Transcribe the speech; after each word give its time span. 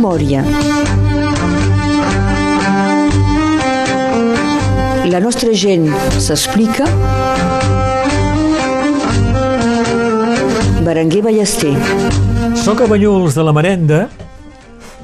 Memòria. 0.00 0.40
La 5.12 5.18
nostra 5.20 5.52
gent 5.52 5.90
s'explica. 6.16 6.86
Berenguer 10.86 11.20
Ballester. 11.26 11.74
Soc 12.56 12.80
a 12.80 12.86
Banyuls 12.88 13.36
de 13.36 13.44
la 13.44 13.52
Merenda, 13.52 13.98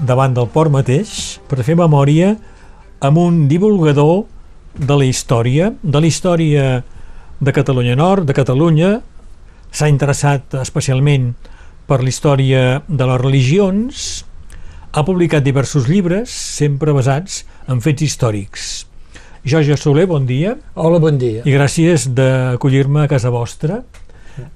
davant 0.01 0.33
del 0.33 0.49
port 0.55 0.73
mateix, 0.73 1.37
per 1.45 1.61
fer 1.61 1.77
memòria 1.77 2.33
amb 3.05 3.21
un 3.21 3.43
divulgador 3.51 4.25
de 4.81 4.97
la 4.97 5.05
història, 5.05 5.75
de 5.83 6.01
la 6.01 6.09
història 6.09 6.65
de 7.37 7.53
Catalunya 7.53 7.99
Nord, 8.01 8.25
de 8.25 8.39
Catalunya, 8.39 8.95
s'ha 9.77 9.93
interessat 9.93 10.57
especialment 10.63 11.35
per 11.85 12.01
la 12.01 12.09
història 12.09 12.65
de 12.89 13.11
les 13.13 13.21
religions, 13.21 14.25
ha 14.97 15.05
publicat 15.05 15.45
diversos 15.45 15.91
llibres, 15.91 16.33
sempre 16.33 16.95
basats 16.97 17.43
en 17.69 17.83
fets 17.85 18.07
històrics. 18.07 18.87
Jorge 19.47 19.77
Soler, 19.77 20.07
bon 20.09 20.25
dia. 20.27 20.55
Hola, 20.75 20.99
bon 20.99 21.19
dia. 21.21 21.43
I 21.45 21.53
gràcies 21.53 22.09
d'acollir-me 22.17 23.05
a 23.05 23.11
casa 23.11 23.31
vostra. 23.31 23.83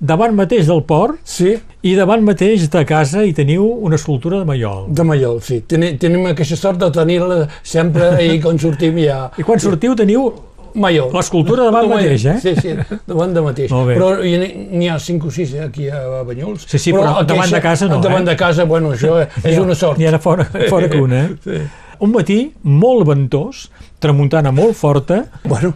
Davant 0.01 0.35
mateix 0.37 0.67
del 0.69 0.83
port 0.85 1.21
Sí, 1.25 1.55
i 1.89 1.95
davant 1.97 2.21
mateix 2.25 2.67
de 2.73 2.83
casa 2.85 3.23
hi 3.25 3.33
teniu 3.37 3.65
una 3.81 3.97
escultura 3.97 4.41
de 4.41 4.49
Maiol. 4.49 4.91
de 4.93 5.05
Mallol, 5.09 5.39
sí. 5.45 5.61
Tenim, 5.69 5.97
tenim 6.01 6.27
aquesta 6.29 6.57
sort 6.57 6.81
de 6.81 6.91
tenir-la 6.93 7.47
sempre 7.63 8.11
i 8.25 8.41
quan 8.41 8.59
sortim 8.61 8.99
ja... 9.01 9.31
I 9.41 9.45
quan 9.45 9.61
sortiu 9.61 9.97
teniu 9.97 10.27
Mallol. 10.75 11.11
l'escultura 11.13 11.65
davant 11.65 11.89
Mallol. 11.89 12.03
mateix, 12.05 12.25
eh? 12.27 12.39
Sí, 12.41 12.55
sí, 12.61 12.99
davant 13.07 13.33
de 13.35 13.41
mateix. 13.43 13.71
Però 13.71 14.11
n'hi 14.23 14.89
ha 14.89 14.99
5 14.99 15.27
o 15.27 15.31
6 15.31 15.55
eh, 15.55 15.63
aquí 15.65 15.89
a 15.89 16.23
Banyuls. 16.27 16.67
Sí, 16.69 16.79
sí, 16.79 16.93
però 16.93 17.25
davant 17.25 17.51
de 17.51 17.61
casa 17.61 17.87
no, 17.89 18.01
Davant 18.01 18.27
eh? 18.27 18.31
de 18.31 18.37
casa, 18.37 18.65
bueno, 18.65 18.93
això 18.93 19.19
és 19.45 19.59
una 19.59 19.75
sort. 19.75 19.99
N'hi 19.99 20.07
ha 20.07 20.19
fora, 20.19 20.45
fora 20.69 20.89
que 20.89 21.01
una, 21.01 21.25
eh? 21.25 21.37
Sí. 21.45 21.61
Un 22.01 22.13
matí 22.15 22.39
molt 22.65 23.05
ventós, 23.07 23.67
tramuntana 24.01 24.51
molt 24.53 24.73
forta, 24.75 25.27
Bueno, 25.45 25.75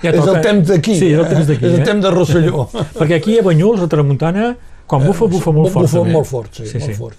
Ja 0.00 0.10
és 0.10 0.16
toca- 0.16 0.38
el 0.38 0.40
temps 0.42 0.68
d'aquí. 0.68 0.94
Sí, 0.98 1.10
és 1.12 1.18
el 1.18 1.26
temps 1.28 1.46
d'aquí, 1.46 1.66
És 1.66 1.72
eh? 1.74 1.80
el 1.80 1.84
temps 1.84 2.02
de 2.02 2.10
Rosselló. 2.10 2.64
perquè 2.98 3.14
aquí 3.18 3.38
a 3.38 3.42
Banyuls, 3.42 3.80
la 3.80 3.88
tramuntana, 3.88 4.54
quan 4.86 5.04
bufa, 5.04 5.26
bufa 5.28 5.52
molt 5.52 5.70
fort. 5.72 5.84
Bufa 5.86 5.98
també. 5.98 6.12
molt 6.12 6.26
fort, 6.26 6.50
sí, 6.56 6.66
Sí, 6.66 6.78
molt 6.78 6.90
sí. 6.90 6.94
fort. 6.96 7.16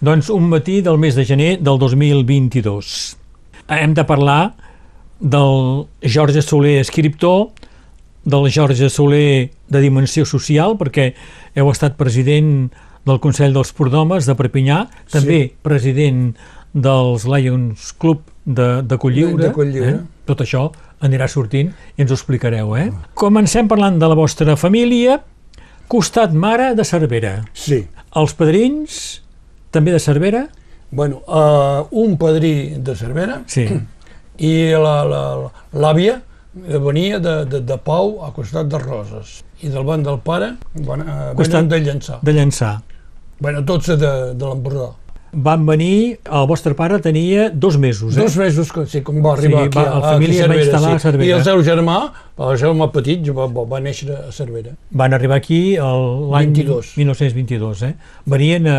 Doncs 0.00 0.28
un 0.32 0.48
matí 0.48 0.80
del 0.84 0.96
mes 0.98 1.14
de 1.16 1.24
gener 1.24 1.58
del 1.60 1.78
2022. 1.78 3.16
Hem 3.68 3.94
de 3.94 4.04
parlar 4.04 4.54
del 5.20 5.86
Jorge 6.12 6.42
Soler, 6.42 6.78
escriptor, 6.80 7.48
del 8.24 8.50
Jorge 8.52 8.88
Soler 8.90 9.50
de 9.70 9.80
dimensió 9.80 10.24
social, 10.26 10.76
perquè 10.78 11.12
heu 11.56 11.70
estat 11.70 11.96
president 11.96 12.68
del 13.06 13.20
Consell 13.22 13.54
dels 13.54 13.70
Prodomes 13.72 14.26
de 14.26 14.34
Perpinyà, 14.34 14.80
també 15.12 15.52
president 15.62 16.32
dels 16.74 17.24
Lions 17.30 17.92
Club 17.96 18.24
de, 18.44 18.82
de 18.82 18.98
Colliure. 18.98 19.36
De- 19.38 19.46
de 19.48 19.52
Cotlliure. 19.54 19.92
Eh? 19.94 20.24
Tot 20.26 20.42
això 20.42 20.66
anirà 21.06 21.28
sortint 21.30 21.70
i 21.96 22.02
ens 22.02 22.10
ho 22.10 22.16
explicareu. 22.18 22.74
Eh? 22.76 22.88
Comencem 23.14 23.68
parlant 23.70 23.98
de 24.02 24.08
la 24.10 24.16
vostra 24.18 24.56
família, 24.58 25.20
costat 25.88 26.34
mare 26.34 26.72
de 26.74 26.84
Cervera. 26.84 27.36
Sí. 27.54 27.84
Els 28.16 28.34
padrins, 28.34 29.22
també 29.70 29.92
de 29.94 30.00
Cervera? 30.02 30.48
Bueno, 30.90 31.22
uh, 31.26 31.86
un 31.90 32.16
padrí 32.18 32.74
de 32.78 32.94
Cervera 32.98 33.42
Sí. 33.46 33.66
i 34.38 34.52
l'àvia 35.72 36.20
venia 36.80 37.18
de, 37.20 37.44
de, 37.50 37.60
de 37.60 37.76
Pau 37.84 38.18
a 38.24 38.30
costat 38.36 38.68
de 38.72 38.78
Roses 38.80 39.42
i 39.62 39.68
del 39.72 39.84
banc 39.84 40.04
del 40.06 40.18
pare 40.24 40.54
van, 40.86 41.02
Costat 41.36 41.66
venen 41.66 41.72
de 41.72 41.80
Llançà. 41.84 42.18
De 42.24 42.32
Llançà. 42.36 42.70
Bueno, 43.40 43.60
tots 43.68 43.90
de, 43.92 44.12
de 44.36 44.44
l'Empordà. 44.46 44.94
Van 45.46 45.66
venir, 45.68 46.16
el 46.32 46.46
vostre 46.48 46.72
pare 46.78 46.96
tenia 47.04 47.50
dos 47.52 47.76
mesos, 47.76 48.16
eh? 48.16 48.22
Dos 48.22 48.36
mesos 48.40 48.70
que 48.72 48.86
sí, 48.88 49.02
com 49.04 49.18
va 49.20 49.34
arribar 49.34 49.64
Sí, 49.64 49.68
aquí 49.68 49.78
va- 49.78 49.90
a, 49.90 49.98
la 49.98 50.12
família 50.14 50.44
aquí 50.46 50.52
va 50.54 50.60
instal·lar 50.62 50.92
a 50.96 51.00
Cervera. 51.02 51.26
I 51.28 51.32
el 51.36 51.42
seu 51.44 51.60
germà, 51.66 51.96
el 52.46 52.56
germà 52.62 52.86
petit, 52.94 53.28
va, 53.36 53.44
va, 53.52 53.80
néixer 53.84 54.08
a 54.16 54.30
Cervera. 54.32 54.72
Van 54.96 55.12
arribar 55.12 55.36
aquí 55.42 55.58
l'any 55.76 56.54
22. 56.54 56.94
1922, 57.02 57.82
eh? 57.90 57.92
Venien 58.32 58.68
a, 58.72 58.78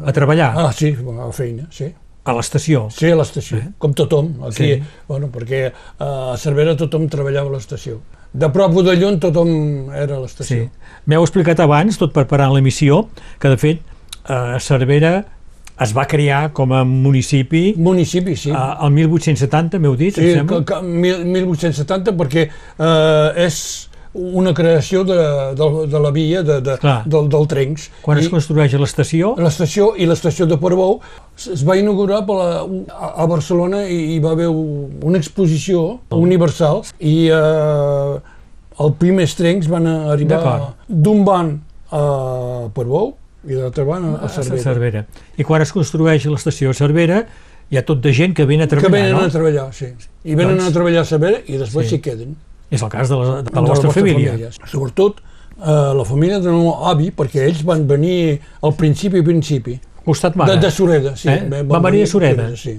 a 0.00 0.14
treballar 0.16 0.54
Ah, 0.56 0.70
sí, 0.72 0.94
a 0.96 1.28
feina, 1.36 1.66
sí. 1.70 1.90
A 2.24 2.32
l'estació. 2.36 2.88
Sí, 2.90 3.10
a 3.10 3.16
l'estació, 3.16 3.56
Eh? 3.58 3.68
com 3.78 3.92
tothom. 3.94 4.34
Aquí, 4.44 4.74
Sí. 4.74 4.82
bueno, 5.08 5.28
perquè 5.32 5.66
eh, 5.66 5.72
a 6.00 6.36
Cervera 6.38 6.76
tothom 6.76 7.08
treballava 7.08 7.48
a 7.48 7.52
l'estació. 7.52 8.00
De 8.32 8.48
prop 8.50 8.76
o 8.76 8.82
de 8.82 8.94
lluny 8.96 9.18
tothom 9.18 9.90
era 9.92 10.16
a 10.16 10.20
l'estació. 10.20 10.64
Sí. 10.64 10.70
M'heu 11.06 11.22
explicat 11.24 11.58
abans, 11.60 11.98
tot 11.98 12.12
preparant 12.12 12.52
l'emissió, 12.54 13.08
que 13.40 13.48
de 13.48 13.56
fet 13.56 13.80
eh, 14.28 14.56
Cervera 14.60 15.24
es 15.80 15.96
va 15.96 16.04
crear 16.06 16.52
com 16.52 16.72
a 16.76 16.84
municipi 16.84 17.74
Municipi, 17.76 18.36
sí. 18.36 18.50
eh, 18.50 18.54
el 18.84 18.90
1870, 18.92 19.78
m'heu 19.80 19.96
dit, 19.96 20.14
sí, 20.14 20.20
em 20.30 20.46
sembla? 20.46 20.82
mil- 20.82 21.24
1870 21.24 22.12
perquè 22.16 22.50
eh, 22.78 23.46
és 23.46 23.88
una 24.12 24.52
creació 24.52 25.04
de, 25.06 25.16
de, 25.54 25.66
de 25.86 26.00
la 26.02 26.10
via 26.10 26.42
de, 26.42 26.60
de, 26.60 26.76
Clar. 26.82 27.04
del, 27.06 27.28
del 27.30 27.46
Trencs. 27.46 27.84
Quan 28.02 28.18
es 28.18 28.26
I 28.26 28.30
construeix 28.32 28.72
l'estació, 28.74 29.36
l'estació 29.38 29.92
i 29.96 30.06
l'estació 30.10 30.46
de 30.50 30.56
Portbou 30.58 30.96
es 31.38 31.46
es 31.54 31.62
va 31.66 31.76
inaugurar 31.78 32.24
per 32.26 32.34
la, 32.40 32.48
a, 32.90 33.26
Barcelona 33.30 33.84
i 33.86 34.16
hi 34.16 34.18
va 34.20 34.32
haver 34.34 34.48
un- 34.50 34.98
una 35.06 35.18
exposició 35.22 36.00
universal 36.10 36.82
i 36.98 37.28
eh, 37.30 38.18
els 38.80 38.96
primers 38.98 39.36
trencs 39.38 39.68
van 39.70 39.86
arribar 39.86 40.74
d'un 40.88 41.22
banc 41.24 41.60
a 41.94 42.02
Portbou 42.74 43.14
i 43.46 43.54
de 43.54 43.62
l'altre 43.62 43.84
banc 43.88 44.04
a, 44.04 44.16
a 44.20 44.26
a 44.26 44.28
Cervera. 44.28 44.62
Cervera. 44.62 45.04
I 45.38 45.44
quan 45.46 45.62
es 45.62 45.70
construeix 45.72 46.26
l'estació 46.26 46.74
a 46.74 46.76
Cervera, 46.76 47.22
hi 47.70 47.78
ha 47.78 47.84
tot 47.86 48.02
de 48.02 48.12
gent 48.12 48.34
que 48.34 48.44
venen 48.44 48.66
a 48.66 48.68
que 48.68 48.74
treballar, 48.76 49.06
venen 49.06 49.16
no? 49.22 49.26
a 49.26 49.30
treballar, 49.32 49.68
sí. 49.72 49.86
I 50.26 50.34
venen 50.34 50.56
Doncs- 50.58 50.68
a 50.68 50.74
treballar 50.74 51.02
a 51.06 51.08
Cervera 51.08 51.38
i 51.46 51.56
després 51.62 51.86
Sí. 51.86 51.94
s'hi 51.96 52.00
queden. 52.04 52.34
És 52.70 52.82
el 52.82 52.88
cas 52.92 53.08
de 53.10 53.16
la, 53.18 53.40
de 53.42 53.50
la 53.54 53.60
de 53.62 53.68
vostra 53.68 53.90
família. 53.90 54.50
Sobretot 54.70 55.18
eh, 55.20 55.92
la 55.98 56.04
família 56.06 56.38
del 56.40 56.52
meu 56.54 56.72
avi, 56.90 57.10
perquè 57.10 57.46
ells 57.48 57.64
van 57.66 57.86
venir 57.88 58.38
al 58.62 58.74
principi, 58.78 59.22
principi. 59.26 59.78
Costat 60.04 60.32
De, 60.34 60.38
mare. 60.38 60.56
de 60.62 60.70
Sureda, 60.70 61.16
sí. 61.16 61.28
Eh? 61.28 61.62
Van 61.68 61.82
venir 61.82 62.04
a 62.04 62.06
Sureda. 62.06 62.48
Sí. 62.56 62.78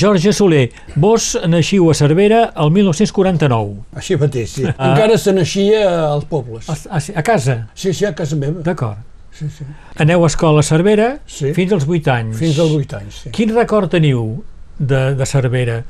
Jorge 0.00 0.32
Soler, 0.32 0.70
vos 0.96 1.34
naixiu 1.46 1.90
a 1.90 1.94
Cervera 1.94 2.52
el 2.56 2.70
1949. 2.72 3.82
Així 4.00 4.16
mateix, 4.16 4.50
sí. 4.56 4.64
Ah. 4.70 4.92
Encara 4.92 5.18
se 5.20 5.32
naixia 5.36 5.82
als 6.08 6.24
pobles. 6.30 6.68
A, 6.72 6.76
a, 6.96 7.00
a 7.20 7.22
casa? 7.26 7.58
Sí, 7.74 7.92
sí, 7.92 8.06
a 8.08 8.14
casa 8.16 8.36
meva. 8.36 8.62
D'acord. 8.64 9.02
Sí, 9.34 9.48
sí. 9.50 9.64
Aneu 10.00 10.24
a 10.24 10.30
escola 10.30 10.60
a 10.62 10.66
Cervera 10.66 11.18
Sí. 11.26 11.52
fins 11.52 11.72
als 11.74 11.84
8 11.88 12.10
anys. 12.14 12.38
Fins 12.38 12.58
als 12.62 12.72
8 12.72 12.96
anys, 13.00 13.20
sí. 13.24 13.30
Quin 13.34 13.52
record 13.54 13.90
teniu 13.92 14.42
de, 14.78 15.02
de 15.18 15.26
Cervera 15.26 15.82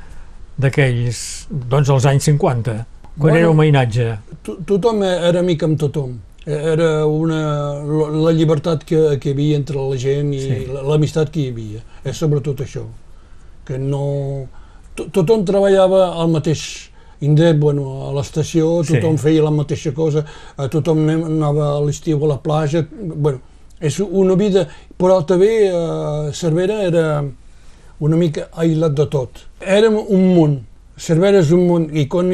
d'aquells, 0.57 1.47
doncs, 1.49 1.89
els 1.93 2.05
anys 2.09 2.27
50, 2.29 2.75
quan 3.17 3.31
Bueno. 3.31 3.37
era 3.37 3.49
un 3.49 3.57
mainatge? 3.57 4.17
To- 4.43 4.57
Tothom 4.65 5.03
era 5.03 5.39
amic 5.39 5.63
amb 5.63 5.79
tothom. 5.79 6.17
Era 6.45 7.05
una, 7.07 7.81
la, 7.83 8.31
llibertat 8.31 8.83
que, 8.85 9.17
que 9.19 9.29
hi 9.29 9.33
havia 9.33 9.55
entre 9.57 9.77
la 9.81 9.97
gent 9.97 10.33
i 10.33 10.39
Sí. 10.39 10.65
la- 10.71 10.83
l'amistat 10.83 11.31
que 11.31 11.39
hi 11.41 11.47
havia. 11.49 11.79
És 12.03 12.17
sobretot 12.17 12.59
això. 12.61 12.83
Que 13.65 13.77
no... 13.79 14.47
to- 14.95 15.07
Tothom 15.11 15.43
treballava 15.45 16.13
al 16.21 16.29
mateix 16.29 16.91
indret, 17.21 17.57
bueno, 17.57 18.09
a 18.09 18.13
l'estació, 18.13 18.83
Sí. 18.83 18.93
tothom 18.93 19.17
feia 19.17 19.41
la 19.43 19.49
mateixa 19.51 19.91
cosa, 19.93 20.23
eh, 20.59 20.67
tothom 20.69 21.07
anava 21.09 21.77
a 21.77 21.81
l'estiu 21.81 22.23
a 22.23 22.27
la 22.27 22.37
platja, 22.37 22.85
bueno, 22.91 23.39
és 23.79 23.99
una 23.99 24.35
vida, 24.35 24.67
però 24.99 25.25
també 25.25 25.49
eh, 25.67 26.31
Cervera 26.31 26.83
era 26.83 27.23
una 27.99 28.15
mica 28.17 28.49
aïllat 28.53 28.93
de 28.93 29.05
tot. 29.07 29.29
Érem 29.61 29.95
un 29.97 30.35
món, 30.35 30.59
Cervera 30.97 31.39
és 31.43 31.49
un 31.51 31.65
món, 31.67 31.89
i 31.91 32.05
quan, 32.07 32.29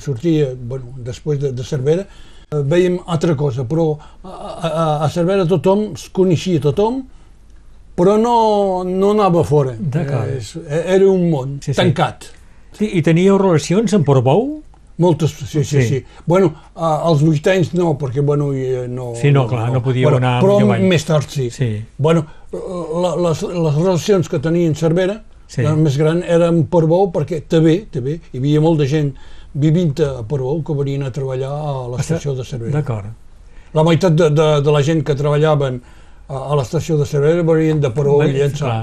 sortia, 0.00 0.52
bueno, 0.54 0.94
després 1.04 1.40
de, 1.42 1.50
de 1.52 1.64
Cervera, 1.66 2.04
eh, 2.50 2.60
veiem 2.62 2.98
altra 3.10 3.34
cosa, 3.36 3.64
però 3.66 3.88
a, 4.22 4.30
a, 4.30 4.84
a 5.04 5.08
Cervera 5.10 5.46
tothom 5.50 5.90
es 5.94 6.08
coneixia 6.14 6.60
tothom, 6.62 7.02
però 7.94 8.16
no, 8.18 8.36
no 8.86 9.10
anava 9.14 9.42
fora. 9.46 9.74
Eh, 9.74 10.36
és- 10.38 10.56
era 10.68 11.06
un 11.10 11.28
món 11.30 11.58
Sí, 11.62 11.72
sí. 11.72 11.76
tancat. 11.78 12.24
Sí, 12.74 12.88
I 12.98 13.02
teníeu 13.06 13.36
relacions 13.38 13.92
amb 13.94 14.06
Portbou? 14.06 14.60
Moltes, 14.98 15.30
sí, 15.34 15.46
sí, 15.46 15.64
Sí. 15.64 15.82
sí. 15.88 16.04
Bueno, 16.26 16.52
als 16.74 17.20
vuit 17.22 17.46
anys 17.50 17.72
no, 17.74 17.96
perquè 17.98 18.22
bueno, 18.22 18.52
i, 18.54 18.86
no... 18.88 19.12
Sí, 19.18 19.32
no, 19.34 19.48
clar, 19.50 19.72
no 19.74 19.80
podíeu 19.82 20.06
bueno, 20.08 20.20
anar 20.22 20.40
Però 20.42 20.78
més 20.78 21.04
tard 21.04 21.26
sí. 21.28 21.48
Sí. 21.50 21.82
Bueno, 21.98 22.24
les, 22.52 23.42
les 23.42 23.74
relacions 23.74 24.28
que 24.30 24.38
tenien 24.38 24.74
Cervera, 24.78 25.20
Sí. 25.54 25.62
la 25.62 25.74
més 25.78 25.96
gran, 26.00 26.22
eren 26.26 26.64
per 26.66 26.84
Bou, 26.90 27.10
perquè 27.14 27.42
també, 27.48 27.84
també, 27.94 28.18
hi 28.32 28.38
havia 28.42 28.60
molta 28.64 28.86
gent 28.90 29.12
vivint 29.54 29.92
a 30.02 30.24
Portbou 30.26 30.62
que 30.66 30.74
venien 30.74 31.04
a 31.06 31.12
treballar 31.14 31.50
a 31.54 31.74
l'estació 31.92 32.34
de 32.34 32.42
Cervera. 32.44 32.72
D'acord. 32.80 33.12
La 33.74 33.84
meitat 33.86 34.14
de, 34.18 34.30
de, 34.34 34.48
de 34.66 34.72
la 34.74 34.82
gent 34.82 35.04
que 35.06 35.14
treballaven 35.14 35.80
a, 36.28 36.36
a 36.50 36.56
l'estació 36.58 36.96
de 36.98 37.06
Cervera 37.06 37.42
venien 37.46 37.80
de 37.82 37.90
Portbou 37.94 38.24
i 38.26 38.32
Llençà. 38.34 38.74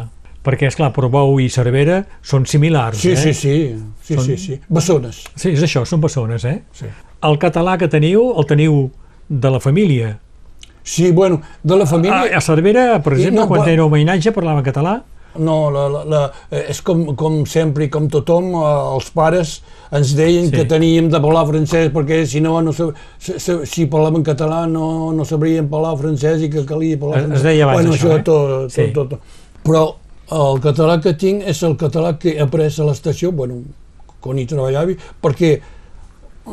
Perquè, 0.42 0.72
és 0.72 0.76
clar 0.80 0.90
Portbou 0.96 1.36
i 1.44 1.50
Cervera 1.54 2.00
són 2.26 2.48
similars, 2.50 2.98
Sí, 3.04 3.12
eh? 3.12 3.18
sí, 3.20 3.34
sí, 3.38 3.54
sí, 4.02 4.16
Són- 4.16 4.26
sí, 4.26 4.38
sí. 4.42 4.56
Bessones. 4.70 5.20
Sí, 5.36 5.52
és 5.54 5.62
això, 5.68 5.84
són 5.86 6.02
persones, 6.02 6.46
eh? 6.50 6.62
Sí. 6.74 6.88
El 7.22 7.38
català 7.38 7.76
que 7.78 7.88
teniu, 7.92 8.32
el 8.40 8.48
teniu 8.50 8.80
de 9.30 9.52
la 9.54 9.60
família. 9.62 10.16
Sí, 10.84 11.12
bueno, 11.12 11.42
de 11.62 11.76
la 11.78 11.86
família... 11.86 12.24
A, 12.34 12.38
a 12.40 12.42
Cervera, 12.42 12.88
per 13.04 13.14
I 13.14 13.20
exemple, 13.22 13.42
no, 13.44 13.48
quan 13.52 13.62
però- 13.62 13.76
era 13.76 13.86
homenatge 13.86 14.32
parlaven 14.34 14.64
català? 14.66 14.96
No, 15.40 15.70
la, 15.72 15.88
la, 15.90 16.04
la, 16.04 16.22
eh, 16.52 16.66
és 16.74 16.82
com, 16.82 17.06
com 17.16 17.46
sempre 17.48 17.86
i 17.86 17.90
com 17.90 18.10
tothom, 18.12 18.50
eh, 18.60 18.96
els 18.96 19.10
pares 19.16 19.62
ens 19.92 20.14
deien 20.16 20.50
Sí. 20.50 20.52
que 20.58 20.66
teníem 20.66 21.08
de 21.10 21.20
parlar 21.24 21.46
francès 21.48 21.92
perquè 21.94 22.26
si 22.26 22.42
no, 22.42 22.62
no 22.62 22.72
sab- 22.74 22.94
si, 23.20 23.86
parlàvem 23.88 24.24
català 24.24 24.66
no, 24.68 25.12
no 25.14 25.24
sabríem 25.26 25.68
parlar 25.70 25.96
francès 25.98 26.42
i 26.42 26.50
que 26.50 26.66
calia 26.66 26.98
parlar 27.00 27.18
Es- 27.20 27.24
es 27.24 27.28
francès. 27.30 27.44
deia 27.44 27.64
abans 27.64 27.78
bueno, 27.82 27.94
això, 27.96 28.18
eh? 28.20 28.24
tot, 28.24 28.50
tot, 28.50 28.72
Sí. 28.72 28.92
tot, 28.94 29.10
tot. 29.10 29.20
Però 29.64 29.96
el 30.32 30.60
català 30.62 31.00
que 31.02 31.14
tinc 31.14 31.44
és 31.48 31.64
el 31.64 31.78
català 31.78 32.18
que 32.20 32.36
he 32.36 32.42
après 32.42 32.68
a 32.80 32.84
l'estació, 32.84 33.32
bueno, 33.32 33.62
quan 34.20 34.38
hi 34.40 34.46
treballava, 34.46 34.92
perquè 35.22 35.60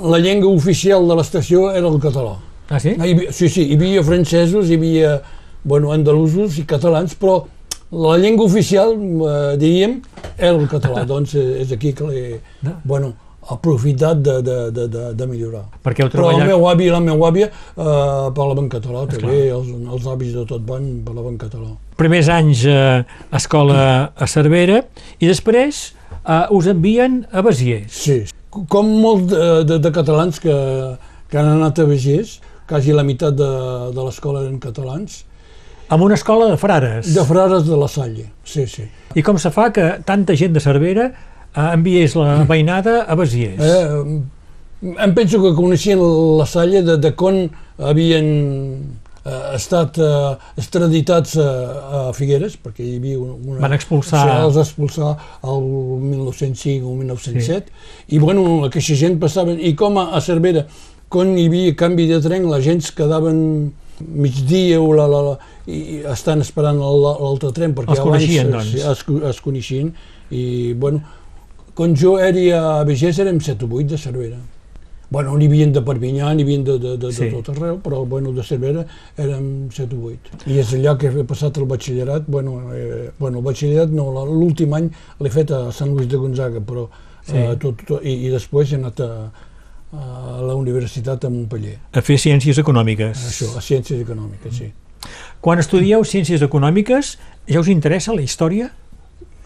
la 0.05 0.19
llengua 0.19 0.51
oficial 0.55 1.07
de 1.09 1.15
l'estació 1.17 1.71
era 1.73 1.89
el 1.89 1.99
català. 1.99 2.37
Ah, 2.71 2.79
sí? 2.79 2.91
Hi 3.01 3.29
sí, 3.33 3.49
sí, 3.49 3.63
hi 3.71 3.75
havia 3.77 4.03
francesos, 4.05 4.69
hi 4.69 4.75
havia 4.75 5.23
bueno, 5.65 5.91
andalusos 5.93 6.59
i 6.59 6.65
catalans, 6.65 7.15
però 7.19 7.45
la 7.91 8.19
llengua 8.19 8.45
oficial, 8.47 8.93
eh, 8.95 9.57
diríem, 9.57 10.01
era 10.37 10.53
el 10.57 10.69
català. 10.69 11.05
doncs 11.07 11.35
eh, 11.35 11.63
és 11.63 11.73
aquí 11.73 11.93
que 11.93 12.05
l'he 12.05 12.41
No. 12.63 12.77
bueno, 12.85 13.15
aprofitat 13.49 14.19
de, 14.21 14.43
de, 14.43 14.57
de, 14.71 14.87
de, 14.93 15.03
de 15.17 15.27
millorar. 15.27 15.63
Perquè 15.83 16.05
heu 16.05 16.11
Però 16.13 16.29
el 16.29 16.37
treballat... 16.37 16.47
meu 16.51 16.67
avi 16.69 16.85
i 16.85 16.91
la 16.93 17.01
meva 17.01 17.29
àvia 17.31 17.47
eh, 17.49 18.31
parlaven 18.37 18.69
català, 18.69 19.07
Esclar. 19.07 19.21
també, 19.23 19.39
els, 19.51 19.69
els 19.95 20.07
avis 20.07 20.35
de 20.37 20.45
tot 20.45 20.67
van 20.69 21.03
parlaven 21.07 21.39
català. 21.41 21.71
primers 21.97 22.29
anys 22.29 22.65
eh, 22.69 23.05
a 23.31 23.37
escola 23.37 24.13
a 24.15 24.27
Cervera 24.27 24.83
i 25.19 25.27
després 25.27 25.95
eh, 26.27 26.45
us 26.51 26.67
envien 26.67 27.23
a 27.33 27.41
Besiers. 27.43 27.91
Sí, 28.05 28.19
com 28.69 28.87
molts 29.01 29.33
de, 29.33 29.65
de, 29.65 29.79
de 29.79 29.91
catalans 29.97 30.39
que, 30.41 30.55
que 31.31 31.39
han 31.41 31.49
anat 31.57 31.79
a 31.81 31.85
Begés, 31.89 32.41
quasi 32.69 32.93
la 32.93 33.03
meitat 33.03 33.33
de, 33.35 33.49
de 33.97 34.05
l'escola 34.05 34.43
eren 34.45 34.59
catalans, 34.61 35.25
Amb 35.89 36.03
una 36.05 36.15
escola 36.19 36.51
de 36.51 36.57
frares. 36.61 37.15
de 37.15 37.25
frares 37.25 37.65
de 37.67 37.77
la 37.77 37.89
Salle, 37.89 38.27
sí, 38.45 38.67
sí. 38.67 38.85
I 39.17 39.23
com 39.25 39.39
se 39.41 39.51
fa 39.51 39.71
que 39.73 39.87
tanta 40.05 40.37
gent 40.37 40.53
de 40.53 40.61
Cervera 40.61 41.07
eh, 41.09 41.69
enviés 41.73 42.15
la 42.19 42.43
veïnada 42.51 43.03
a 43.09 43.15
Besiers? 43.17 43.63
Eh, 43.63 44.21
em 45.05 45.15
penso 45.17 45.41
que 45.43 45.55
coneixien 45.57 45.99
la 46.39 46.47
Salle 46.47 46.83
de, 46.87 46.99
de 47.01 47.13
quan 47.17 47.41
havien 47.79 48.29
eh, 49.25 49.55
estat 49.57 49.97
eh, 49.99 50.37
extraditats 50.61 51.35
a, 51.41 51.49
a 51.49 52.03
Figueres, 52.13 52.59
perquè 52.61 52.85
hi 52.85 52.99
havia 53.01 53.19
una... 53.25 53.59
Van 53.65 53.75
expulsar- 53.79 54.27
Sí, 54.29 54.37
els 54.45 54.61
expulsar 54.67 55.15
el 55.43 55.65
1905 56.05 56.85
o 56.87 56.95
1907, 57.01 57.73
i 58.13 58.21
bueno, 58.23 58.45
aquesta 58.69 58.95
gent 59.01 59.19
passaven, 59.25 59.57
i 59.59 59.73
com 59.79 59.97
a, 60.05 60.11
a 60.15 60.21
Cervera, 60.21 60.67
quan 61.09 61.33
hi 61.41 61.49
havia 61.49 61.75
canvi 61.81 62.07
de 62.13 62.21
tren, 62.21 62.45
la 62.53 62.61
gent 62.61 62.85
es 62.85 62.93
quedaven 62.93 63.39
migdia 64.07 64.81
o 64.81 64.93
la, 64.95 65.07
la, 65.11 65.23
la, 65.31 65.39
i 65.67 66.03
estan 66.13 66.41
esperant 66.45 66.79
l'altre 66.81 67.53
tren, 67.57 67.75
perquè 67.77 67.97
Els 67.97 68.01
coneixien, 68.05 68.51
doncs. 68.53 68.75
es, 68.75 69.03
es 69.33 69.41
coneixien, 69.45 69.93
i 70.31 70.73
bueno, 70.75 71.01
quan 71.75 71.95
jo 71.97 72.19
era 72.19 72.79
a 72.81 72.85
Begés 72.85 73.19
érem 73.23 73.41
7 73.41 73.65
o 73.65 73.69
8 73.79 73.89
de 73.95 73.99
Cervera. 73.99 74.39
Bueno, 75.11 75.39
n'hi 75.41 75.47
havia 75.49 75.67
de 75.73 75.81
Perpinyà, 75.81 76.35
n'hi 76.37 76.43
havia 76.45 76.59
de, 76.67 76.75
de, 76.79 76.97
de, 77.01 77.11
Sí. 77.17 77.25
de 77.31 77.39
tot 77.41 77.49
arreu, 77.57 77.79
però 77.81 78.03
bueno, 78.05 78.33
de 78.37 78.43
Cervera 78.45 78.83
érem 79.17 79.71
7 79.73 79.97
o 79.97 80.11
8. 80.11 80.43
I 80.53 80.59
és 80.61 80.73
allà 80.77 80.99
que 81.01 81.09
he 81.09 81.25
passat 81.25 81.57
el 81.57 81.65
batxillerat, 81.65 82.27
bueno, 82.29 82.59
eh, 82.77 83.11
bueno 83.19 83.39
el 83.39 83.45
batxillerat 83.45 83.89
no, 83.95 84.11
l'últim 84.27 84.75
any 84.77 84.91
l'he 85.21 85.31
fet 85.33 85.51
a 85.57 85.71
Sant 85.73 85.95
Luis 85.97 86.09
de 86.09 86.17
Gonzaga, 86.21 86.61
però 86.61 86.89
Sí. 87.25 87.37
eh, 87.37 87.57
tot, 87.61 87.81
tot, 87.87 88.05
i, 88.05 88.27
i 88.27 88.29
després 88.33 88.71
he 88.73 88.77
anat 88.77 89.01
a, 89.01 89.31
a 89.93 90.41
la 90.45 90.55
universitat 90.55 91.25
a 91.25 91.31
Montpellier. 91.33 91.79
A 91.93 92.03
fer 92.05 92.19
ciències 92.21 92.59
econòmiques. 92.61 93.23
Això, 93.31 93.55
a 93.57 93.63
Ciències 93.65 94.03
Econòmiques, 94.03 94.53
sí. 94.53 94.69
Quan 95.41 95.63
estudieu 95.63 96.03
ciències 96.05 96.43
econòmiques, 96.43 97.15
ja 97.49 97.61
us 97.63 97.71
interessa 97.73 98.13
la 98.13 98.25
història? 98.27 98.69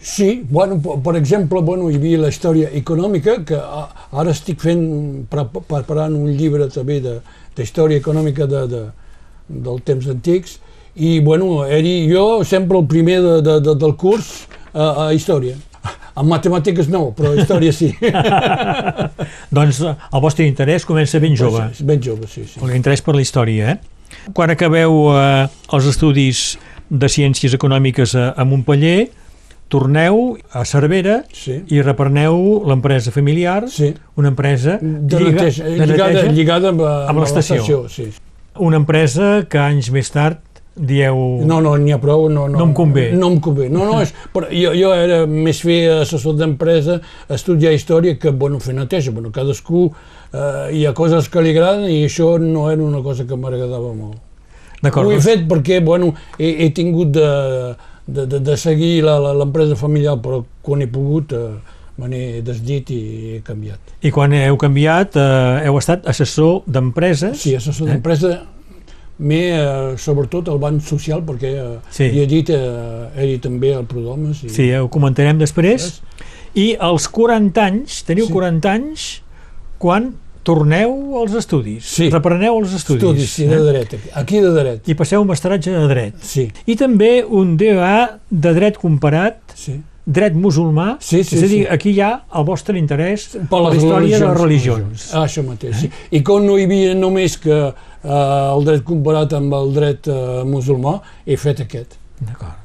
Sí, 0.03 0.43
bueno, 0.49 0.81
per, 0.81 1.15
exemple, 1.15 1.61
bueno, 1.61 1.87
hi 1.89 1.95
havia 1.95 2.19
la 2.19 2.31
història 2.33 2.67
econòmica, 2.75 3.37
que 3.47 3.55
ara 3.55 4.33
estic 4.33 4.59
fent, 4.59 4.83
pre- 5.31 5.45
preparant 5.69 6.17
un 6.17 6.33
llibre 6.35 6.67
també 6.67 6.99
de, 6.99 7.21
de 7.55 7.63
història 7.63 8.01
econòmica 8.01 8.47
de, 8.49 8.65
de, 8.67 8.81
del 9.47 9.79
temps 9.87 10.09
antics, 10.11 10.57
i 10.95 11.21
bueno, 11.23 11.63
era 11.65 11.93
jo 12.09 12.43
sempre 12.43 12.81
el 12.81 12.89
primer 12.89 13.21
de, 13.23 13.37
de, 13.45 13.59
de, 13.63 13.77
del 13.79 13.95
curs 13.95 14.33
a, 14.73 15.07
a 15.07 15.13
història. 15.15 15.55
En 16.15 16.27
matemàtiques 16.29 16.89
no, 16.93 17.07
però 17.17 17.31
història 17.33 17.71
sí. 17.73 17.87
doncs 19.57 19.79
eh, 19.81 19.93
el 20.13 20.21
vostre 20.21 20.45
interès 20.47 20.85
comença 20.85 21.19
ben 21.23 21.35
jove. 21.37 21.65
Sí, 21.73 21.85
ben 21.87 22.01
jove, 22.03 22.27
sí, 22.29 22.43
sí. 22.47 22.61
L'interès 22.69 23.01
per 23.01 23.15
la 23.17 23.23
història, 23.25 23.73
eh? 23.73 24.29
Quan 24.33 24.53
acabeu 24.53 25.07
eh, 25.15 25.47
els 25.73 25.87
estudis 25.89 26.43
de 26.93 27.09
ciències 27.09 27.55
econòmiques 27.57 28.13
a, 28.19 28.27
a 28.37 28.45
Montpellier, 28.45 29.07
torneu 29.73 30.35
a 30.53 30.61
Cervera 30.69 31.23
Sí, 31.33 31.55
i 31.73 31.81
repreneu 31.81 32.61
l'empresa 32.69 33.09
familiar, 33.15 33.63
sí. 33.73 33.89
una 34.19 34.29
empresa 34.29 34.77
De 34.81 35.17
lliga- 35.17 35.39
neteja, 35.47 35.63
de 35.65 35.87
lligada, 35.87 36.13
neteja, 36.13 36.31
lligada 36.37 36.69
amb, 36.75 36.83
amb 36.85 37.23
l'estació. 37.23 37.87
Sí. 37.89 38.11
una 38.61 38.77
empresa 38.77 39.47
que 39.49 39.57
anys 39.57 39.89
més 39.89 40.11
tard 40.13 40.37
dieu... 40.75 41.15
No, 41.45 41.59
no, 41.61 41.75
n'hi 41.77 41.93
ha 41.93 41.99
prou, 42.01 42.27
no, 42.29 42.47
no. 42.49 42.57
No 42.57 42.65
em 42.69 42.73
convé. 42.73 43.05
No 43.17 43.29
em 43.33 43.39
convé. 43.43 43.69
No, 43.69 43.85
no, 43.85 44.01
és, 44.01 44.13
però 44.33 44.49
jo, 44.49 44.73
jo 44.77 44.91
era 44.95 45.23
més 45.29 45.61
fer 45.61 45.79
assessor 46.01 46.35
d'empresa, 46.39 46.99
estudiar 47.29 47.73
història, 47.75 48.17
que, 48.19 48.33
bueno, 48.33 48.59
fer 48.63 48.75
neteja. 48.77 49.13
Bueno, 49.13 49.31
cadascú, 49.35 49.87
eh, 50.33 50.69
hi 50.73 50.85
ha 50.85 50.93
coses 50.97 51.29
que 51.29 51.43
li 51.45 51.53
agraden 51.53 51.85
i 51.91 52.03
això 52.07 52.35
no 52.41 52.69
era 52.71 52.81
una 52.83 53.03
cosa 53.05 53.27
que 53.29 53.37
m'agradava 53.37 53.93
molt. 53.93 54.17
D'acord, 54.83 55.07
Ho 55.07 55.13
he 55.13 55.19
doncs- 55.19 55.29
fet 55.29 55.45
perquè, 55.47 55.79
bueno, 55.83 56.13
he, 56.37 56.65
he 56.65 56.71
tingut 56.75 57.13
de, 57.15 57.29
de, 58.07 58.25
de, 58.25 58.39
de 58.43 58.57
seguir 58.59 58.97
l'empresa 59.05 59.77
familiar, 59.79 60.17
però 60.19 60.41
quan 60.65 60.83
he 60.83 60.89
pogut 60.91 61.31
eh, 61.37 61.45
me 62.01 62.09
n'he 62.09 62.41
desdit 62.43 62.89
i 62.91 63.01
he 63.35 63.41
canviat. 63.45 63.93
I 64.03 64.11
quan 64.11 64.33
heu 64.35 64.57
canviat, 64.59 65.15
eh, 65.15 65.67
heu 65.69 65.77
estat 65.79 66.07
assessor 66.09 66.63
d'empreses. 66.65 67.37
Sí, 67.39 67.53
assessor 67.55 67.91
d'empresa, 67.93 68.41
m'he, 69.23 69.41
eh, 69.55 69.93
sobretot, 69.97 70.49
el 70.51 70.59
banc 70.61 70.83
social, 70.85 71.23
perquè 71.25 71.53
eh, 71.55 71.77
Sí. 71.89 72.09
hi 72.11 72.19
he 72.23 72.27
dit, 72.27 72.49
eh, 72.53 73.09
he 73.15 73.25
dit 73.33 73.41
també 73.41 73.71
el 73.73 73.85
Prodomes. 73.89 74.43
I... 74.43 74.49
Sí, 74.53 74.67
ho 74.75 74.89
comentarem 74.93 75.39
després. 75.39 76.01
I 76.53 76.73
als 76.79 77.07
40 77.09 77.63
anys, 77.65 78.03
teniu 78.05 78.27
Sí. 78.27 78.33
40 78.35 78.69
anys, 78.71 79.07
quan 79.81 80.13
torneu 80.43 81.15
als 81.21 81.33
estudis. 81.39 81.85
Sí. 81.87 82.09
Repreneu 82.11 82.57
els 82.59 82.73
estudis. 82.75 83.01
Estudis, 83.01 83.29
sí, 83.31 83.45
de 83.47 83.61
dret, 83.63 83.93
aquí, 83.95 84.09
aquí 84.13 84.41
de 84.43 84.51
dret. 84.51 84.89
I 84.91 84.95
passeu 84.99 85.21
un 85.23 85.27
mestratge 85.31 85.71
de 85.71 85.87
dret. 85.87 86.19
Sí, 86.21 86.49
I 86.67 86.75
també 86.75 87.23
un 87.23 87.55
DA 87.57 88.19
de 88.29 88.53
dret 88.53 88.77
comparat, 88.77 89.39
sí. 89.55 89.79
Dret 90.05 90.33
musulmà, 90.35 90.97
Sí, 90.99 91.23
sí, 91.23 91.37
és 91.37 91.43
a 91.43 91.47
dir, 91.47 91.61
sí. 91.63 91.67
aquí 91.71 91.91
hi 91.95 92.01
ha 92.03 92.11
el 92.35 92.43
vostre 92.43 92.77
interès 92.79 93.29
per, 93.49 93.61
la 93.63 93.73
història 93.75 94.19
de 94.19 94.25
les 94.25 94.37
religions. 94.41 94.79
religions. 94.81 95.05
Ah, 95.13 95.23
això 95.27 95.43
mateix, 95.47 95.77
sí. 95.79 95.89
I 96.11 96.21
com 96.23 96.43
no 96.45 96.57
hi 96.59 96.65
havia 96.67 96.93
només 96.95 97.37
que 97.39 97.55
eh, 97.55 98.09
el 98.09 98.65
dret 98.67 98.83
comparat 98.83 99.33
amb 99.39 99.53
el 99.53 99.71
dret 99.73 100.07
eh, 100.11 100.43
musulmà, 100.49 100.97
he 101.25 101.37
fet 101.39 101.61
aquest. 101.63 101.95
D'acord. 102.19 102.59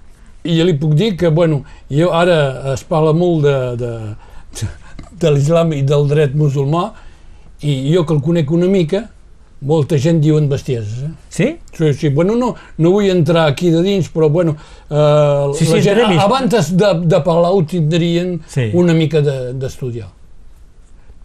I 0.48 0.56
jo 0.58 0.64
li 0.64 0.74
puc 0.78 0.94
dir 0.98 1.12
que, 1.18 1.28
bueno, 1.34 1.62
jo 1.90 2.10
ara 2.14 2.72
es 2.72 2.82
parla 2.88 3.12
molt 3.12 3.44
de, 3.44 3.56
de, 3.78 4.66
de 5.20 5.30
l'islam 5.34 5.72
i 5.76 5.82
del 5.86 6.08
dret 6.08 6.34
musulmà, 6.34 6.88
i 7.62 7.92
jo 7.92 8.04
que 8.06 8.14
el 8.14 8.20
conec 8.22 8.50
una 8.54 8.66
mica, 8.70 9.08
molta 9.60 9.98
gent 9.98 10.20
diuen 10.22 10.48
bestieses. 10.48 11.02
Eh? 11.02 11.10
Sí? 11.28 11.48
Sí, 11.74 11.92
sí, 11.94 12.08
bueno, 12.10 12.36
no, 12.36 12.54
no 12.78 12.90
vull 12.94 13.08
entrar 13.10 13.48
aquí 13.48 13.70
de 13.70 13.82
dins, 13.82 14.08
però 14.12 14.28
bueno, 14.30 14.56
eh, 14.90 15.50
Sí, 15.58 15.64
sí, 15.66 15.72
la 15.74 15.82
gent, 15.82 16.18
abans 16.20 16.70
de, 16.76 16.92
de 17.04 17.20
parlar 17.26 17.50
ho 17.52 17.64
tindrien 17.64 18.40
Sí. 18.46 18.70
una 18.74 18.94
mica 18.94 19.20
de- 19.20 19.52
d'estudiar. 19.54 20.08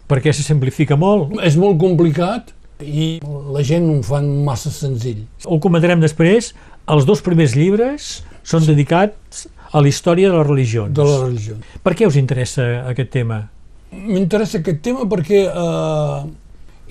Perquè 0.08 0.32
se 0.32 0.42
simplifica 0.42 0.96
molt. 0.96 1.38
És 1.42 1.56
molt 1.56 1.78
complicat 1.80 2.50
i 2.84 3.20
la 3.24 3.62
gent 3.64 3.86
ho 3.88 4.02
fan 4.02 4.26
massa 4.44 4.70
senzill. 4.70 5.22
Ho 5.46 5.58
comentarem 5.60 6.00
després. 6.02 6.52
Els 6.90 7.06
dos 7.08 7.22
primers 7.24 7.54
llibres 7.56 8.24
són 8.44 8.66
dedicats 8.66 9.46
a 9.72 9.80
la 9.80 9.88
història 9.88 10.28
de 10.30 10.36
les 10.36 10.46
religions. 10.46 10.92
de 10.94 11.02
la 11.04 11.22
religió. 11.24 11.54
Per 11.82 11.94
què 11.94 12.06
us 12.06 12.16
interessa 12.16 12.84
aquest 12.90 13.10
tema? 13.10 13.48
M'interessa 13.94 14.58
aquest 14.58 14.82
tema 14.82 15.06
perquè 15.08 15.46
eh, 15.48 16.24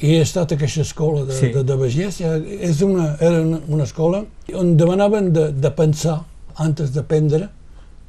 he 0.02 0.20
estat 0.22 0.52
a 0.52 0.56
aquesta 0.56 0.82
escola 0.82 1.24
de, 1.26 1.34
Sí. 1.38 1.52
de, 1.54 1.64
de 1.64 1.76
Begés, 1.78 2.18
ja 2.20 2.36
és 2.38 2.82
una, 2.82 3.14
era 3.22 3.42
una, 3.42 3.60
una 3.68 3.84
escola 3.84 4.24
on 4.56 4.76
demanaven 4.78 5.32
de, 5.34 5.52
de 5.54 5.72
pensar, 5.72 6.24
antes 6.56 6.92
d'aprendre, 6.94 7.50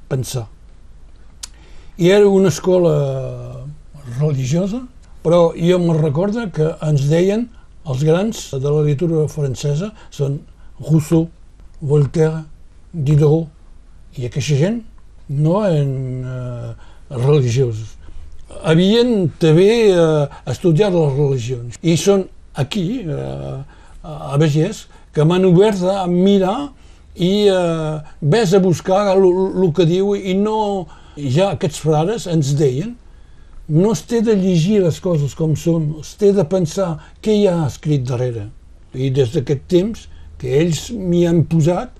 pensar. 0.08 0.46
I 1.98 2.08
era 2.10 2.28
una 2.28 2.48
escola 2.48 3.64
religiosa, 4.18 4.82
però 5.22 5.52
jo 5.56 5.78
me'n 5.78 6.00
recordo 6.02 6.42
que 6.52 6.72
ens 6.84 7.06
deien 7.08 7.46
els 7.88 8.02
grans 8.04 8.50
de 8.52 8.64
la 8.70 8.82
literatura 8.82 9.28
francesa 9.28 9.92
són 10.10 10.40
Rousseau, 10.80 11.28
Voltaire, 11.80 12.42
Diderot, 12.92 13.46
i 14.18 14.26
aquesta 14.28 14.56
gent 14.58 14.82
no 15.28 15.60
eren 15.66 16.24
eh, 16.24 16.72
religiosos. 17.14 17.93
Havien 18.62 19.30
també 19.42 19.70
eh, 19.90 20.26
estudiat 20.50 20.94
les 20.94 21.14
religions. 21.18 21.78
I 21.82 21.96
són 22.00 22.26
aquí, 22.54 23.02
eh, 23.02 23.56
a 24.04 24.38
Begés, 24.40 24.86
que 25.14 25.24
m'han 25.26 25.46
obert 25.48 25.82
a 25.88 26.04
mirar 26.10 26.70
i 27.14 27.46
eh, 27.50 27.94
ves 28.20 28.54
a 28.54 28.60
buscar 28.62 29.06
el 29.14 29.72
que 29.74 29.88
diu 29.88 30.14
i 30.14 30.36
no... 30.38 30.60
Ja 31.14 31.52
aquests 31.54 31.78
frares 31.78 32.24
ens 32.26 32.56
deien 32.58 32.96
no 33.68 33.92
es 33.94 34.02
té 34.04 34.20
de 34.20 34.34
llegir 34.36 34.80
les 34.82 34.98
coses 35.00 35.34
com 35.38 35.54
són, 35.56 35.94
es 36.00 36.14
té 36.20 36.32
de 36.36 36.44
pensar 36.44 36.98
què 37.24 37.36
hi 37.38 37.46
ha 37.48 37.64
escrit 37.66 38.04
darrere. 38.04 38.48
I 38.92 39.10
des 39.14 39.32
d'aquest 39.32 39.62
temps 39.70 40.08
que 40.40 40.50
ells 40.58 40.90
m'hi 40.92 41.24
han 41.26 41.44
posat, 41.48 41.94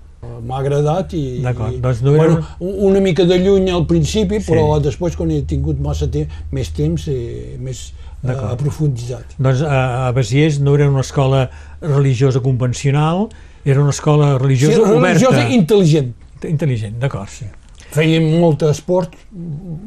m'ha 0.45 0.59
agradat 0.61 1.13
i, 1.17 1.23
i 1.41 1.79
doncs 1.81 2.01
no 2.05 2.15
bueno, 2.15 2.39
una 2.59 3.01
mica 3.03 3.25
de 3.27 3.37
lluny 3.41 3.69
al 3.73 3.85
principi, 3.89 4.41
sí. 4.41 4.51
però 4.51 4.79
després 4.83 5.17
quan 5.17 5.31
he 5.33 5.41
tingut 5.47 5.79
massa 5.81 6.07
temps, 6.11 6.43
més 6.55 6.71
temps, 6.75 7.07
eh, 7.11 7.55
més 7.61 7.87
eh, 8.23 8.37
aprofunditzat. 8.51 9.35
Doncs 9.39 9.65
a, 9.65 9.81
a 10.07 10.13
Besiers 10.15 10.61
no 10.63 10.75
era 10.77 10.89
una 10.91 11.03
escola 11.05 11.49
religiosa 11.81 12.41
convencional, 12.45 13.27
era 13.65 13.81
una 13.81 13.93
escola 13.95 14.37
religiosa 14.37 14.75
sí, 14.75 14.81
oberta. 14.81 15.07
religiosa 15.07 15.45
intel·ligent. 15.49 16.13
Intel·ligent, 16.45 16.97
d'acord, 17.01 17.31
sí. 17.31 17.47
Feien 17.95 18.25
molt 18.41 18.65
esport, 18.67 19.13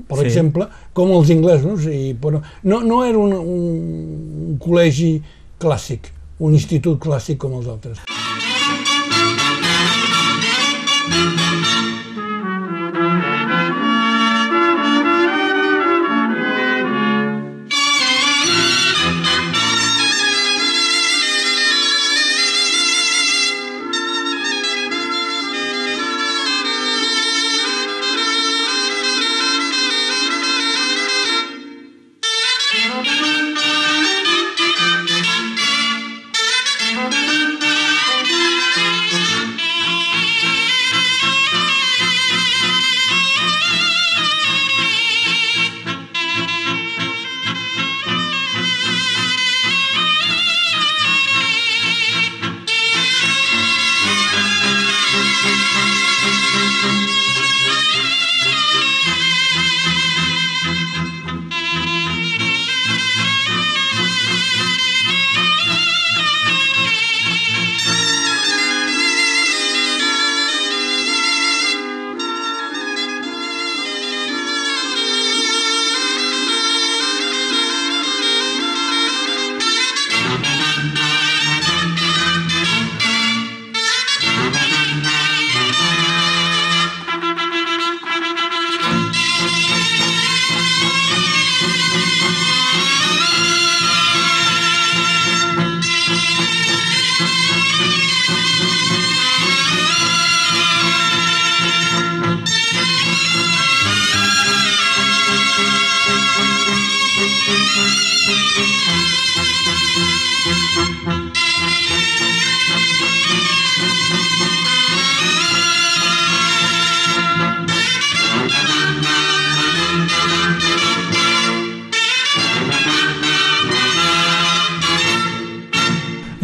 per 0.08 0.20
sí. 0.22 0.26
exemple, 0.26 0.68
com 0.96 1.12
els 1.14 1.30
inglesos, 1.34 1.84
i, 1.92 2.14
però 2.18 2.40
no, 2.64 2.80
no 2.80 3.02
era 3.04 3.20
un, 3.20 3.34
un 3.36 4.54
col·legi 4.62 5.18
clàssic, 5.60 6.12
un 6.40 6.56
institut 6.56 6.98
clàssic 7.02 7.38
com 7.42 7.58
els 7.58 7.68
altres. 7.70 8.07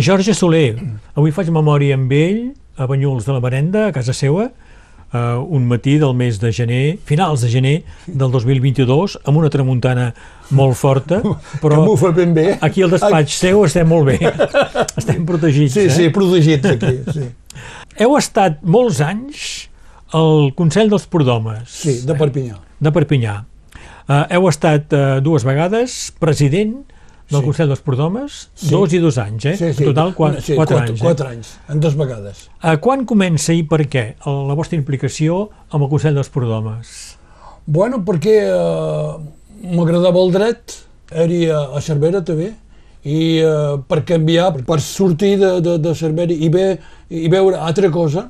Jorge 0.04 0.34
Soler, 0.36 0.74
avui 1.16 1.32
faig 1.32 1.48
memòria 1.48 1.94
amb 1.96 2.10
ell, 2.12 2.40
a 2.76 2.84
Banyuls 2.90 3.24
de 3.24 3.32
la 3.32 3.40
Merenda, 3.40 3.86
a 3.88 3.92
casa 3.94 4.12
seva, 4.12 4.50
uh, 4.50 5.20
un 5.48 5.64
matí 5.70 5.94
del 6.02 6.12
mes 6.18 6.36
de 6.42 6.50
gener, 6.52 6.98
finals 7.08 7.40
de 7.40 7.48
gener 7.48 7.72
del 8.04 8.34
2022, 8.34 9.14
amb 9.24 9.40
una 9.40 9.48
tramuntana 9.48 10.10
molt 10.52 10.76
forta, 10.76 11.22
però 11.62 11.86
que 11.88 12.10
ben 12.18 12.34
bé. 12.36 12.46
aquí 12.60 12.84
al 12.84 12.92
despatx 12.92 13.38
seu 13.46 13.64
estem 13.64 13.88
molt 13.88 14.10
bé, 14.10 14.18
estem 15.00 15.24
protegits. 15.24 15.78
Sí, 15.78 15.86
eh? 15.86 15.94
sí, 15.94 16.10
protegits 16.12 16.74
aquí, 16.74 16.98
sí. 17.08 17.30
Heu 18.04 18.18
estat 18.18 18.60
molts 18.60 19.00
anys 19.00 19.48
al 20.12 20.50
Consell 20.58 20.92
dels 20.92 21.08
Prodomes. 21.08 21.64
Sí, 21.70 22.02
de 22.04 22.18
Perpinyà. 22.18 22.58
De 22.82 22.92
Perpinyà. 22.92 23.38
Uh, 24.04 24.26
heu 24.36 24.50
estat 24.50 24.92
uh, 24.92 25.22
dues 25.24 25.46
vegades 25.48 26.10
president 26.20 26.82
del 27.30 27.40
sí. 27.40 27.44
Consell 27.46 27.70
dels 27.72 27.82
Prodomes, 27.84 28.38
sí. 28.54 28.70
dos 28.72 28.92
i 28.92 29.00
dos 29.00 29.18
anys, 29.20 29.46
eh? 29.48 29.54
Sí, 29.56 29.70
sí. 29.72 29.84
En 29.84 29.92
total, 29.92 30.14
quatre, 30.16 30.42
sí, 30.44 30.56
quatre, 30.58 30.76
quatre 30.76 30.90
anys. 30.90 31.04
Quatre 31.04 31.30
anys, 31.30 31.52
en 31.72 31.80
dues 31.80 31.96
vegades. 31.96 32.42
Eh? 32.60 32.76
Quan 32.84 33.06
comença 33.08 33.56
i 33.56 33.62
per 33.68 33.80
què 33.90 34.04
la 34.24 34.56
vostra 34.58 34.78
implicació 34.78 35.46
amb 35.70 35.86
el 35.86 35.92
Consell 35.92 36.18
dels 36.20 36.30
Prodomes? 36.34 36.92
Bueno, 37.64 38.02
perquè 38.04 38.36
eh, 38.44 39.14
m'agradava 39.72 40.20
el 40.20 40.34
dret, 40.34 40.76
era 41.14 41.62
a 41.72 41.80
Cervera 41.84 42.20
també, 42.26 42.52
i 43.04 43.18
eh, 43.40 43.74
per 43.88 44.02
canviar, 44.08 44.50
per 44.68 44.80
sortir 44.84 45.36
de, 45.40 45.58
de, 45.64 45.78
de 45.80 45.94
Cervera 45.96 46.32
i, 46.32 46.48
ve, 46.52 46.74
i 47.08 47.28
veure 47.32 47.60
altra 47.60 47.90
cosa, 47.92 48.28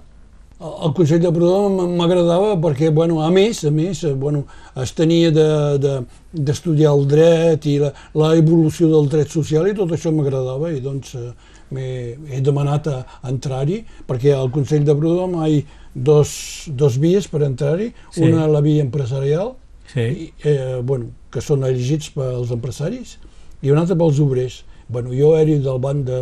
el 0.61 0.93
Consell 0.95 1.21
de 1.21 1.33
Prudom 1.35 1.97
m'agradava 1.99 2.55
perquè, 2.63 2.91
bueno, 2.95 3.21
a 3.25 3.31
més, 3.35 3.65
a 3.67 3.73
més, 3.75 4.05
eh, 4.07 4.13
bueno, 4.15 4.45
es 4.81 4.93
tenia 4.95 5.33
d'estudiar 5.35 6.93
de, 6.93 7.01
de, 7.01 7.03
el 7.03 7.09
dret 7.11 7.67
i 7.67 7.79
la, 7.83 7.91
la 8.15 8.35
evolució 8.39 8.89
del 8.93 9.11
dret 9.11 9.33
social 9.35 9.67
i 9.69 9.75
tot 9.75 9.93
això 9.93 10.13
m'agradava 10.15 10.71
i 10.73 10.81
doncs 10.85 11.17
eh, 11.19 11.33
he 11.75 12.41
demanat 12.45 12.87
a, 12.87 13.01
entrar-hi 13.27 13.83
perquè 14.07 14.35
al 14.35 14.53
Consell 14.55 14.87
de 14.87 14.95
Prudom 14.95 15.35
hi 15.43 15.59
ha 15.59 15.83
dos, 15.95 16.67
dos 16.69 16.99
vies 16.99 17.27
per 17.31 17.43
entrar-hi, 17.47 17.93
sí. 18.11 18.23
una 18.27 18.47
la 18.51 18.63
via 18.63 18.83
empresarial, 18.83 19.55
sí. 19.93 20.07
i, 20.07 20.29
eh, 20.51 20.81
bueno, 20.83 21.11
que 21.31 21.43
són 21.43 21.67
elegits 21.67 22.11
pels 22.15 22.53
empresaris, 22.55 23.17
i 23.63 23.73
una 23.73 23.85
altra 23.85 23.97
pels 23.99 24.21
obrers. 24.21 24.63
Bueno, 24.89 25.15
jo 25.17 25.33
era 25.39 25.55
del 25.65 25.81
banc 25.81 26.05
de, 26.07 26.21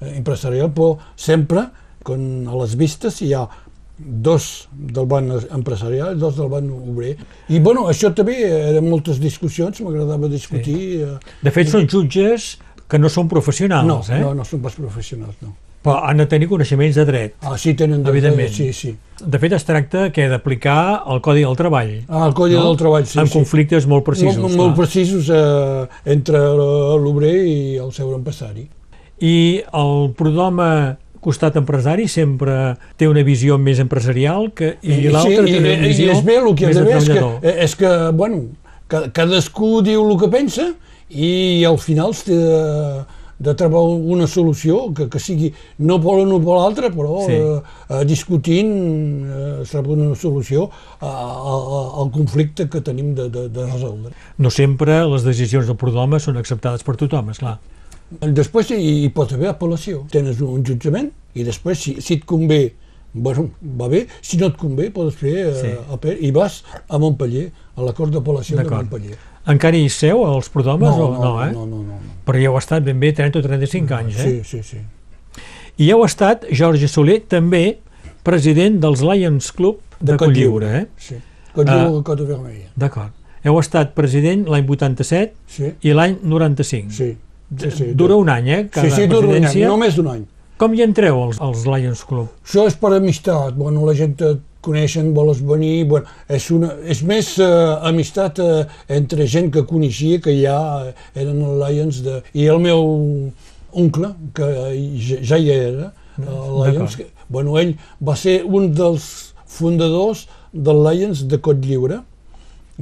eh, 0.00 0.14
empresarial, 0.16 0.70
però 0.72 0.94
sempre 1.18 1.66
quan 2.06 2.48
a 2.48 2.56
les 2.62 2.76
vistes 2.80 3.20
hi 3.22 3.32
ha 3.34 3.44
dos 4.00 4.68
del 4.72 5.06
banc 5.06 5.52
empresarial, 5.52 6.18
dos 6.18 6.36
del 6.36 6.48
banc 6.48 6.70
obrer. 6.72 7.14
I 7.52 7.60
bueno, 7.60 7.86
això 7.92 8.12
també 8.16 8.38
eren 8.48 8.88
moltes 8.88 9.20
discussions, 9.20 9.82
m'agradava 9.84 10.28
discutir. 10.32 10.76
Sí. 10.76 11.00
Eh. 11.04 11.40
De 11.44 11.52
fet, 11.54 11.68
són 11.68 11.88
jutges 11.90 12.54
que 12.90 12.98
no 12.98 13.10
són 13.12 13.28
professionals, 13.30 13.86
no, 13.86 14.00
eh? 14.08 14.20
No, 14.22 14.32
no 14.34 14.46
són 14.46 14.62
pas 14.64 14.74
professionals, 14.78 15.36
no. 15.44 15.52
Però 15.80 16.02
han 16.04 16.18
de 16.20 16.26
tenir 16.28 16.44
coneixements 16.50 16.96
de 16.98 17.04
dret. 17.08 17.36
Ah, 17.40 17.54
sí, 17.56 17.72
tenen 17.72 18.02
de 18.04 18.10
Evidentment. 18.12 18.50
Sí, 18.52 18.66
sí. 18.76 18.90
De 19.20 19.38
fet, 19.40 19.54
es 19.56 19.64
tracta 19.64 20.10
que 20.12 20.26
d'aplicar 20.28 21.06
el 21.08 21.22
Codi 21.24 21.44
del 21.46 21.56
Treball. 21.56 21.94
Ah, 22.08 22.26
el 22.26 22.34
Codi 22.36 22.58
no? 22.58 22.66
del 22.66 22.76
Treball, 22.80 23.06
sí. 23.08 23.16
Amb 23.20 23.30
sí. 23.30 23.38
conflictes 23.38 23.86
molt 23.88 24.04
precisos. 24.04 24.36
Molt, 24.42 24.58
molt 24.58 24.76
precisos 24.76 25.30
eh, 25.32 25.86
entre 26.12 26.42
l'obrer 27.00 27.32
i 27.48 27.60
el 27.80 27.94
seu 27.96 28.12
empresari. 28.12 28.66
I 29.24 29.38
el 29.80 30.12
Prodoma 30.16 30.70
costat 31.24 31.58
empresari 31.60 32.08
sempre 32.08 32.76
té 33.00 33.08
una 33.10 33.24
visió 33.26 33.58
més 33.60 33.80
empresarial 33.82 34.50
que, 34.56 34.74
i 34.82 35.08
l'altra 35.12 35.44
sí, 35.44 35.52
té 35.52 35.60
una 35.60 35.76
visió 35.84 36.08
i 36.08 36.16
és 36.16 36.24
bé, 36.26 36.40
el 36.40 36.54
que 36.56 36.70
més 36.70 36.80
de 36.80 36.96
és 36.96 37.08
que, 37.10 37.54
és 37.66 37.76
que, 37.80 37.94
bueno, 38.16 38.42
cadascú 38.88 39.80
diu 39.86 40.04
el 40.08 40.18
que 40.20 40.30
pensa 40.32 40.70
i 41.10 41.64
al 41.66 41.78
final 41.82 42.14
té 42.24 42.36
de, 42.38 42.60
de 43.40 43.54
trobar 43.56 43.82
una 43.88 44.26
solució 44.28 44.90
que, 44.94 45.08
que 45.10 45.20
sigui 45.22 45.48
no 45.88 45.96
per 46.02 46.18
l'un 46.18 46.34
o 46.36 46.40
per 46.44 46.58
l'altre, 46.58 46.90
però 46.92 47.22
sí. 47.24 47.38
eh, 47.40 48.02
discutint 48.08 48.72
eh, 49.24 49.50
es 49.64 49.72
troba 49.72 49.96
una 49.96 50.12
solució 50.18 50.68
a, 51.00 51.08
a, 51.08 51.56
al 52.02 52.12
conflicte 52.14 52.68
que 52.70 52.82
tenim 52.84 53.14
de, 53.16 53.30
de, 53.32 53.48
de 53.48 53.66
resoldre. 53.70 54.12
No 54.38 54.52
sempre 54.52 55.00
les 55.08 55.24
decisions 55.26 55.70
del 55.70 55.78
Prodoma 55.80 56.20
són 56.20 56.40
acceptades 56.40 56.84
per 56.86 56.98
tothom, 57.00 57.32
és 57.32 57.40
clar. 57.40 57.56
Després 58.10 58.70
hi, 58.74 58.80
hi 59.04 59.08
pot 59.14 59.32
haver 59.32 59.48
apel·lació. 59.52 60.04
Tens 60.10 60.40
un 60.42 60.64
jutjament 60.66 61.10
i 61.38 61.44
després, 61.46 61.78
si, 61.78 61.96
si 62.02 62.14
et 62.18 62.24
convé 62.26 62.72
bueno, 63.12 63.48
va 63.78 63.88
bé, 63.90 64.04
si 64.22 64.36
no 64.38 64.46
et 64.52 64.56
convé 64.58 64.88
pots 64.94 65.16
fer 65.18 65.32
eh, 65.48 65.54
Sí. 65.58 65.70
a 65.90 65.96
peu 65.98 66.14
i 66.20 66.30
vas 66.30 66.60
a 66.88 66.98
Montpellier, 66.98 67.48
a 67.76 67.82
la 67.82 67.92
Cort 67.92 68.12
d'Apel·lació 68.14 68.56
de. 68.58 68.64
Montpellier. 68.70 69.16
Encara 69.50 69.76
hi 69.76 69.88
seu, 69.90 70.20
als 70.26 70.48
prodomes, 70.52 70.94
o 70.94 71.08
no, 71.16 71.32
eh? 71.42 71.50
no, 71.52 71.64
no, 71.66 71.80
no, 71.82 71.96
no. 71.98 72.12
Però 72.26 72.38
ja 72.38 72.50
heu 72.52 72.58
estat 72.60 72.84
ben 72.86 73.00
bé 73.02 73.10
30 73.16 73.40
o 73.40 73.42
35 73.42 73.94
anys, 73.96 74.18
eh? 74.20 74.28
Sí, 74.44 74.44
sí, 74.44 74.62
sí. 74.62 75.42
I 75.82 75.88
heu 75.90 76.04
estat, 76.04 76.44
Jorge 76.54 76.86
Soler, 76.92 77.20
també 77.26 77.78
president 78.22 78.78
dels 78.82 79.02
Lions 79.02 79.50
Club 79.56 79.80
de, 79.98 80.12
De 80.12 80.18
Cotlliure, 80.20 80.70
eh? 80.82 80.86
sí. 80.98 81.16
Que 81.54 81.64
Ah. 81.66 81.80
diu 81.88 82.02
Cota 82.06 82.22
Vermella. 82.28 82.68
D'acord. 82.78 83.10
Heu 83.42 83.58
estat 83.58 83.94
president 83.96 84.46
l'any 84.46 84.68
87 84.68 85.32
Sí, 85.48 85.72
i 85.82 85.92
l'any 85.96 86.18
95. 86.22 86.92
sí. 86.94 87.16
Sí, 87.58 87.70
sí. 87.70 87.88
Dura 87.94 88.16
un 88.16 88.28
any, 88.28 88.50
eh? 88.50 88.68
Cada 88.70 88.88
sí, 88.88 89.02
sí, 89.02 89.08
dura 89.08 89.28
un 89.28 89.44
any, 89.44 89.64
només 89.66 89.98
un 89.98 90.12
any. 90.12 90.28
Com 90.60 90.74
hi 90.76 90.82
entreu, 90.84 91.16
als, 91.24 91.38
als 91.40 91.64
Lions 91.64 92.04
Club? 92.04 92.28
Això 92.44 92.66
és 92.68 92.76
per 92.76 92.92
amistat, 92.92 93.54
bueno, 93.56 93.86
la 93.88 93.94
gent 93.96 94.18
et 94.26 94.42
coneixen, 94.60 95.14
vols 95.16 95.40
venir, 95.46 95.86
bueno, 95.88 96.10
és, 96.28 96.50
una, 96.52 96.74
és 96.84 97.00
més 97.06 97.30
eh, 97.40 97.48
amistat 97.88 98.42
eh, 98.44 98.66
entre 98.92 99.24
gent 99.30 99.48
que 99.54 99.64
coneixia, 99.68 100.20
que 100.20 100.34
ja 100.36 100.58
eh, 100.90 100.92
eren 101.22 101.40
els 101.46 101.62
Lions, 101.62 102.02
de, 102.04 102.18
i 102.36 102.44
el 102.52 102.60
meu 102.60 102.84
oncle, 103.72 104.12
que 104.36 104.50
ja, 105.00 105.22
ja 105.32 105.40
hi 105.40 105.48
era, 105.54 105.90
el 106.20 106.28
Lions, 106.28 106.98
D'acord. 106.98 106.98
que, 106.98 107.26
bueno, 107.32 107.56
ell 107.56 107.72
va 108.04 108.18
ser 108.20 108.42
un 108.44 108.68
dels 108.76 109.08
fundadors 109.48 110.26
del 110.52 110.84
Lions 110.84 111.24
de 111.30 111.40
Cotlliure, 111.40 112.02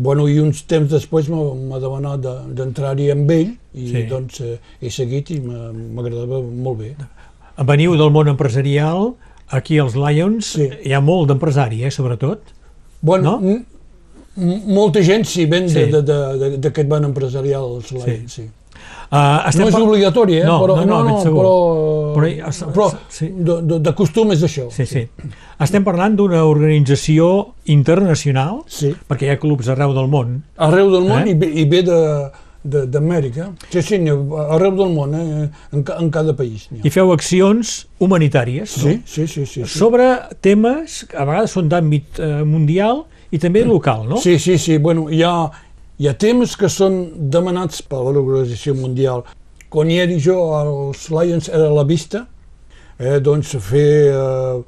Bueno, 0.00 0.28
i 0.30 0.38
uns 0.38 0.60
temps 0.70 0.90
després 0.92 1.28
m'ha 1.28 1.78
demanat 1.82 2.20
de- 2.22 2.54
d'entrar-hi 2.54 3.10
amb 3.10 3.30
ell 3.34 3.48
i 3.74 3.86
Sí. 3.88 4.02
doncs 4.06 4.40
eh, 4.40 4.58
he 4.80 4.90
seguit 4.90 5.30
i 5.34 5.40
m'agradava 5.40 6.40
molt 6.42 6.78
bé. 6.78 6.92
Veniu 7.66 7.96
del 7.98 8.10
món 8.14 8.28
empresarial, 8.30 9.14
aquí 9.48 9.78
als 9.82 9.96
Lions 9.96 10.52
Sí. 10.54 10.68
hi 10.84 10.92
ha 10.92 11.00
molt 11.00 11.28
d'empresari, 11.28 11.82
eh, 11.84 11.90
sobretot. 11.90 12.38
Bueno, 13.00 13.40
No? 13.42 13.64
molta 14.66 15.02
gent 15.02 15.24
sí 15.26 15.46
ven 15.46 15.68
Sí. 15.68 15.84
sí. 15.86 15.90
d'aquest 15.90 16.88
ban 16.88 17.04
empresarial, 17.04 17.64
els 17.76 17.90
Lions, 17.92 18.32
sí. 18.32 18.48
Uh, 19.10 19.48
No 19.56 19.68
és 19.68 19.72
par- 19.72 19.82
obligatori, 19.82 20.34
eh? 20.36 20.44
No, 20.44 20.58
però, 20.60 20.74
no, 20.84 20.84
no, 20.84 21.04
ben 21.06 21.22
segur. 21.22 21.40
però, 21.40 21.54
Però 22.18 22.72
però 22.74 22.88
sí. 23.08 23.28
de, 23.32 23.54
de, 23.62 23.78
de 23.80 23.92
costum 23.96 24.32
és 24.34 24.42
això. 24.44 24.66
Sí, 24.74 24.84
sí. 24.86 25.06
Estem 25.64 25.84
parlant 25.86 26.16
d'una 26.18 26.42
organització 26.44 27.54
internacional, 27.72 28.62
sí. 28.68 28.90
perquè 29.08 29.28
hi 29.28 29.32
ha 29.32 29.38
clubs 29.40 29.68
arreu 29.72 29.94
del 29.96 30.08
món. 30.12 30.42
Arreu 30.56 30.90
del 30.92 31.06
món 31.08 31.24
Eh? 31.24 31.30
i, 31.32 31.34
ve, 31.40 31.48
i 31.62 31.64
ve 31.64 31.82
de 31.88 32.00
d'Amèrica. 32.68 33.52
Sí, 33.70 33.80
sí, 33.86 33.96
arreu 33.96 34.74
del 34.76 34.90
món, 34.92 35.14
eh? 35.14 35.48
en, 35.72 35.82
ca- 35.86 35.96
en 36.02 36.10
cada 36.12 36.34
país. 36.36 36.66
I 36.84 36.90
feu 36.92 37.12
accions 37.14 37.86
humanitàries 38.02 38.74
no? 38.82 38.90
Sí, 38.90 38.96
sí, 39.06 39.26
sí, 39.26 39.46
sí. 39.46 39.62
sí. 39.64 39.78
sobre 39.78 40.08
temes 40.44 41.04
que 41.08 41.16
a 41.16 41.24
vegades 41.24 41.54
són 41.54 41.70
d'àmbit 41.70 42.18
eh, 42.20 42.42
mundial 42.44 43.06
i 43.30 43.38
també 43.40 43.62
local, 43.64 44.04
no? 44.10 44.18
Sí, 44.20 44.38
sí, 44.42 44.58
sí. 44.58 44.76
Bueno, 44.82 45.06
hi 45.08 45.22
ha, 45.22 45.32
hi 45.98 46.08
ha 46.08 46.14
temes 46.14 46.56
que 46.56 46.68
són 46.70 46.98
demanats 47.30 47.82
per 47.82 48.00
l'Organització 48.06 48.74
Mundial. 48.78 49.24
Quan 49.68 49.90
hi 49.90 49.98
era 50.00 50.18
jo, 50.22 50.36
els 50.62 51.08
Lions 51.12 51.48
era 51.48 51.66
a 51.68 51.74
la 51.74 51.84
vista, 51.84 52.26
eh, 52.98 53.18
doncs 53.20 53.56
fer, 53.60 54.14
eh, 54.14 54.62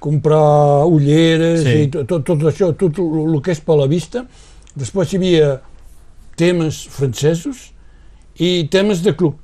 comprar 0.00 0.86
ulleres 0.90 1.62
Sí. 1.62 1.74
i 1.82 1.88
tot, 1.90 2.24
tot, 2.24 2.38
això, 2.50 2.72
tot 2.76 2.98
el 2.98 3.40
que 3.42 3.52
és 3.52 3.60
per 3.60 3.76
la 3.78 3.86
vista. 3.86 4.24
Després 4.74 5.12
hi 5.12 5.16
havia 5.16 5.60
temes 6.36 6.84
francesos 6.88 7.72
i 8.38 8.68
temes 8.70 9.02
de 9.02 9.12
club. 9.14 9.34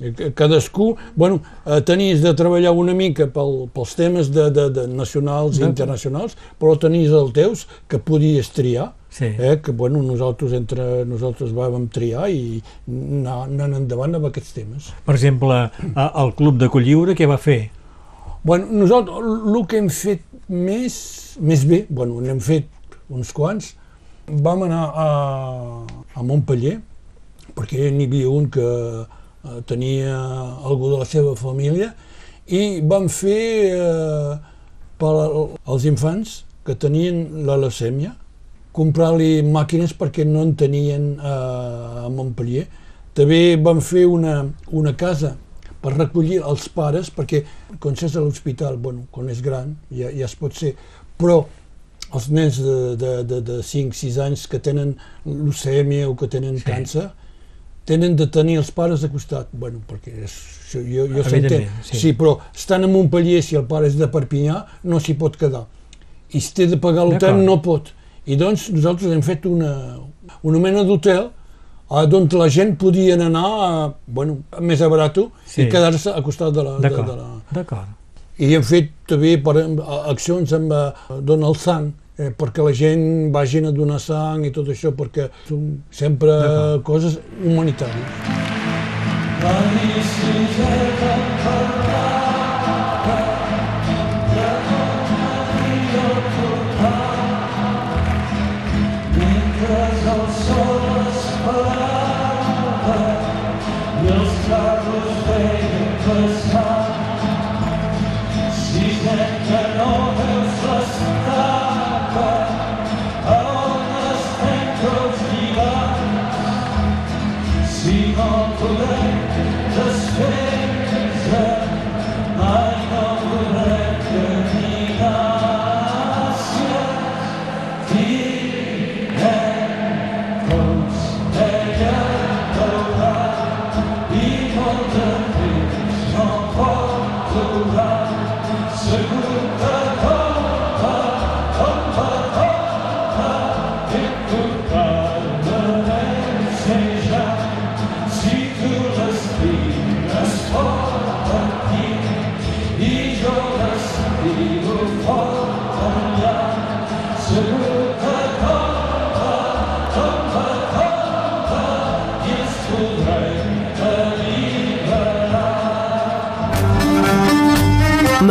Eh, 0.00 0.12
ca- 0.16 0.30
Cadascú, 0.34 0.96
bueno, 1.14 1.40
eh, 1.66 1.80
tenies 1.82 2.22
de 2.22 2.32
treballar 2.34 2.72
una 2.72 2.94
mica 2.94 3.26
pel, 3.28 3.68
pels 3.72 3.94
temes 3.94 4.30
de, 4.32 4.50
de, 4.50 4.68
de 4.70 4.86
nacionals 4.88 5.58
i 5.60 5.62
internacionals, 5.62 6.36
però 6.58 6.78
tenies 6.80 7.12
els 7.12 7.32
teus 7.32 7.66
que 7.88 7.98
podies 7.98 8.48
triar, 8.50 8.92
Sí. 9.12 9.28
eh, 9.28 9.58
que 9.60 9.72
bueno, 9.76 10.00
nosaltres 10.00 10.54
entre 10.56 11.04
nosaltres 11.04 11.50
vam 11.52 11.84
triar 11.92 12.30
i 12.32 12.62
anar, 12.88 13.42
anant 13.44 13.74
endavant 13.82 14.16
amb 14.16 14.30
aquests 14.30 14.54
temes. 14.56 14.86
Per 15.04 15.14
exemple, 15.18 15.58
el 15.92 16.32
Club 16.38 16.56
de 16.62 16.70
Colliure, 16.72 17.12
què 17.18 17.28
va 17.28 17.36
fer? 17.36 17.66
Bueno, 18.42 18.70
nosaltres 18.72 19.18
el 19.52 19.66
que 19.68 19.82
hem 19.82 19.90
fet 19.92 20.24
més, 20.48 20.96
més 21.44 21.66
bé, 21.68 21.82
bueno, 21.90 22.22
n'hem 22.24 22.40
fet 22.40 22.70
uns 23.12 23.34
quants, 23.36 23.74
vam 24.26 24.64
anar 24.64 24.86
a, 24.96 25.10
a 26.16 26.24
Montpellier, 26.24 26.78
perquè 27.52 27.90
n'hi 27.92 28.08
havia 28.08 28.32
un 28.32 28.48
que 28.54 28.64
eh, 28.64 29.60
tenia 29.68 30.16
algú 30.64 30.94
de 30.94 31.02
la 31.02 31.10
seva 31.10 31.36
família, 31.36 31.92
i 32.48 32.80
vam 32.80 33.12
fer 33.12 33.44
eh, 33.76 34.32
per 34.98 35.12
als 35.12 35.84
infants 35.84 36.40
que 36.64 36.74
tenien 36.78 37.44
la 37.46 37.60
leucèmia, 37.60 38.16
comprar-li 38.72 39.42
màquines 39.44 39.92
perquè 39.98 40.24
no 40.28 40.42
en 40.46 40.54
tenien 40.56 41.14
eh, 41.18 42.04
a 42.06 42.08
Montpellier. 42.12 42.66
També 43.14 43.56
vam 43.60 43.80
fer 43.84 44.06
una, 44.08 44.38
una 44.72 44.94
casa 44.96 45.34
per 45.82 45.96
recollir 45.96 46.38
els 46.40 46.68
pares, 46.72 47.10
perquè 47.12 47.42
quan 47.82 47.96
s'és 47.98 48.14
a 48.16 48.22
l'hospital, 48.22 48.78
bueno, 48.80 49.04
quan 49.10 49.28
és 49.32 49.42
gran, 49.44 49.74
ja, 49.90 50.08
ja 50.14 50.28
es 50.28 50.36
pot 50.38 50.54
ser, 50.56 50.76
però 51.18 51.42
els 52.12 52.28
nens 52.30 52.60
de, 52.62 52.76
de, 53.00 53.12
de, 53.28 53.40
de 53.44 53.58
5-6 53.66 54.18
anys 54.22 54.46
que 54.48 54.60
tenen 54.62 54.94
leucèmia 55.26 56.08
o 56.08 56.16
que 56.16 56.28
tenen 56.30 56.58
Sí. 56.60 56.64
càncer, 56.68 57.08
tenen 57.88 58.14
de 58.16 58.28
tenir 58.30 58.58
els 58.60 58.70
pares 58.70 59.02
de 59.02 59.08
costat, 59.10 59.48
bueno, 59.52 59.80
perquè 59.88 60.12
és, 60.24 60.34
jo, 60.72 61.08
jo 61.10 61.24
s'entén. 61.26 61.66
Sí. 61.82 61.98
Sí. 61.98 62.12
però 62.14 62.36
estan 62.54 62.84
a 62.84 62.90
Montpellier, 62.92 63.42
si 63.42 63.56
el 63.58 63.66
pare 63.66 63.88
és 63.90 63.96
de 63.98 64.06
Perpinyà, 64.12 64.60
no 64.84 65.00
s'hi 65.00 65.16
pot 65.18 65.36
quedar. 65.40 65.64
I 66.32 66.40
si 66.40 66.54
té 66.54 66.68
de 66.70 66.78
pagar 66.80 67.04
l'hotel, 67.08 67.42
no 67.44 67.58
pot. 67.64 67.90
I 68.26 68.36
doncs 68.38 68.68
nosaltres 68.70 69.10
hem 69.10 69.22
fet 69.26 69.46
una, 69.50 69.72
una 70.46 70.58
mena 70.62 70.84
d'hotel 70.86 71.24
eh, 71.26 72.04
d'on 72.06 72.28
la 72.38 72.48
gent 72.48 72.76
podien 72.78 73.20
anar, 73.24 73.48
eh, 73.68 73.88
bueno, 74.06 74.38
més 74.60 74.82
a 74.82 74.88
barato, 74.88 75.30
Sí. 75.46 75.62
i 75.62 75.68
quedar-se 75.68 76.10
a 76.12 76.22
costat 76.22 76.54
de 76.54 76.62
la, 76.62 76.76
de, 76.78 76.88
D'acord, 76.88 77.08
la... 77.08 77.40
d'acord. 77.52 77.88
I 78.38 78.54
hem 78.54 78.62
fet 78.62 78.92
també 79.10 79.36
per, 79.42 79.56
accions 80.10 80.52
amb 80.52 80.72
eh, 80.72 80.86
donar 81.20 81.50
el 81.50 81.58
sang, 81.58 81.90
eh, 82.18 82.30
perquè 82.30 82.62
la 82.64 82.72
gent 82.72 83.32
vagin 83.34 83.66
a 83.66 83.72
donar 83.74 83.98
sang 84.00 84.46
i 84.46 84.52
tot 84.54 84.70
això, 84.70 84.94
perquè 84.94 85.28
són 85.48 85.82
sempre 85.90 86.38
coses 86.86 87.18
humanitàries. 87.42 88.08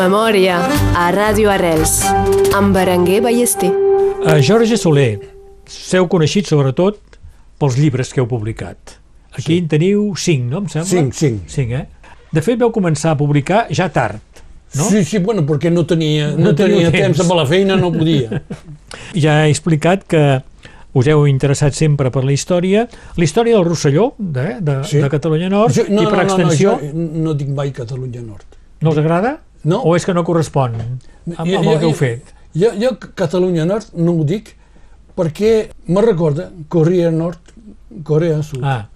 Memòria 0.01 0.55
a 0.97 1.11
Ràdio 1.13 1.51
Arrels 1.53 1.99
amb 2.57 2.73
Berenguer 2.73 3.19
Ballester. 3.21 3.69
Uh, 3.69 4.39
Jorge 4.41 4.73
Soler, 4.79 5.19
seu 5.69 6.07
coneixit 6.09 6.47
sobretot 6.49 6.97
pels 7.61 7.77
llibres 7.77 8.09
que 8.09 8.21
heu 8.23 8.25
publicat. 8.29 8.95
Aquí 9.31 9.43
Sí. 9.53 9.57
en 9.59 9.67
teniu 9.69 10.07
cinc, 10.17 10.47
no 10.49 10.63
em 10.63 10.69
sembla? 10.73 10.89
Cinc, 10.89 11.13
cinc. 11.13 11.43
Cinc, 11.47 11.71
eh? 11.77 11.85
De 12.33 12.41
fet, 12.41 12.57
vau 12.59 12.71
començar 12.73 13.11
a 13.11 13.17
publicar 13.17 13.67
ja 13.69 13.89
tard. 13.93 14.17
no? 14.73 14.85
Sí, 14.89 15.03
sí, 15.05 15.19
bueno, 15.19 15.43
perquè 15.45 15.69
no 15.71 15.85
tenia, 15.85 16.31
no, 16.31 16.45
No 16.49 16.55
tenia 16.55 16.89
temps. 16.89 17.17
temps. 17.17 17.19
amb 17.19 17.35
la 17.37 17.45
feina, 17.45 17.75
no 17.75 17.91
podia. 17.91 18.41
Ja 19.13 19.45
he 19.45 19.49
explicat 19.51 20.05
que 20.07 20.41
us 20.93 21.07
heu 21.07 21.27
interessat 21.27 21.73
sempre 21.73 22.09
per 22.09 22.23
la 22.25 22.31
història, 22.33 22.87
la 23.17 23.23
història 23.23 23.55
del 23.55 23.65
Rosselló, 23.65 24.13
de, 24.17 24.57
de, 24.61 24.83
Sí. 24.83 24.97
de 24.97 25.09
Catalunya 25.09 25.49
Nord, 25.49 25.73
Jo- 25.75 25.85
i 25.85 26.07
per 26.07 26.23
extensió, 26.23 26.79
No, 26.81 26.87
no, 26.93 27.07
jo 27.13 27.23
no 27.29 27.33
dic 27.35 27.49
mai 27.49 27.71
Catalunya 27.71 28.21
Nord. 28.21 28.45
no 28.81 28.89
us 28.89 28.97
agrada? 28.97 29.37
No. 29.63 29.81
O 29.85 29.95
és 29.95 30.05
que 30.05 30.13
no 30.13 30.23
correspon 30.25 30.73
amb, 30.75 31.03
amb 31.37 31.49
Jo- 31.51 31.59
el 31.73 31.79
que 31.79 31.85
heu 31.85 31.93
fet? 31.93 32.33
Jo, 32.55 32.71
jo 32.79 32.95
Catalunya 33.15 33.65
Nord 33.65 33.93
no 33.93 34.11
ho 34.19 34.23
dic 34.25 34.55
perquè 35.15 35.69
me 35.87 36.01
recorda 36.01 36.49
Corea 36.69 37.11
Nord, 37.11 37.39
Corea 38.03 38.41
Sud, 38.43 38.63
Ah, 38.63 38.87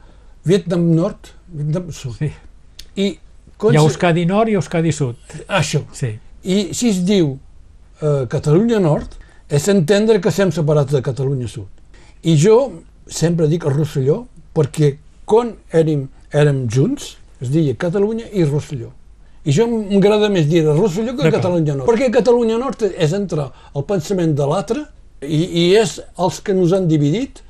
Vietnam 0.43 0.87
Nord, 0.95 1.29
Vietnam 1.47 1.91
Sud. 1.91 2.15
sí. 2.17 2.31
I 2.95 3.19
Hi 3.71 3.75
ha 3.77 3.79
Euskadi 3.81 4.25
Nord 4.25 4.49
i 4.49 4.53
Euskadi 4.55 4.91
Sud. 4.91 5.15
Això. 5.47 5.83
Sí. 5.93 6.17
I 6.43 6.73
si 6.73 6.89
es 6.89 7.05
diu 7.05 7.37
eh, 8.01 8.25
Catalunya 8.27 8.79
Nord, 8.79 9.15
és 9.49 9.67
entendre 9.69 10.19
que 10.19 10.29
estem 10.29 10.51
separats 10.51 10.91
de 10.91 11.01
Catalunya 11.01 11.47
Sud. 11.47 11.67
I 12.23 12.35
jo 12.37 12.81
sempre 13.07 13.47
dic 13.47 13.63
Rosselló 13.63 14.25
perquè 14.53 14.97
quan 15.25 15.53
érem, 15.71 16.07
érem 16.33 16.67
junts 16.67 17.17
es 17.41 17.49
deia 17.53 17.75
Catalunya 17.75 18.25
i 18.33 18.43
Rosselló. 18.43 18.91
I 19.45 19.53
jo 19.53 19.67
m'agrada 19.69 20.29
més 20.33 20.47
dir 20.49 20.63
Rosselló 20.65 21.13
que. 21.17 21.29
Catalunya 21.31 21.75
Nord. 21.77 21.87
Perquè 21.89 22.09
Catalunya 22.13 22.57
Nord 22.57 22.87
és 22.89 23.13
entre 23.13 23.49
el 23.75 23.83
pensament 23.85 24.33
de 24.37 24.47
l'altre 24.49 24.85
i, 25.21 25.43
i 25.45 25.65
és 25.77 25.99
els 26.17 26.39
que 26.41 26.53
nos 26.57 26.73
han 26.73 26.87
dividit, 26.89 27.43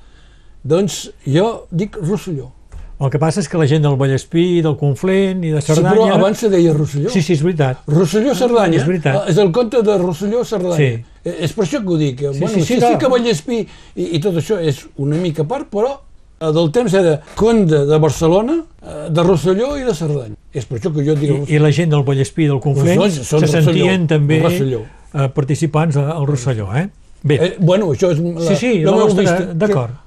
doncs 0.63 1.05
jo 1.25 1.65
dic 1.71 1.95
Rosselló. 2.01 2.51
El 2.95 3.09
que 3.11 3.19
passa 3.19 3.41
és 3.43 3.49
que 3.51 3.59
la 3.59 3.65
gent 3.67 3.83
del 3.83 3.97
Vallespí, 3.99 4.61
del 4.63 4.77
Conflent 4.79 5.41
i 5.43 5.49
de 5.51 5.59
Sí, 5.59 5.73
Cerdanya... 5.73 5.95
però 5.97 6.13
abans 6.15 6.39
se 6.39 6.47
deia 6.49 6.71
Rosselló. 6.73 7.09
Sí, 7.11 7.19
sí, 7.21 7.33
és 7.35 7.41
veritat. 7.43 7.81
Rosselló 7.91 8.31
Cerdanya. 8.39 8.79
És 8.79 8.85
veritat. 8.87 9.17
Ah, 9.19 9.25
És 9.31 9.39
el 9.43 9.51
conte 9.51 9.81
de 9.83 9.97
Rosselló 9.99 10.45
Cerdanya. 10.47 10.77
Sí. 10.79 11.19
Eh, 11.25 11.33
És 11.43 11.51
per 11.57 11.65
això 11.65 11.81
que 11.83 11.91
ho 11.91 11.97
dic. 11.99 12.21
Sí, 12.23 12.39
bueno, 12.39 12.53
sí, 12.53 12.61
sí, 12.61 12.67
sí, 12.75 12.79
sí, 12.79 12.87
sí 12.87 12.99
que 13.01 13.09
Vallespí 13.11 13.57
i, 13.63 14.05
i 14.15 14.21
tot 14.23 14.39
això 14.39 14.61
és 14.63 14.85
una 15.03 15.19
mica 15.19 15.43
part, 15.43 15.67
però 15.73 15.91
eh, 15.91 16.04
del 16.39 16.71
temps 16.71 16.93
era 16.93 17.21
conde 17.35 17.85
de 17.85 17.97
Barcelona, 17.99 18.57
eh, 18.83 19.07
de 19.09 19.23
Rosselló 19.23 19.77
i 19.79 19.83
de 19.87 19.93
Cerdanya. 19.95 20.35
És 20.53 20.65
per 20.65 20.79
això 20.79 20.91
que 20.93 21.03
jo 21.05 21.15
dic... 21.15 21.31
I, 21.49 21.55
I 21.55 21.59
la 21.59 21.71
gent 21.71 21.89
del 21.91 22.03
Vallespí 22.07 22.45
i 22.45 22.47
del 22.51 22.59
Conflent 22.63 22.99
dos 22.99 23.13
són 23.23 23.41
se 23.45 23.45
Rosselló, 23.47 23.65
sentien 23.71 24.07
també 24.07 24.39
Rosselló. 24.43 24.81
eh, 25.13 25.27
participants 25.33 25.97
al 25.97 26.25
Rosselló, 26.27 26.69
eh? 26.75 26.89
Bé, 27.25 27.35
Eh, 27.41 27.55
bueno, 27.59 27.87
això 27.95 28.11
és 28.13 28.19
la, 28.19 28.41
sí, 28.51 28.55
sí, 28.55 28.73
la 28.83 28.91
la 28.91 28.97
nostra, 28.97 29.21
vista. 29.23 29.53
d'acord. 29.53 30.01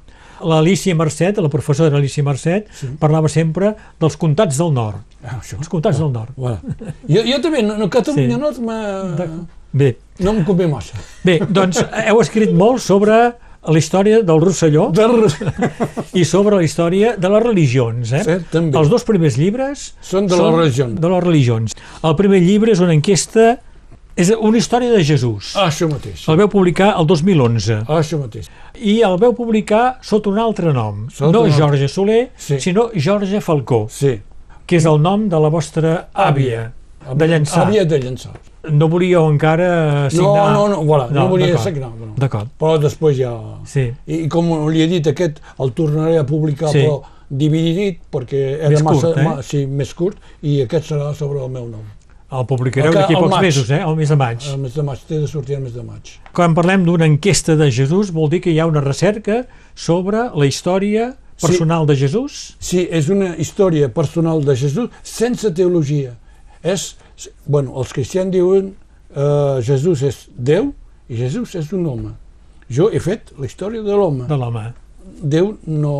L'Alicia 0.47 0.95
Mercet, 0.95 1.39
la 1.43 1.49
professora 1.51 1.97
Alicia 1.97 2.23
Mercet, 2.23 2.69
Sí. 2.73 2.87
parlava 2.99 3.27
sempre 3.29 3.73
dels 3.99 4.17
comtats 4.17 4.57
del 4.57 4.73
nord. 4.73 4.99
Ah, 5.25 5.41
això. 5.41 5.57
Els 5.59 5.69
comtats 5.69 5.99
del 5.99 6.13
nord. 6.13 6.31
Voilà. 6.37 6.61
Jo, 7.09 7.25
jo 7.27 7.41
també, 7.43 7.61
no, 7.67 7.75
no 7.77 7.89
Catalunya 7.91 8.37
Sí. 8.37 8.41
Nord 8.41 8.61
m'ha-. 8.61 9.27
Bé, 9.73 9.97
no 10.21 10.31
em 10.31 10.45
convé 10.45 10.69
massa. 10.71 10.95
bé, 11.25 11.41
doncs 11.49 11.83
heu 12.07 12.21
escrit 12.23 12.53
molt 12.55 12.79
sobre 12.81 13.35
la 13.69 13.79
història 13.79 14.23
del 14.25 14.41
Rosselló 14.41 14.89
De... 14.97 15.07
i 16.21 16.25
sobre 16.25 16.57
la 16.57 16.65
història 16.65 17.15
de 17.21 17.29
les 17.29 17.43
religions. 17.45 18.13
Eh? 18.17 18.23
Sí, 18.25 18.37
també. 18.53 18.77
Els 18.79 18.89
dos 18.89 19.05
primers 19.05 19.37
llibres 19.37 19.93
Són 20.01 20.27
de 20.31 20.37
les 20.41 20.55
religions. 20.55 21.01
De 21.01 21.09
les 21.13 21.25
religions. 21.25 21.75
El 22.03 22.15
primer 22.17 22.41
llibre 22.45 22.73
és 22.73 22.81
una 22.81 22.95
enquesta, 22.97 23.59
és 24.19 24.33
una 24.35 24.59
història 24.59 24.91
de 24.91 25.03
Jesús. 25.05 25.53
Ah, 25.55 25.69
això 25.69 25.87
mateix. 25.91 26.25
El 26.29 26.41
veu 26.41 26.49
publicar 26.51 26.95
el 26.99 27.07
2011 27.07 27.83
Ah, 27.87 28.01
això 28.01 28.19
mateix. 28.19 28.49
i 28.81 29.01
el 29.07 29.19
veu 29.21 29.33
publicar 29.35 29.99
sota 30.03 30.31
un 30.31 30.39
altre 30.43 30.73
nom. 30.73 31.05
Sota 31.11 31.31
no 31.33 31.45
altre. 31.45 31.59
Jorge 31.61 31.89
Soler, 31.89 32.31
Sí. 32.37 32.59
sinó 32.61 32.91
Jorge 32.95 33.41
Falcó, 33.41 33.87
Sí. 33.91 34.21
que 34.67 34.77
és 34.77 34.85
el 34.87 35.01
nom 35.01 35.29
de 35.29 35.39
la 35.39 35.49
vostra 35.49 36.09
àvia, 36.15 36.73
de 37.15 37.27
llançar. 37.29 37.67
Havia 37.67 37.85
de 37.85 37.99
llançar. 38.01 38.33
No 38.71 38.89
volíeu 38.89 39.27
encara 39.31 40.05
No, 40.05 40.11
signar... 40.11 40.53
no, 40.53 40.69
no, 40.69 40.83
voilà, 40.85 41.09
no, 41.11 41.29
volia 41.29 41.53
d'acord. 41.53 41.65
signar. 41.69 41.91
No. 41.99 42.15
D'acord, 42.17 42.49
Però 42.59 42.79
després 42.83 43.17
ja... 43.19 43.33
sí. 43.65 43.87
I, 44.07 44.25
I 44.25 44.29
com 44.29 44.49
li 44.71 44.83
he 44.83 44.89
dit, 44.91 45.07
aquest 45.07 45.39
el 45.61 45.73
tornaré 45.73 46.19
a 46.19 46.25
publicar, 46.27 46.69
Sí. 46.73 46.83
però 46.87 47.03
dividit, 47.31 48.01
perquè 48.11 48.43
era 48.59 48.71
Més 48.73 48.83
massa, 48.83 49.07
curt, 49.13 49.19
eh? 49.21 49.25
ma, 49.29 49.43
sí, 49.45 49.67
més 49.67 49.93
curt, 49.95 50.17
i 50.43 50.63
aquest 50.65 50.89
serà 50.93 51.13
sobre 51.15 51.43
el 51.45 51.51
meu 51.53 51.67
nom. 51.69 51.85
El 52.33 52.45
publicareu 52.45 52.93
d'aquí 52.93 53.15
pocs 53.17 53.31
maig. 53.33 53.43
mesos, 53.47 53.71
eh? 53.73 53.81
El 53.81 53.95
mes 53.97 54.09
de 54.13 54.17
maig. 54.21 54.49
El 54.53 54.59
mes 54.61 54.75
de 54.77 54.83
maig, 54.85 54.99
té 55.09 55.19
de 55.23 55.29
sortir 55.29 55.57
el 55.57 55.63
mes 55.65 55.73
de 55.73 55.83
maig. 55.85 56.11
Quan 56.37 56.53
parlem 56.57 56.85
d'una 56.85 57.07
enquesta 57.09 57.57
de 57.57 57.71
Jesús, 57.73 58.11
vol 58.13 58.29
dir 58.29 58.43
que 58.45 58.51
hi 58.53 58.59
ha 58.61 58.67
una 58.69 58.83
recerca 58.85 59.47
sobre 59.75 60.27
la 60.35 60.45
història 60.49 61.15
personal 61.41 61.87
de 61.87 61.97
Jesús? 61.97 62.57
Sí, 62.61 62.87
és 62.91 63.09
una 63.09 63.35
història 63.37 63.89
personal 63.89 64.43
de 64.45 64.57
Jesús 64.57 64.91
sense 65.03 65.53
teologia. 65.57 66.17
És, 66.63 66.97
bueno, 67.47 67.75
els 67.81 67.93
cristians 67.97 68.31
diuen 68.35 68.73
eh, 69.15 69.61
Jesús 69.67 70.03
és 70.07 70.21
Déu 70.37 70.73
i 71.09 71.17
Jesús 71.17 71.55
és 71.59 71.73
un 71.73 71.87
home. 71.89 72.13
Jo 72.69 72.91
he 72.93 73.01
fet 73.01 73.33
la 73.39 73.47
història 73.49 73.83
de 73.83 73.97
l'home. 73.97 74.27
De 74.29 74.37
l'home. 74.37 74.67
Déu 75.23 75.55
no... 75.67 75.95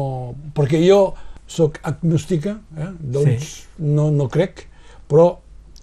Perquè 0.55 0.83
jo 0.85 1.15
sóc 1.49 1.79
agnòstica, 1.89 2.59
eh? 2.77 2.91
doncs 3.01 3.55
no, 3.81 4.11
no 4.13 4.27
crec, 4.29 4.67
però 5.09 5.31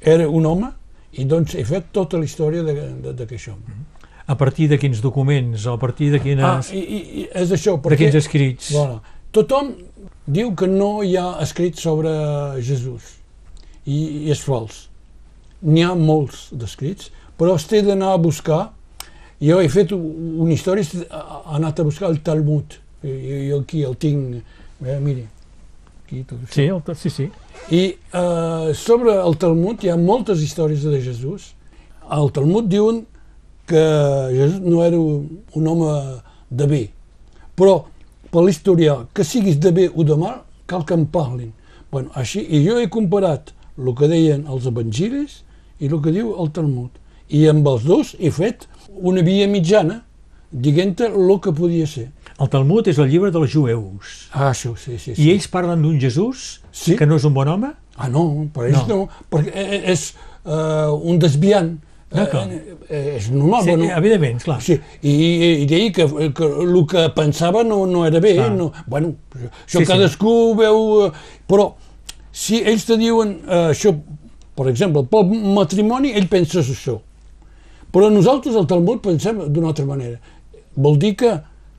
era 0.06 0.28
un 0.30 0.45
home 0.45 0.69
i 1.17 1.26
doncs 1.26 1.56
he 1.58 1.63
fet 1.65 1.88
tota 1.95 2.19
la 2.21 2.28
història 2.28 2.62
de- 2.67 2.76
de- 3.02 3.13
d'aquest 3.17 3.50
home. 3.50 3.82
A 4.28 4.36
partir 4.38 4.67
de 4.69 4.78
quins 4.82 5.02
documents? 5.02 5.65
A 5.69 5.78
partir 5.82 6.12
de 6.13 6.19
quines... 6.21 6.69
Ah, 6.69 6.76
i, 6.76 6.80
i, 6.80 7.26
és 7.34 7.52
això, 7.54 7.76
de 7.80 7.82
perquè 7.89 7.98
quins 8.06 8.15
escrits? 8.21 8.71
voilà, 8.78 9.00
tothom 9.34 9.74
diu 10.26 10.54
que 10.58 10.67
no 10.69 11.02
hi 11.06 11.15
ha 11.17 11.39
escrit 11.43 11.78
sobre 11.82 12.10
Jesús 12.62 13.15
i, 13.86 13.98
i 14.26 14.32
és 14.34 14.41
fals. 14.45 14.86
N'hi 15.65 15.84
ha 15.84 15.93
molts 15.97 16.49
d'escrits, 16.54 17.10
però 17.39 17.56
es 17.58 17.65
té 17.67 17.82
d'anar 17.86 18.13
a 18.13 18.17
buscar. 18.21 18.69
Jo 19.41 19.60
he 19.62 19.69
fet 19.69 19.91
u- 19.91 19.99
una 20.45 20.54
història, 20.54 20.84
he 20.86 21.08
anat 21.58 21.80
a 21.80 21.84
buscar 21.88 22.10
el 22.10 22.19
Talmud. 22.23 22.78
I, 23.04 23.49
jo 23.49 23.60
aquí 23.62 23.84
el 23.86 23.95
tinc, 24.01 24.38
eh, 24.86 24.99
miri, 24.99 25.25
aquí 26.06 26.23
tot 26.23 26.39
això. 26.45 26.54
Sí, 26.54 26.67
el, 26.69 26.95
sí, 26.95 27.10
sí. 27.10 27.25
I 27.71 27.82
eh, 28.13 28.73
sobre 28.73 29.13
el 29.19 29.36
Talmud 29.41 29.84
hi 29.84 29.89
ha 29.93 29.97
moltes 29.97 30.41
històries 30.41 30.86
de 30.86 31.01
Jesús. 31.01 31.51
Al 32.10 32.32
Talmud 32.32 32.69
diuen 32.69 33.04
que 33.65 33.82
Jesús 34.32 34.62
no 34.62 34.84
era 34.86 34.97
un, 34.99 35.41
un 35.58 35.67
home 35.67 35.91
de 36.49 36.67
bé, 36.69 36.84
però 37.58 37.80
per 38.32 38.43
l'historial, 38.45 39.08
que 39.13 39.23
siguis 39.25 39.58
de 39.60 39.71
bé 39.71 39.88
o 39.89 40.04
de 40.06 40.15
mal, 40.19 40.43
cal 40.67 40.84
que 40.86 40.93
en 40.93 41.06
parlin. 41.10 41.51
Bueno, 41.91 42.12
així, 42.13 42.41
I 42.45 42.60
jo 42.67 42.78
he 42.82 42.89
comparat 42.89 43.54
el 43.78 43.93
que 43.97 44.08
deien 44.12 44.45
els 44.51 44.65
evangelis 44.69 45.41
i 45.80 45.88
el 45.92 46.02
que 46.02 46.12
diu 46.16 46.36
el 46.42 46.52
Talmud. 46.56 46.90
I 47.30 47.48
amb 47.50 47.68
els 47.68 47.84
dos 47.84 48.16
he 48.20 48.30
fet 48.32 48.68
una 49.02 49.22
via 49.26 49.48
mitjana, 49.50 50.04
diguent-te 50.52 51.08
el 51.10 51.40
que 51.42 51.52
podia 51.52 51.88
ser. 51.88 52.10
El 52.40 52.50
Talmud 52.52 52.88
és 52.88 52.98
el 53.00 53.10
llibre 53.10 53.32
dels 53.32 53.52
jueus. 53.54 54.28
Ah, 54.34 54.52
això, 54.52 54.76
sí, 54.78 54.98
sí. 55.00 55.16
sí. 55.16 55.22
I 55.24 55.32
ells 55.34 55.48
parlen 55.52 55.82
d'un 55.82 55.98
Jesús 56.00 56.62
Sí. 56.72 56.96
que 57.00 57.06
no 57.08 57.16
és 57.16 57.24
un 57.24 57.34
bon 57.34 57.48
home? 57.48 57.72
Ah, 57.98 58.10
no, 58.12 58.48
per 58.54 58.66
ells 58.70 58.88
no, 58.88 58.96
No. 59.06 59.10
perquè 59.32 59.52
e- 59.56 59.92
és 59.92 60.14
uh, 60.46 60.92
un 60.94 61.18
desviant. 61.20 61.78
D'acord. 62.16 62.52
Eh, 62.88 63.16
és 63.18 63.30
normal, 63.32 63.64
Sí, 63.64 63.70
bueno, 63.72 63.86
evidentment, 63.98 64.38
clar. 64.44 64.62
sí, 64.62 64.76
i, 65.02 65.12
i, 65.64 65.66
deia 65.66 65.92
que, 65.92 66.06
que 66.38 66.46
el 66.46 66.78
que 66.88 67.10
pensava 67.16 67.64
no, 67.64 67.86
no 67.88 68.06
era 68.06 68.20
bé, 68.24 68.36
Clar. 68.36 68.52
no, 68.52 68.72
bueno, 68.88 69.16
això 69.36 69.80
Sí, 69.80 69.86
sí. 69.86 69.86
cadascú 69.90 70.54
veu... 70.56 71.08
eh, 71.08 71.12
Però 71.50 71.74
si 72.32 72.62
ells 72.62 72.86
te 72.86 72.96
diuen 73.02 73.34
eh, 73.48 73.72
això, 73.74 73.92
per 74.56 74.68
exemple, 74.72 75.04
pel 75.12 75.26
matrimoni, 75.56 76.13
ell 76.15 76.28
pensa 76.32 76.60
això. 76.63 77.00
Però 77.91 78.10
nosaltres 78.12 78.56
al 78.56 78.68
Talmud 78.68 79.02
pensem 79.04 79.44
d'una 79.52 79.68
altra 79.72 79.86
manera. 79.86 80.18
Vol 80.76 80.98
dir 81.00 81.13
que 81.15 81.34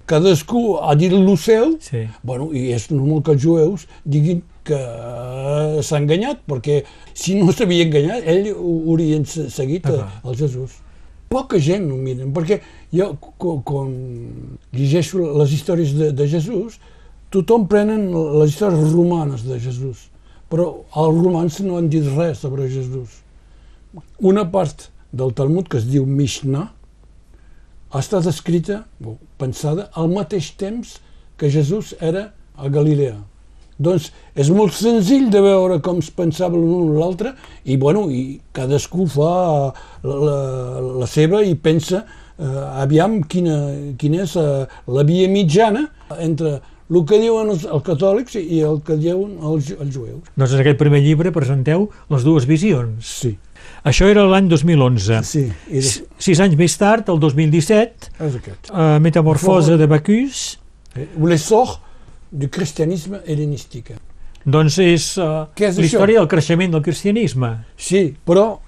cadascú 0.06 0.76
ha 0.80 0.94
dit 0.94 1.12
el 1.12 1.36
seu, 1.36 1.76
Sí. 1.80 2.06
bueno, 2.22 2.50
i 2.52 2.72
és 2.72 2.90
normal 2.90 3.22
que 3.22 3.32
els 3.32 3.42
jueus 3.42 3.86
diguin 4.04 4.42
que 4.64 4.74
eh, 4.74 5.82
s'ha 5.82 5.98
enganyat, 5.98 6.40
perquè 6.48 6.82
si 7.14 7.34
no 7.40 7.52
s'havia 7.52 7.84
enganyat, 7.84 8.22
ell 8.26 8.52
ho 8.54 8.82
haurien 8.90 9.24
se- 9.24 9.50
seguit 9.50 9.82
D'acord. 9.84 10.08
el 10.24 10.36
Jesús. 10.36 10.70
Poca 11.28 11.58
gent 11.58 11.90
ho 11.90 11.96
miren, 11.96 12.32
perquè 12.32 12.60
jo, 12.92 13.16
quan 13.64 13.92
llegeixo 14.72 15.18
les 15.38 15.52
històries 15.52 15.92
de, 15.98 16.12
de 16.12 16.28
Jesús, 16.28 16.78
tothom 17.30 17.66
prenen 17.68 18.08
les 18.40 18.50
històries 18.54 18.92
romanes 18.92 19.42
de 19.44 19.58
Jesús, 19.60 20.08
però 20.52 20.66
els 21.02 21.20
romans 21.22 21.60
no 21.64 21.78
han 21.78 21.90
dit 21.92 22.06
res 22.16 22.42
sobre 22.44 22.68
Jesús. 22.70 23.22
Una 24.20 24.46
part 24.50 24.88
del 25.12 25.32
Talmud 25.34 25.68
que 25.70 25.80
es 25.80 25.86
diu 25.88 26.06
Mishnah 26.06 26.66
ha 27.90 28.02
estat 28.02 28.26
escrita, 28.28 28.82
pensada, 29.38 29.88
al 29.94 30.10
mateix 30.12 30.52
temps 30.58 30.98
que 31.38 31.50
Jesús 31.52 31.94
era 32.00 32.30
a 32.56 32.68
Galilea. 32.72 33.16
Doncs 33.76 34.08
és 34.38 34.48
molt 34.56 34.72
senzill 34.72 35.26
de 35.32 35.42
veure 35.44 35.80
com 35.84 35.98
es 36.00 36.08
pensava 36.14 36.56
l'un 36.56 36.94
o 36.94 37.00
l'altre 37.00 37.34
i, 37.64 37.76
bueno, 37.76 38.06
i 38.08 38.38
cadascú 38.56 39.04
fa 39.12 39.32
la, 40.00 40.36
la 41.02 41.08
seva 41.10 41.42
i 41.44 41.52
pensa 41.60 42.00
eh, 42.00 42.46
aviam 42.80 43.18
quina, 43.28 43.58
quina 44.00 44.22
és 44.24 44.32
eh, 44.40 44.64
la 44.88 45.04
via 45.08 45.28
mitjana 45.28 45.84
entre 46.16 46.56
el 46.90 47.02
que 47.08 47.18
diuen 47.18 47.48
els, 47.50 47.64
els 47.66 47.82
catòlics 47.86 48.36
i 48.38 48.60
el 48.62 48.80
que 48.86 48.96
diuen 49.00 49.36
els, 49.42 49.72
els 49.74 49.90
jueus. 49.94 50.22
Doncs 50.36 50.52
en 50.54 50.60
aquest 50.62 50.78
primer 50.78 51.00
llibre 51.02 51.32
presenteu 51.34 51.88
les 52.12 52.22
dues 52.26 52.46
visions. 52.46 53.06
Sí. 53.22 53.32
Això 53.86 54.06
era 54.10 54.22
l'any 54.26 54.46
2011. 54.50 55.22
Sí, 55.26 55.46
i. 55.70 55.78
S- 55.82 56.04
Sis 56.22 56.40
anys 56.42 56.54
més 56.58 56.76
tard, 56.78 57.08
el 57.10 57.18
2017, 57.22 58.12
és 58.28 58.36
aquest. 58.38 58.70
uh, 58.70 58.98
Metamorfose 59.02 59.76
de 59.76 59.86
Bacchus, 59.90 60.58
Eh, 60.96 61.04
L'essor 61.28 61.74
du 62.32 62.48
cristianisme 62.48 63.18
hel·lenístic. 63.26 63.90
doncs 64.46 64.78
és 64.78 65.18
uh, 65.18 65.44
és 65.58 65.76
la 65.76 65.84
història 65.84 66.20
del 66.22 66.28
creixement 66.30 66.72
del 66.72 66.80
cristianisme. 66.82 67.50
Sí, 67.76 68.14
però 68.24 68.58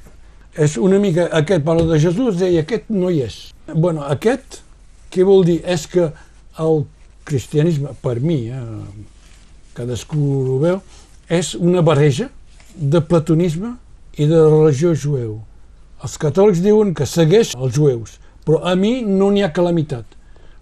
és 0.58 0.76
una 0.76 0.98
mica... 0.98 1.28
Aquest 1.32 1.64
parla 1.64 1.86
de 1.88 1.98
Jesús, 2.02 2.36
deia, 2.36 2.60
aquest 2.66 2.90
no 2.90 3.08
hi 3.10 3.22
és. 3.22 3.54
bueno, 3.72 4.02
aquest, 4.04 4.60
què 5.10 5.24
vol 5.24 5.44
dir? 5.46 5.62
És 5.64 5.86
que 5.86 6.10
el 6.58 6.84
cristianisme, 7.28 7.92
per 8.02 8.18
mi, 8.24 8.46
eh, 8.48 8.62
cadascú 9.76 10.22
ho 10.54 10.58
veu, 10.62 10.80
és 11.28 11.52
una 11.54 11.84
barreja 11.84 12.30
de 12.74 13.02
platonisme 13.04 13.74
i 14.16 14.26
de 14.26 14.40
religió 14.48 14.94
jueu. 14.96 15.38
Els 16.02 16.16
catòlics 16.20 16.62
diuen 16.62 16.94
que 16.94 17.06
segueix 17.06 17.54
els 17.56 17.74
jueus, 17.76 18.18
però 18.46 18.62
a 18.64 18.74
mi 18.78 19.02
no 19.04 19.30
n'hi 19.34 19.44
ha 19.44 19.52
calamitat. 19.52 20.06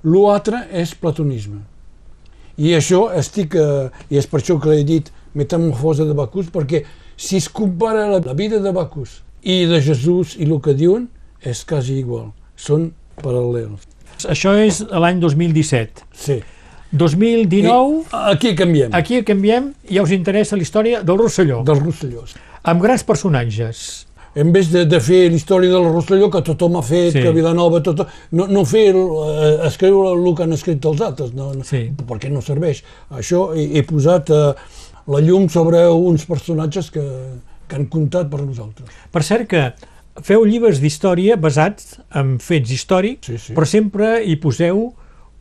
L'altre 0.06 0.64
és 0.72 0.94
platonisme. 0.98 1.62
I 2.56 2.72
això 2.76 3.06
estic, 3.12 3.54
eh, 3.54 3.90
i 4.10 4.18
és 4.18 4.26
per 4.26 4.40
això 4.40 4.58
que 4.60 4.70
l'he 4.72 4.84
dit 4.84 5.10
metamorfosa 5.34 6.06
de 6.08 6.16
Bacús, 6.16 6.48
perquè 6.52 6.84
si 7.16 7.36
es 7.36 7.48
compara 7.48 8.08
la, 8.08 8.20
la 8.24 8.34
vida 8.34 8.60
de 8.64 8.72
Bacús 8.72 9.20
i 9.42 9.64
de 9.68 9.80
Jesús 9.84 10.36
i 10.40 10.48
el 10.48 10.60
que 10.64 10.74
diuen, 10.74 11.08
és 11.44 11.64
quasi 11.68 12.00
igual. 12.00 12.32
Són 12.56 12.90
paral·lels. 13.20 13.84
Això 14.24 14.54
és 14.56 14.80
l'any 14.88 15.20
2017. 15.20 16.06
Sí. 16.16 16.40
2019, 16.96 18.02
I 18.12 18.32
aquí 18.32 18.54
canviem. 18.56 18.90
aquí 18.94 19.22
canviem, 19.24 19.72
ja 19.90 20.02
us 20.02 20.10
interessa 20.12 20.56
la 20.56 20.62
història 20.62 21.02
del 21.02 21.18
Rosselló, 21.18 21.62
Dels 21.64 21.82
Rossellós. 21.82 22.34
amb 22.62 22.82
grans 22.82 23.04
personatges. 23.04 24.06
En 24.36 24.50
vez 24.52 24.68
de, 24.70 24.84
de 24.84 24.98
fer 25.00 25.30
la 25.30 25.36
història 25.38 25.70
del 25.72 25.86
Rosselló, 25.88 26.28
que 26.30 26.42
tothom 26.44 26.74
ha 26.76 26.82
fet, 26.84 27.14
sí. 27.14 27.22
que 27.24 27.30
Vilanova, 27.32 27.80
tot, 27.80 28.02
no, 28.36 28.44
no 28.52 28.64
fer, 28.68 28.90
eh, 28.92 29.66
escriure 29.66 30.10
el 30.12 30.34
que 30.36 30.42
han 30.44 30.52
escrit 30.52 30.84
els 30.84 31.00
altres, 31.00 31.32
no, 31.32 31.54
no, 31.56 31.64
Sí. 31.64 31.86
perquè 32.06 32.28
no 32.28 32.42
serveix. 32.44 32.82
Això 33.16 33.46
he, 33.56 33.64
he 33.78 33.82
posat 33.88 34.28
eh, 34.36 34.52
la 35.08 35.20
llum 35.24 35.48
sobre 35.48 35.86
uns 35.88 36.26
personatges 36.28 36.90
que, 36.92 37.04
que 37.66 37.76
han 37.78 37.86
comptat 37.88 38.28
per 38.28 38.42
nosaltres. 38.44 38.90
Per 39.10 39.22
cert 39.24 39.48
que 39.48 39.62
feu 40.22 40.44
llibres 40.44 40.82
d'història 40.84 41.36
basats 41.40 41.96
en 42.12 42.36
fets 42.38 42.70
històrics, 42.76 43.26
Sí, 43.32 43.38
sí. 43.38 43.54
però 43.56 43.64
sempre 43.64 44.18
hi 44.24 44.36
poseu 44.36 44.90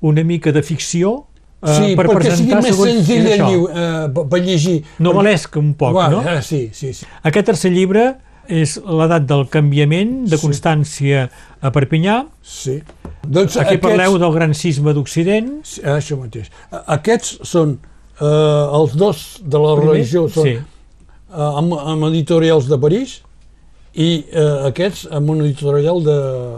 una 0.07 0.23
mica 0.23 0.51
de 0.55 0.63
ficció 0.63 1.25
eh, 1.65 1.73
sí, 1.75 1.95
per 1.97 2.05
perquè 2.07 2.35
sigui 2.35 2.53
més 2.55 2.65
segons 2.71 2.91
senzill 2.91 3.25
això. 3.31 3.47
lliu, 3.49 3.65
eh, 3.69 4.25
per, 4.29 4.39
llegir. 4.45 4.83
Novel·lesc 4.99 5.57
un 5.59 5.73
poc, 5.73 5.95
Va, 5.95 6.07
no? 6.09 6.21
Eh, 6.21 6.41
sí, 6.41 6.69
sí, 6.73 6.93
sí. 6.93 7.05
Aquest 7.23 7.45
tercer 7.51 7.71
llibre 7.71 8.15
és 8.47 8.77
l'edat 8.85 9.25
del 9.25 9.47
canviament, 9.49 10.25
de 10.29 10.37
Sí. 10.37 10.45
Constància 10.45 11.29
a 11.61 11.71
Perpinyà. 11.71 12.25
sí. 12.43 12.81
Doncs 13.25 13.57
Aquí 13.57 13.75
aquests, 13.75 13.81
parleu 13.81 14.19
del 14.21 14.31
gran 14.35 14.53
cisme 14.53 14.93
d'Occident. 14.93 15.63
Sí, 15.65 15.81
Això 15.81 16.15
mateix. 16.19 16.51
A- 16.71 16.83
Aquests 16.93 17.39
són 17.41 17.79
eh, 18.21 18.25
els 18.25 18.93
dos 18.95 19.39
de 19.43 19.57
la 19.57 19.75
Primer, 19.75 19.93
religió, 19.95 20.27
són 20.29 20.43
sí. 20.43 20.49
eh, 20.59 20.61
amb, 21.33 21.73
amb 21.73 22.03
editorials 22.11 22.67
de 22.69 22.77
París 22.77 23.21
i 23.95 24.25
eh, 24.31 24.67
aquests 24.69 25.05
amb 25.15 25.29
un 25.31 25.41
editorial 25.45 26.01
de, 26.03 26.15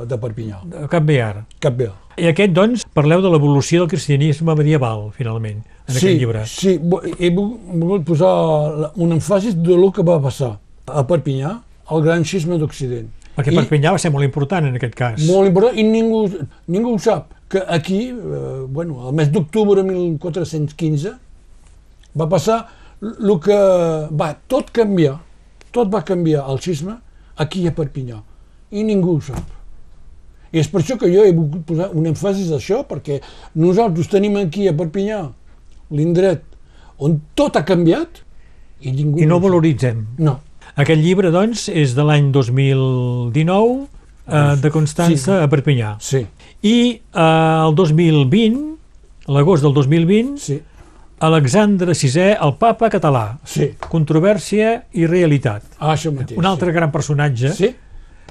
de 0.10 0.18
Perpinyà, 0.18 0.62
de 0.66 0.88
Cap 0.90 1.04
Bear. 1.06 1.44
Cap 1.62 1.76
bé. 1.78 1.92
I 2.18 2.32
aquest, 2.32 2.54
doncs, 2.58 2.86
parleu 2.98 3.22
de 3.22 3.30
l'evolució 3.30 3.84
del 3.84 3.92
cristianisme 3.92 4.56
medieval, 4.58 5.12
finalment, 5.14 5.60
en 5.86 5.94
sí, 5.94 6.00
aquest 6.00 6.20
llibre. 6.24 6.42
Sí, 6.50 6.74
he 7.20 7.30
vol- 7.36 7.54
volgut 7.78 8.08
posar 8.08 8.32
un 8.98 9.14
èmfasis 9.20 9.54
de 9.62 9.78
lo 9.78 9.92
que 9.94 10.02
va 10.08 10.18
passar 10.24 10.56
a 10.88 11.04
Perpinyà, 11.06 11.52
al 11.94 12.02
gran 12.02 12.26
xisme 12.26 12.58
d'Occident. 12.58 13.12
Perquè 13.38 13.54
I- 13.54 13.60
Perpinyà 13.62 13.94
va 13.94 14.02
ser 14.02 14.10
molt 14.12 14.26
important 14.26 14.66
en 14.66 14.80
aquest 14.82 14.96
cas. 14.98 15.22
Molt 15.30 15.52
important, 15.52 15.78
i 15.78 15.84
ningú, 15.86 16.24
ningú 16.74 16.96
ho 16.96 17.00
sap, 17.00 17.36
que 17.48 17.62
aquí, 17.68 18.08
eh, 18.10 18.66
bueno, 18.68 19.06
al 19.08 19.14
mes 19.14 19.30
d'octubre 19.32 19.84
de 19.84 19.92
1415, 19.94 21.14
va 22.18 22.28
passar 22.28 22.64
el 23.02 23.36
que 23.40 23.58
va 24.10 24.34
tot 24.50 24.72
canviar, 24.74 25.20
tot 25.72 25.94
va 25.94 26.02
canviar 26.04 26.48
el 26.50 26.58
xisme 26.66 26.98
aquí 27.38 27.68
a 27.68 27.72
Perpinyà, 27.76 28.20
i 28.72 28.84
ningú 28.84 29.18
ho 29.18 29.22
sap. 29.22 29.54
I 30.52 30.60
és 30.62 30.68
per 30.72 30.82
això 30.82 30.96
que 31.00 31.10
jo 31.12 31.24
he 31.28 31.34
volgut 31.36 31.66
posar 31.68 31.90
un 31.94 32.06
èmfasis 32.08 32.50
d'això, 32.54 32.84
perquè 32.88 33.20
nosaltres 33.56 34.08
tenim 34.12 34.38
aquí 34.40 34.68
a 34.68 34.74
Perpinyà 34.74 35.22
l'indret 35.92 36.44
on 37.04 37.20
tot 37.36 37.56
ha 37.60 37.64
canviat 37.68 38.24
i 38.82 38.92
ningú 38.92 39.20
I 39.22 39.26
no 39.30 39.40
valoritzem. 39.44 40.06
No, 40.20 40.40
Aquest 40.78 41.02
llibre, 41.02 41.32
doncs, 41.34 41.70
és 41.74 41.96
de 41.98 42.04
l'any 42.06 42.28
2019, 42.32 43.88
eh, 44.28 44.56
de 44.62 44.70
Constança 44.70 45.32
Sí. 45.38 45.44
a 45.44 45.48
Perpinyà. 45.50 45.96
sí, 46.00 46.26
I 46.62 47.02
eh, 47.14 47.66
el 47.68 47.74
2020, 47.76 48.78
l'agost 49.28 49.64
del 49.64 49.74
2020, 49.74 50.38
sí, 50.38 50.62
Alexandre 51.20 51.94
VI, 51.94 52.36
el 52.42 52.54
papa 52.60 52.90
català. 52.94 53.38
sí, 53.44 53.72
Controvèrsia 53.90 54.84
i 54.94 55.06
realitat. 55.08 55.64
ah, 55.80 55.94
això 55.96 56.12
mateix. 56.14 56.38
Un 56.38 56.46
altre 56.46 56.72
gran 56.72 56.92
personatge 56.92 57.54
Sí. 57.54 57.66
sí. 57.68 57.76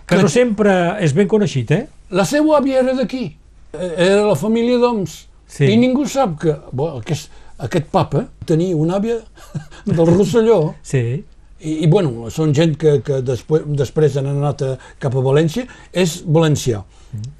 que 0.06 0.16
no 0.22 0.28
sempre 0.28 0.96
és 1.02 1.12
ben 1.12 1.26
coneixit, 1.26 1.70
eh? 1.70 1.86
La 2.10 2.24
seva 2.24 2.58
àvia 2.60 2.78
era 2.80 2.94
d'aquí, 2.94 3.36
Eh, 3.72 3.94
era 4.06 4.22
la 4.26 4.34
família 4.36 4.78
d'Oms. 4.78 5.26
Sí. 5.46 5.64
I 5.66 5.76
ningú 5.76 6.06
sap 6.06 6.38
que 6.40 6.54
bo, 6.72 6.96
aquest, 6.98 7.28
aquest 7.58 7.86
papa 7.90 8.26
tenia 8.46 8.74
una 8.76 8.96
àvia 8.96 9.18
del 9.84 10.06
Rosselló. 10.06 10.74
Sí. 10.82 11.24
I, 11.60 11.72
i 11.84 11.86
bueno, 11.88 12.30
són 12.30 12.54
gent 12.54 12.76
que, 12.78 13.02
que 13.02 13.20
després, 13.22 13.62
després 13.66 14.16
han 14.16 14.26
anat 14.26 14.62
a, 14.62 14.78
cap 14.98 15.14
a 15.14 15.20
València, 15.20 15.66
és 15.92 16.22
valencià. 16.26 16.84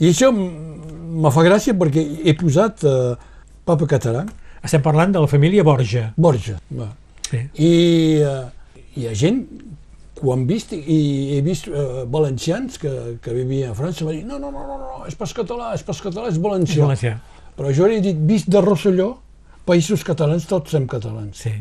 I 0.01 0.11
això 0.11 0.31
me 0.33 1.31
fa 1.31 1.43
gràcia 1.47 1.73
perquè 1.79 2.05
he 2.25 2.35
posat 2.35 2.85
eh, 2.85 3.15
papa 3.65 3.87
català, 3.87 4.27
Estem 4.65 4.83
parlant 4.83 5.13
de 5.15 5.21
la 5.23 5.29
família 5.31 5.65
Borja. 5.65 6.13
Borja. 6.17 6.57
Va. 6.79 6.91
Sí. 7.29 7.43
I 7.59 7.71
eh, 8.23 8.43
hi 8.97 9.07
ha 9.09 9.15
gent 9.19 9.43
que 10.17 10.25
ho 10.25 10.33
han 10.33 10.47
vist 10.49 10.73
i 10.73 11.37
he 11.37 11.41
vist 11.45 11.67
eh, 11.69 12.05
valencians 12.09 12.79
que, 12.81 12.93
que 13.23 13.35
vivien 13.37 13.71
a 13.73 13.77
França 13.77 14.07
va 14.07 14.15
dir 14.15 14.25
no, 14.25 14.39
no, 14.41 14.51
no, 14.51 14.65
no, 14.65 14.79
no, 14.81 15.01
és 15.07 15.17
pas 15.19 15.33
català, 15.37 15.75
és 15.77 15.85
pas 15.85 16.01
català, 16.01 16.31
és 16.31 16.39
És 16.39 16.43
valencià. 16.43 16.85
valencià. 16.87 17.17
Però 17.57 17.73
jo 17.73 17.89
he 17.89 18.01
dit, 18.05 18.17
vist 18.29 18.49
de 18.53 18.61
Rosselló, 18.61 19.11
països 19.69 20.05
catalans, 20.05 20.47
tots 20.49 20.71
som 20.73 20.87
catalans. 20.89 21.37
Sí. 21.45 21.53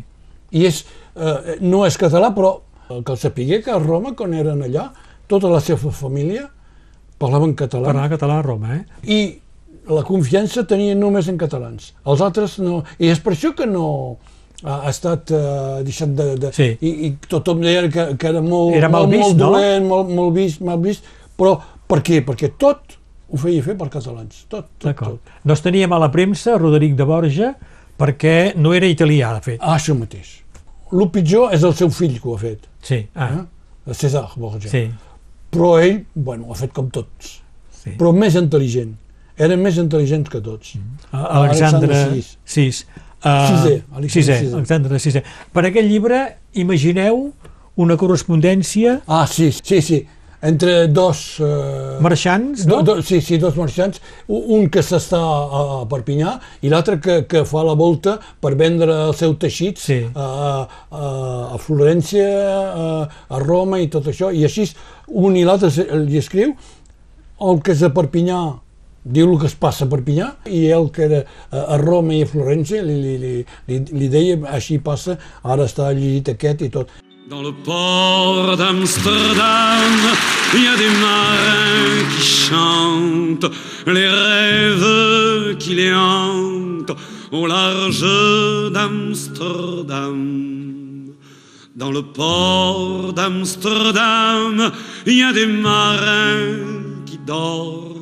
I 0.56 0.66
és, 0.70 0.84
eh, 1.16 1.58
no 1.62 1.86
és 1.86 1.98
català, 2.00 2.32
però 2.36 2.60
el 2.90 3.04
que 3.04 3.12
el 3.16 3.18
sapigué 3.18 3.62
que 3.64 3.72
a 3.72 3.80
Roma, 3.80 4.14
quan 4.16 4.34
eren 4.34 4.62
allà, 4.64 4.90
tota 5.28 5.50
la 5.50 5.60
seva 5.60 5.92
família 5.92 6.46
parlaven 7.18 7.56
català. 7.58 7.90
Parlar 7.90 8.10
català 8.12 8.40
a 8.40 8.46
Roma, 8.46 8.76
eh? 8.76 8.84
I 9.04 9.20
la 9.90 10.04
confiança 10.08 10.64
tenia 10.68 10.96
només 10.96 11.28
en 11.30 11.38
catalans. 11.38 11.94
Els 12.06 12.22
altres 12.26 12.58
no. 12.60 12.84
I 13.00 13.12
és 13.14 13.20
per 13.22 13.34
això 13.36 13.54
que 13.58 13.68
no 13.70 13.86
ha, 14.64 14.90
estat 14.90 15.32
eh, 15.36 15.84
deixat 15.86 16.14
de... 16.18 16.28
de 16.42 16.52
Sí. 16.56 16.72
i, 16.82 16.92
I 17.08 17.12
tothom 17.30 17.62
deia 17.62 17.88
que, 17.92 18.06
que 18.18 18.28
era 18.32 18.42
molt, 18.42 18.76
Era 18.78 18.90
mal 18.90 19.06
molt, 19.08 19.14
vist, 19.14 19.24
molt 19.28 19.38
no? 19.40 19.50
dolent, 19.52 19.88
molt, 19.90 20.10
molt 20.10 20.36
vist, 20.36 20.62
mal 20.66 20.80
vist, 20.82 21.06
però 21.38 21.58
per 21.88 22.00
què? 22.02 22.22
Perquè 22.26 22.54
tot 22.58 22.98
ho 23.30 23.38
feia 23.42 23.62
fer 23.66 23.76
per 23.78 23.90
catalans. 23.94 24.46
Tot, 24.50 24.68
tot, 24.80 24.96
tot. 24.98 25.34
Doncs 25.44 25.62
tenia 25.66 25.88
mala 25.92 26.10
premsa 26.14 26.58
Roderic 26.58 26.96
de 26.98 27.06
Borja 27.10 27.52
perquè 28.00 28.54
no 28.60 28.74
era 28.76 28.88
italià, 28.92 29.34
de 29.38 29.42
fet. 29.46 29.60
Ah, 29.62 29.78
això 29.80 29.96
mateix. 29.98 30.42
El 30.94 31.08
pitjor 31.12 31.54
és 31.56 31.64
el 31.66 31.74
seu 31.76 31.90
fill 31.90 32.18
que 32.22 32.28
ho 32.30 32.36
ha 32.36 32.42
fet. 32.42 32.66
Sí. 32.86 33.04
Ah, 33.16 33.32
Eh? 33.86 33.94
César 33.94 34.28
Borja. 34.36 34.70
sí. 34.70 34.88
Però 35.56 35.76
ell, 35.80 36.02
bueno, 36.16 36.48
ho 36.50 36.52
ha 36.52 36.58
fet 36.60 36.72
com 36.74 36.88
tots. 36.92 37.36
sí. 37.72 37.92
Però 38.00 38.10
més 38.12 38.34
intel·ligent. 38.36 38.96
Eren 39.38 39.60
més 39.64 39.76
intel·ligents 39.82 40.30
que 40.32 40.40
tots. 40.42 40.76
A- 41.12 41.42
Alexandre 41.42 41.92
Alexandre 41.92 42.26
VI. 42.48 42.68
Uh, 43.26 43.30
Sisè, 43.50 43.76
Alexandre 43.92 44.10
Sisè, 44.14 44.36
Sisè. 44.40 44.54
Alexandre 44.56 45.00
VI. 45.02 45.24
Per 45.54 45.64
aquest 45.66 45.88
llibre, 45.90 46.20
imagineu 46.54 47.32
una 47.82 47.98
correspondència 47.98 49.02
Ah, 49.08 49.26
sí, 49.28 49.50
sí, 49.52 49.82
sí. 49.82 50.06
Entre 50.46 50.88
dos... 50.94 51.40
Eh, 51.42 51.98
marxants, 52.06 52.68
do, 52.68 52.76
no? 52.76 52.84
do, 52.86 53.02
sí, 53.02 53.18
sí, 53.22 53.40
dos 53.42 53.56
marxants, 53.58 53.98
un 54.30 54.68
que 54.70 54.84
s'està 54.86 55.18
a, 55.18 55.62
a 55.82 55.86
Perpinyà 55.90 56.36
i 56.62 56.70
l'altre 56.70 57.00
que, 57.02 57.16
que 57.26 57.42
fa 57.50 57.64
la 57.66 57.74
volta 57.74 58.20
per 58.44 58.52
vendre 58.60 58.94
el 59.08 59.16
seu 59.18 59.34
teixit 59.42 59.82
Sí. 59.82 59.98
a, 60.14 60.28
a, 60.92 61.08
a 61.56 61.58
Florència, 61.58 62.28
a, 62.30 62.86
a 63.34 63.40
Roma 63.42 63.80
i 63.82 63.88
tot 63.90 64.06
això, 64.12 64.30
i 64.32 64.44
així 64.46 64.68
un 65.08 65.36
i 65.40 65.44
l'altre 65.48 65.72
li 66.06 66.22
escriu, 66.22 66.54
el 67.42 67.62
que 67.66 67.74
és 67.74 67.82
a 67.82 67.90
Perpinyà 67.96 68.38
diu 69.06 69.32
el 69.32 69.40
que 69.40 69.48
es 69.48 69.56
passa 69.56 69.86
a 69.86 69.90
Perpinyà 69.90 70.32
i 70.50 70.66
el 70.74 70.90
que 70.94 71.06
era 71.06 71.24
a 71.52 71.66
a 71.76 71.78
Roma 71.78 72.14
i 72.16 72.24
a 72.26 72.30
Florència 72.30 72.82
li, 72.84 72.96
li, 73.02 73.18
li, 73.22 73.34
li, 73.70 73.80
li 73.94 74.08
deia 74.10 74.38
així 74.58 74.80
passa, 74.82 75.18
ara 75.44 75.66
està 75.70 75.92
llegit 75.94 76.34
aquest 76.34 76.66
i 76.66 76.70
tot. 76.74 76.90
Dans 77.30 77.42
le 77.42 77.54
port 77.66 78.58
d'Amsterdam, 78.58 79.94
il 80.54 80.64
y 80.64 80.68
a 80.68 80.76
des 80.78 80.94
marins 81.02 82.06
qui 82.14 82.24
chantent 82.24 83.52
les 83.88 84.08
rêves 84.08 85.58
qui 85.58 85.74
les 85.76 85.94
hantent 85.94 86.96
au 87.32 87.48
large 87.48 88.06
d'Amsterdam. 88.72 90.20
Dans 91.76 91.92
le 91.92 92.04
port 92.04 93.12
d'Amsterdam, 93.14 94.72
il 95.08 95.18
y 95.18 95.24
a 95.24 95.34
des 95.34 95.48
marins 95.48 97.04
qui 97.08 97.18
dorment 97.26 97.95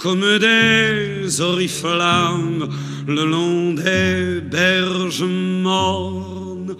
comme 0.00 0.38
des 0.38 1.40
oriflammes 1.42 2.68
le 3.06 3.24
long 3.26 3.74
des 3.74 4.40
berges 4.40 5.22
mornes. 5.22 6.74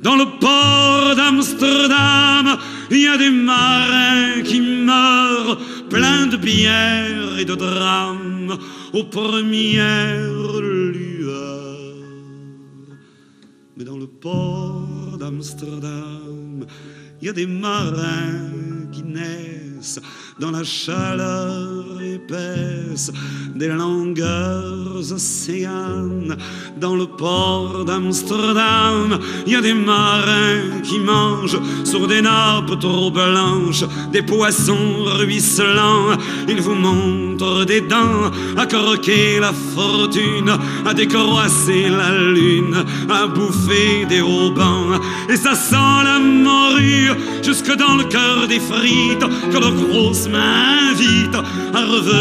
Dans 0.00 0.16
le 0.16 0.24
port 0.40 1.14
d'Amsterdam, 1.14 2.58
il 2.90 3.02
y 3.02 3.06
a 3.06 3.18
des 3.18 3.30
marins 3.30 4.42
qui 4.42 4.60
meurent 4.60 5.58
pleins 5.90 6.26
de 6.26 6.36
bière 6.36 7.38
et 7.38 7.44
de 7.44 7.54
drames 7.54 8.56
aux 8.94 9.04
premières 9.04 10.60
lueurs. 10.60 11.96
Mais 13.76 13.84
dans 13.84 13.98
le 13.98 14.06
port 14.06 15.18
d'Amsterdam, 15.20 16.66
il 17.20 17.26
y 17.26 17.28
a 17.28 17.32
des 17.32 17.46
marins 17.46 18.50
qui 18.92 19.02
naissent 19.02 20.00
dans 20.40 20.50
la 20.50 20.64
chaleur 20.64 22.01
des 23.54 23.68
longueurs 23.68 25.12
océanes. 25.12 26.36
Dans 26.80 26.96
le 26.96 27.06
port 27.06 27.84
d'Amsterdam, 27.84 29.18
il 29.46 29.52
y 29.52 29.56
a 29.56 29.60
des 29.60 29.74
marins 29.74 30.80
qui 30.82 30.98
mangent 30.98 31.60
sur 31.84 32.06
des 32.06 32.22
nappes 32.22 32.78
trop 32.80 33.10
blanches 33.10 33.84
des 34.12 34.22
poissons 34.22 35.04
ruisselants. 35.18 36.16
Ils 36.48 36.60
vous 36.60 36.74
montrent 36.74 37.64
des 37.64 37.80
dents 37.80 38.30
à 38.56 38.66
croquer 38.66 39.40
la 39.40 39.52
fortune, 39.52 40.52
à 40.86 40.94
décroisser 40.94 41.88
la 41.88 42.16
lune, 42.18 42.84
à 43.10 43.26
bouffer 43.26 44.06
des 44.08 44.20
haubans. 44.20 45.00
Et 45.28 45.36
ça 45.36 45.54
sent 45.54 46.04
la 46.04 46.18
morue 46.18 47.10
jusque 47.42 47.74
dans 47.76 47.96
le 47.96 48.04
cœur 48.04 48.46
des 48.48 48.60
frites 48.60 49.26
que 49.50 49.58
leurs 49.58 49.74
grosses 49.74 50.28
mains 50.28 50.90
invitent 50.92 51.36
à 51.74 51.84
revenir 51.86 52.11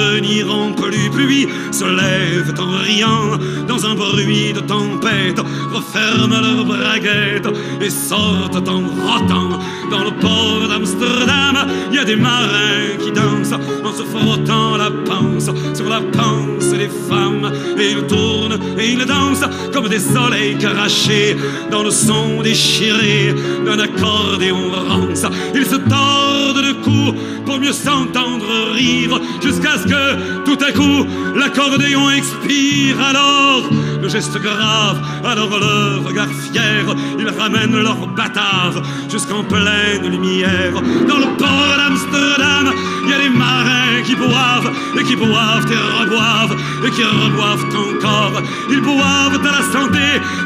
en 0.50 0.74
pluie. 0.74 1.10
Puis 1.12 1.48
se 1.72 1.86
lèvent 1.86 2.54
en 2.60 2.84
riant 2.84 3.38
dans 3.68 3.86
un 3.86 3.96
bruit 3.96 4.54
de 4.54 4.60
tempête, 4.60 5.40
referment 5.74 6.42
leurs 6.42 6.66
braguettes 6.66 7.50
et 7.82 7.90
sortent 7.90 8.68
en 8.68 8.82
rotant 8.82 9.60
dans 9.90 10.04
le 10.04 10.12
port 10.20 10.68
d'Amsterdam. 10.70 11.68
Il 11.90 11.96
y 11.96 12.00
a 12.00 12.06
des 12.06 12.16
marins 12.16 12.98
qui 13.00 13.12
dansent 13.12 13.54
en 13.84 13.94
se 13.94 14.04
frottant 14.04 14.78
la 14.78 14.92
panse 14.92 15.50
sur 15.74 15.90
la 15.90 16.02
panse 16.02 16.72
des 16.72 16.90
femmes. 17.10 17.52
Et 17.78 17.92
ils 17.92 18.08
tournent 18.08 18.60
et 18.78 18.92
ils 18.92 19.06
dansent 19.06 19.46
comme 19.74 19.88
des 19.88 20.00
soleils 20.00 20.58
crachés 20.58 21.36
dans 21.70 21.84
le 21.84 21.92
son 21.92 22.42
déchiré 22.42 23.34
d'un 23.66 23.80
accordéon 23.80 24.72
rance. 24.72 25.26
Ils 25.56 25.66
se 25.66 25.76
tordent 25.76 26.64
le 26.64 26.74
cou 26.84 27.18
pour 27.46 27.60
mieux 27.60 27.74
s'entendre 27.74 28.46
rire 28.74 29.20
jusqu'à 29.42 29.78
que 29.86 30.44
tout 30.46 30.58
à 30.63 30.72
coup 30.72 31.08
l'accordéon 31.36 32.10
expire. 32.10 33.00
Alors 33.00 33.70
le 34.02 34.10
geste 34.10 34.38
grave, 34.41 35.00
alors 35.24 35.60
le 35.60 36.08
regard 36.08 36.28
fier, 36.28 36.84
ils 37.20 37.30
ramènent 37.30 37.78
leur 37.84 38.08
batave 38.08 38.82
jusqu'en 39.10 39.44
pleine 39.44 40.10
lumière. 40.10 40.74
Dans 41.08 41.17
le 41.17 41.38
port 41.38 41.76
d'Amsterdam, 41.78 42.74
il 43.04 43.10
y 43.10 43.13
a 43.13 43.20
des 43.20 43.30
marins 43.30 44.02
qui 44.04 44.15
boivent 44.15 44.72
et 45.00 45.04
qui 45.04 45.15
boivent 45.15 45.72
et 45.72 46.04
reboivent 46.04 46.58
et 46.86 46.89
qui 46.89 47.04
reboivent 47.04 47.65
encore. 47.65 48.41
Ils 48.72 48.82
boivent 48.82 49.39
à 49.46 49.52
la 49.52 49.72
santé 49.72 50.00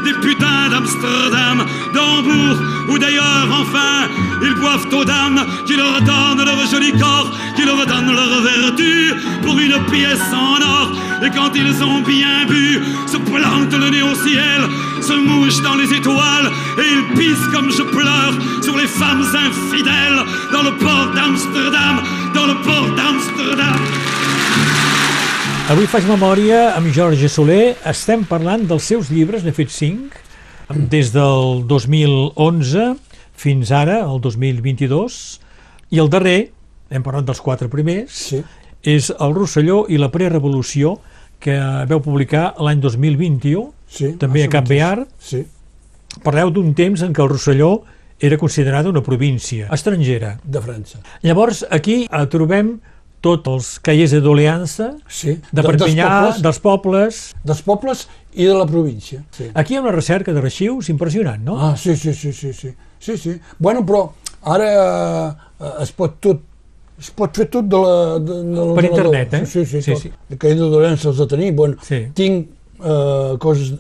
des 0.04 0.14
putains 0.14 0.70
d'Amsterdam, 0.70 1.66
d'Hambourg 1.94 2.58
ou 2.90 3.00
d'ailleurs, 3.00 3.48
enfin, 3.52 4.10
ils 4.42 4.54
boivent 4.56 4.88
aux 4.94 5.06
dames 5.06 5.46
qui 5.66 5.76
leur 5.78 6.02
donnent 6.02 6.46
leur 6.46 6.68
joli 6.70 6.92
corps, 6.92 7.32
qui 7.56 7.66
leur 7.66 7.86
donnent 7.86 8.14
leur 8.14 8.42
vertu 8.42 9.14
pour 9.42 9.58
une 9.60 9.78
pièce 9.92 10.28
en 10.34 10.62
or. 10.62 10.92
Et 11.24 11.30
quand 11.30 11.52
ils 11.56 11.84
ont 11.84 12.02
bien 12.02 12.46
bu, 12.48 12.82
se 13.08 13.18
plantent 13.18 13.74
le 13.74 13.90
nez 13.90 14.02
au 14.02 14.16
ciel, 14.16 14.62
se 15.02 15.14
mouchent 15.14 15.62
dans 15.64 15.76
les 15.76 15.92
étoiles 15.94 16.50
et 16.78 16.88
ils 16.96 17.06
pissent 17.18 17.48
comme 17.54 17.72
je 17.72 17.84
pleure 17.84 18.34
sur 18.62 18.76
les 18.78 18.88
femmes 18.88 19.24
infidèles 19.48 20.20
dans 20.52 20.64
le 20.64 20.74
port 20.78 21.08
d'Amsterdam, 21.16 21.96
dans 22.34 22.48
le 22.48 22.56
port 22.64 22.88
d'Amsterdam. 22.96 23.80
Avui 25.66 25.88
faig 25.90 26.06
memòria 26.06 26.76
amb 26.78 26.92
Jorge 26.94 27.26
Soler. 27.32 27.74
Estem 27.90 28.22
parlant 28.30 28.62
dels 28.70 28.86
seus 28.86 29.08
llibres, 29.10 29.42
n'he 29.42 29.54
fet 29.56 29.72
cinc, 29.74 30.14
des 30.70 31.10
del 31.16 31.64
2011 31.66 32.92
fins 33.36 33.72
ara, 33.74 34.04
el 34.06 34.22
2022, 34.22 35.18
i 35.90 36.02
el 36.04 36.12
darrer, 36.14 36.52
hem 36.94 37.02
parlat 37.06 37.26
dels 37.26 37.42
quatre 37.42 37.70
primers, 37.72 38.14
Sí. 38.30 38.44
És 38.86 39.10
El 39.20 39.34
Rosselló 39.36 39.86
i 39.90 39.98
la 39.98 40.12
prerevolució, 40.14 41.00
que 41.42 41.56
veu 41.90 42.00
publicar 42.02 42.54
l'any 42.64 42.80
2021, 42.82 43.72
Sí, 43.88 44.14
també 44.20 44.44
a 44.46 44.50
Cap. 44.50 44.68
Bear. 44.68 45.06
Sí, 45.20 45.44
Parleu 46.24 46.50
d'un 46.52 46.74
temps 46.74 47.02
en 47.04 47.14
què 47.14 47.22
el 47.24 47.30
Rosselló 47.30 47.84
era 48.20 48.38
considerada 48.40 48.90
una 48.90 49.02
província 49.04 49.68
estrangera. 49.74 50.38
de 50.44 50.60
França. 50.62 51.00
Llavors, 51.22 51.66
aquí 51.70 52.06
eh, 52.10 52.26
trobem 52.32 52.78
tots 53.22 53.50
els 53.52 53.68
cahiers 53.80 54.12
de 54.12 54.22
doleança 54.22 54.94
Sí, 55.10 55.34
de 55.52 55.62
de- 55.62 55.64
Perpinyà, 55.68 56.08
dels 56.08 56.40
pobles. 56.40 56.42
dels 56.42 56.60
pobles. 56.60 57.36
Dels 57.44 57.62
pobles 57.62 58.08
i 58.34 58.46
de 58.46 58.54
la 58.54 58.66
província. 58.66 59.24
Sí. 59.32 59.50
Aquí 59.54 59.74
hi 59.74 59.78
ha 59.78 59.82
una 59.82 59.92
recerca 59.92 60.32
d'arxius 60.34 60.90
impressionant, 60.90 61.42
no? 61.44 61.58
Ah, 61.60 61.76
sí, 61.78 61.96
sí, 61.98 62.14
sí, 62.14 62.32
sí, 62.34 62.54
sí. 62.54 62.74
sí, 63.00 63.18
sí. 63.18 63.40
Bueno, 63.60 63.86
però 63.86 64.12
ara 64.44 65.38
eh, 65.60 65.84
es 65.84 65.92
pot 65.92 66.20
tot 66.22 66.42
es 67.00 67.10
pot 67.12 67.36
fer 67.36 67.46
tot 67.52 67.66
de 67.68 67.78
la, 67.78 67.96
de, 68.20 68.26
de 68.44 68.56
l'ordenador. 68.56 68.86
internet, 68.86 69.34
eh? 69.34 69.46
Sí, 69.46 69.66
sí, 69.66 69.82
Sí, 69.82 69.92
tot. 69.92 70.02
sí. 70.02 70.12
De 70.30 70.38
caïda 70.38 70.64
de 70.64 70.70
dolència 70.72 71.10
els 71.12 71.18
de 71.18 71.28
tenir. 71.28 71.52
Bueno, 71.54 71.76
Sí. 71.84 72.06
tinc 72.14 72.48
eh, 72.84 73.38
coses 73.40 73.74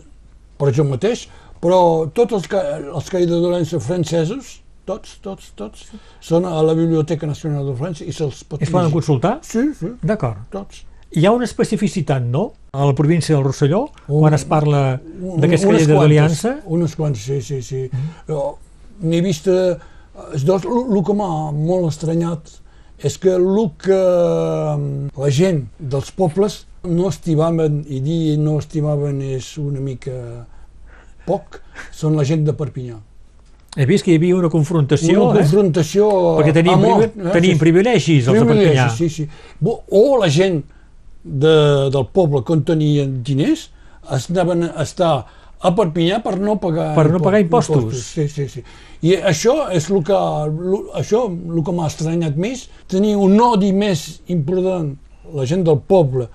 per 0.58 0.71
jo 0.73 0.84
mateix, 0.84 1.28
però 1.62 2.10
tots 2.13 2.34
els, 2.34 2.47
ca 2.47 2.62
els 2.80 3.10
caïda 3.10 3.36
de 3.36 3.41
dolència 3.41 3.80
francesos, 3.80 4.62
tots, 4.86 5.17
tots, 5.21 5.51
tots, 5.56 5.88
són 6.21 6.45
a 6.45 6.62
la 6.62 6.73
Biblioteca 6.78 7.25
Nacional 7.28 7.65
de 7.65 7.73
França 7.75 8.04
i 8.06 8.12
se'ls 8.13 8.43
pot 8.43 8.62
Es 8.62 8.69
poden 8.69 8.91
consultar? 8.91 9.39
Sí, 9.41 9.71
sí, 9.80 9.88
D'acord. 10.04 10.38
tots. 10.51 10.84
Hi 11.15 11.25
ha 11.25 11.32
una 11.32 11.45
especificitat, 11.45 12.21
no? 12.21 12.51
A 12.73 12.86
la 12.86 12.93
província 12.93 13.36
del 13.36 13.45
Rosselló, 13.45 13.86
Un- 14.08 14.19
quan 14.19 14.34
es 14.34 14.43
parla 14.45 14.99
Un- 15.21 15.39
d'aquest 15.39 15.63
unes 15.65 15.82
cahier 15.84 15.88
de 15.88 15.93
doleança? 15.93 16.58
Unes 16.65 16.95
quantes, 16.95 17.23
sí, 17.23 17.41
sí, 17.41 17.62
sí. 17.62 17.89
Mm. 18.28 18.41
N'he 19.10 19.21
vist... 19.21 19.47
eh, 19.47 19.78
dos, 20.43 20.63
el 20.65 21.01
que 21.04 21.13
m'ha 21.13 21.51
molt 21.51 21.89
estranyat 21.89 22.51
és 22.99 23.17
que 23.19 23.34
el 23.36 23.47
que 23.81 23.95
eh, 23.95 24.77
la 25.17 25.31
gent 25.34 25.65
dels 25.79 26.12
pobles 26.15 26.65
no 26.86 27.10
estimaven, 27.10 27.84
i 27.89 27.99
dir 28.03 28.38
no 28.39 28.60
estimaven 28.62 29.21
és 29.25 29.55
una 29.62 29.81
mica 29.81 30.45
poc, 31.25 31.60
són 31.91 32.15
la 32.15 32.25
gent 32.27 32.45
de 32.45 32.53
Perpinyà. 32.55 32.99
He 33.75 33.86
vist 33.89 34.05
que 34.05 34.13
hi 34.13 34.19
havia 34.19 34.38
una 34.38 34.49
confrontació, 34.51 35.17
una 35.25 35.41
eh? 35.41 35.43
confrontació 35.43 36.08
Perquè 36.38 36.53
tenim, 36.55 36.77
a 36.77 36.79
mort, 36.79 37.15
privi 37.17 37.34
tenim 37.34 37.58
sí. 37.58 37.60
privilegis, 37.60 38.29
els 38.29 38.39
de 38.39 38.45
Perpinyà. 38.45 38.86
Privilegis, 38.93 38.99
sí, 39.01 39.25
sí. 39.25 39.79
O 39.91 40.03
la 40.21 40.29
gent 40.31 40.62
de, 41.25 41.55
del 41.91 42.05
poble 42.15 42.45
que 42.47 42.62
tenien 42.69 43.17
diners 43.25 43.69
es 44.15 44.29
anaven 44.29 44.69
a 44.69 44.84
estar 44.86 45.25
a 45.59 45.71
Perpinyà 45.75 46.19
per 46.23 46.35
no 46.39 46.57
pagar, 46.61 46.93
Per 46.97 47.07
no 47.11 47.21
pagar 47.23 47.39
impostos. 47.41 48.01
Sí, 48.03 48.27
sí, 48.29 48.47
sí. 48.51 48.63
I 49.05 49.15
això 49.31 49.69
és 49.73 49.89
el 49.89 50.03
que, 50.05 50.17
això, 50.99 51.25
el 51.29 51.63
que 51.65 51.75
m'ha 51.75 51.87
estranyat 51.89 52.37
més, 52.37 52.67
tenir 52.91 53.15
un 53.21 53.39
odi 53.41 53.71
més 53.73 54.21
important 54.33 54.93
la 55.33 55.45
gent 55.49 55.63
del 55.65 55.79
poble 55.81 56.27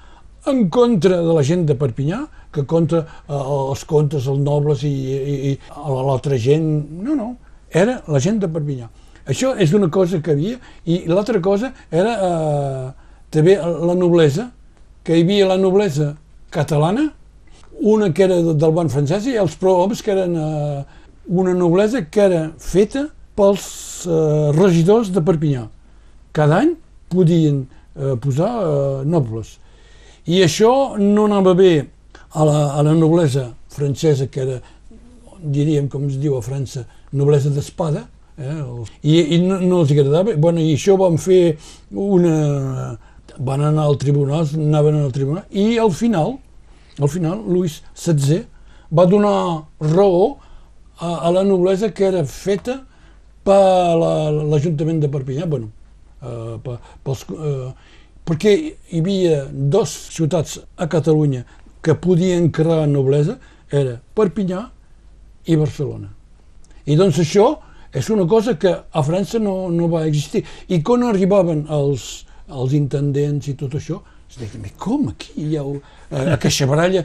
en 0.50 0.68
contra 0.72 1.20
de 1.20 1.34
la 1.36 1.42
gent 1.46 1.66
de 1.68 1.76
Perpinyà 1.78 2.24
que 2.50 2.64
contra 2.66 3.04
eh, 3.04 3.34
els 3.34 3.84
contes, 3.86 4.26
els 4.26 4.40
nobles 4.42 4.82
i, 4.86 4.90
i, 4.90 5.36
i 5.50 5.52
l'altra 5.76 6.38
gent. 6.40 6.66
No, 7.04 7.14
no, 7.14 7.28
era 7.70 8.00
la 8.10 8.22
gent 8.22 8.40
de 8.42 8.50
Perpinyà. 8.50 8.88
Això 9.30 9.52
és 9.60 9.74
una 9.76 9.90
cosa 9.92 10.18
que 10.24 10.32
havia, 10.34 10.56
i 10.90 11.04
l'altra 11.06 11.38
cosa 11.44 11.70
era 11.90 12.16
eh, 12.26 12.88
també 13.30 13.56
la 13.60 13.94
noblesa, 13.94 14.48
que 15.04 15.16
hi 15.16 15.24
havia 15.24 15.46
la 15.52 15.58
noblesa 15.60 16.14
catalana, 16.50 17.10
una 17.80 18.12
que 18.12 18.22
era 18.26 18.36
de- 18.42 18.54
del 18.54 18.72
banc 18.76 18.90
francès 18.92 19.26
i 19.26 19.36
els 19.40 19.56
prohomes 19.56 20.02
que 20.02 20.12
eren 20.12 20.36
eh, 20.36 20.84
una 21.28 21.54
noblesa 21.54 22.02
que 22.10 22.20
era 22.20 22.42
feta 22.58 23.06
pels 23.36 24.06
eh, 24.06 24.50
regidors 24.56 25.10
de 25.14 25.20
Perpinyà. 25.24 25.66
Cada 26.32 26.58
any 26.60 26.74
podien 27.08 27.62
eh, 27.96 28.16
posar 28.20 28.50
eh, 28.60 29.04
nobles. 29.08 29.56
I 30.26 30.42
això 30.44 30.96
no 31.00 31.24
anava 31.26 31.54
bé 31.56 31.86
a 32.36 32.44
la, 32.44 32.58
a 32.78 32.82
la 32.86 32.92
noblesa 32.94 33.48
francesa, 33.72 34.26
que 34.28 34.40
era, 34.44 34.58
diríem, 35.40 35.88
com 35.88 36.04
es 36.06 36.18
diu 36.20 36.36
a 36.36 36.42
França, 36.44 36.84
noblesa 37.16 37.50
d'espada, 37.50 38.04
eh? 38.38 38.58
i, 39.02 39.36
i 39.36 39.38
no, 39.42 39.56
no 39.60 39.80
els 39.80 39.90
agradava. 39.94 40.36
Bueno, 40.36 40.60
I 40.60 40.74
això 40.76 40.98
van 41.00 41.16
fer 41.18 41.56
una... 41.90 42.98
van 43.40 43.62
anar 43.64 43.86
al 43.88 43.96
tribunal, 43.96 44.44
anaven 44.54 45.00
al 45.00 45.12
tribunal, 45.16 45.44
i 45.50 45.78
al 45.80 45.90
final, 45.96 46.34
al 47.00 47.08
final, 47.08 47.42
Louis 47.46 47.80
XVI 47.94 48.44
va 48.92 49.06
donar 49.06 49.64
raó 49.80 50.36
a, 51.00 51.28
a 51.28 51.30
la 51.32 51.44
noblesa 51.44 51.90
que 51.94 52.04
era 52.04 52.24
feta 52.24 52.80
per 53.44 53.96
la- 53.96 54.30
l'Ajuntament 54.30 55.00
de 55.00 55.08
Perpinyà, 55.08 55.46
bueno, 55.48 55.70
eh, 56.22 56.58
per, 56.64 56.78
pels, 57.04 57.24
eh, 57.30 57.70
perquè 58.26 58.52
hi 58.90 59.00
havia 59.00 59.46
dos 59.50 59.88
ciutats 60.12 60.58
a 60.76 60.86
Catalunya 60.92 61.44
que 61.82 61.94
podien 61.96 62.50
crear 62.52 62.86
noblesa, 62.86 63.38
era 63.70 64.00
Perpinyà 64.14 64.66
i 65.46 65.56
Barcelona. 65.56 66.10
I 66.84 66.96
doncs 66.96 67.18
això 67.22 67.46
és 67.96 68.08
una 68.10 68.26
cosa 68.28 68.54
que 68.60 68.68
a 68.92 69.02
França 69.02 69.38
no, 69.40 69.70
no 69.70 69.88
va 69.88 70.04
existir. 70.06 70.44
I 70.68 70.82
quan 70.82 71.02
arribaven 71.08 71.64
els, 71.72 72.26
els 72.50 72.74
intendents 72.76 73.48
i 73.48 73.54
tot 73.58 73.72
això, 73.78 74.02
es 74.30 74.38
deien, 74.38 74.60
"Mais 74.62 74.72
com 74.78 75.08
aquí 75.08 75.32
hi 75.36 75.56
ha 75.58 75.62
eh, 75.64 76.32
aquesta 76.36 76.66
baralla? 76.66 77.04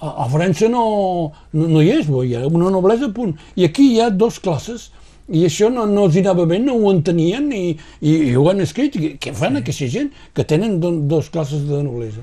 A, 0.00 0.08
a 0.24 0.28
França 0.28 0.68
no, 0.68 1.32
no, 1.52 1.68
no 1.68 1.80
hi 1.82 1.90
és, 1.94 2.06
bo, 2.06 2.24
hi 2.24 2.34
ha 2.36 2.46
una 2.46 2.70
noblesa, 2.70 3.08
punt. 3.14 3.36
I 3.56 3.64
aquí 3.64 3.92
hi 3.94 4.00
ha 4.00 4.10
dos 4.10 4.38
classes, 4.42 4.90
i 5.32 5.44
això 5.46 5.70
no, 5.72 5.86
no 5.86 6.04
els 6.04 6.16
anava 6.20 6.44
bé, 6.44 6.58
no 6.60 6.74
ho 6.74 6.90
entenien 6.92 7.46
i, 7.52 7.78
i, 8.02 8.10
i 8.30 8.34
ho 8.36 8.48
han 8.50 8.60
escrit. 8.60 8.92
Què 9.22 9.32
fan 9.32 9.56
aquesta 9.56 9.86
gent 9.88 10.10
que 10.34 10.44
tenen 10.44 10.80
do, 10.82 10.90
dos 11.08 11.30
classes 11.30 11.62
de 11.68 11.82
noblesa? 11.86 12.20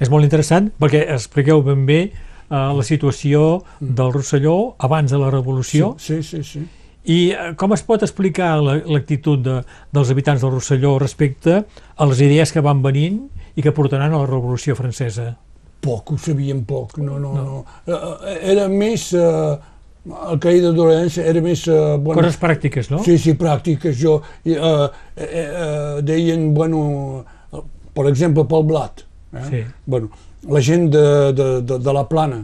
És 0.00 0.08
molt 0.12 0.24
interessant 0.24 0.70
perquè 0.80 1.02
expliqueu 1.12 1.62
ben 1.64 1.84
bé 1.88 2.00
eh, 2.02 2.12
la 2.50 2.82
situació 2.86 3.62
del 3.80 4.12
Rosselló 4.12 4.74
abans 4.78 5.10
de 5.10 5.18
la 5.18 5.30
Revolució 5.32 5.94
Sí, 5.98 6.22
sí, 6.22 6.42
sí. 6.44 6.60
i 7.04 7.18
eh, 7.32 7.54
com 7.56 7.72
es 7.72 7.82
pot 7.82 8.02
explicar 8.04 8.58
la- 8.62 8.78
l'actitud 8.84 9.40
de, 9.44 9.62
dels 9.92 10.10
habitants 10.12 10.42
del 10.44 10.52
Rosselló 10.52 10.98
respecte 11.00 11.62
a 11.96 12.06
les 12.06 12.20
idees 12.20 12.52
que 12.52 12.60
van 12.60 12.82
venint 12.84 13.22
i 13.56 13.62
que 13.62 13.72
portaran 13.72 14.12
a 14.12 14.18
la 14.22 14.26
Revolució 14.26 14.76
Francesa. 14.78 15.36
Poc, 15.80 16.12
ho 16.12 16.18
sabíem 16.20 16.64
poc, 16.68 16.98
no, 17.00 17.18
no, 17.18 17.32
no. 17.34 17.44
no. 17.44 17.60
Eh, 17.88 18.38
Era 18.52 18.66
més, 18.68 19.06
eh, 19.16 19.56
el 20.04 20.38
caïda 20.40 20.72
d'Orense 20.76 21.24
era 21.24 21.40
més... 21.44 21.62
Eh, 21.68 21.96
bueno, 21.98 22.20
Coses 22.20 22.36
pràctiques, 22.40 22.90
no? 22.92 23.02
Sí, 23.04 23.16
sí, 23.18 23.32
pràctiques. 23.40 23.96
Jo, 24.00 24.18
eh, 24.44 24.56
eh, 24.56 25.26
eh, 25.26 26.02
deien, 26.02 26.50
bueno, 26.54 27.24
eh, 27.52 27.62
per 27.96 28.06
exemple, 28.12 28.44
pel 28.44 28.64
blat. 28.68 29.04
Eh? 29.32 29.44
Sí. 29.48 29.62
Bueno, 29.86 30.10
la 30.48 30.60
gent 30.64 30.90
de, 30.92 31.06
de, 31.32 31.48
de, 31.62 31.78
de 31.78 31.92
la 31.96 32.04
plana 32.08 32.42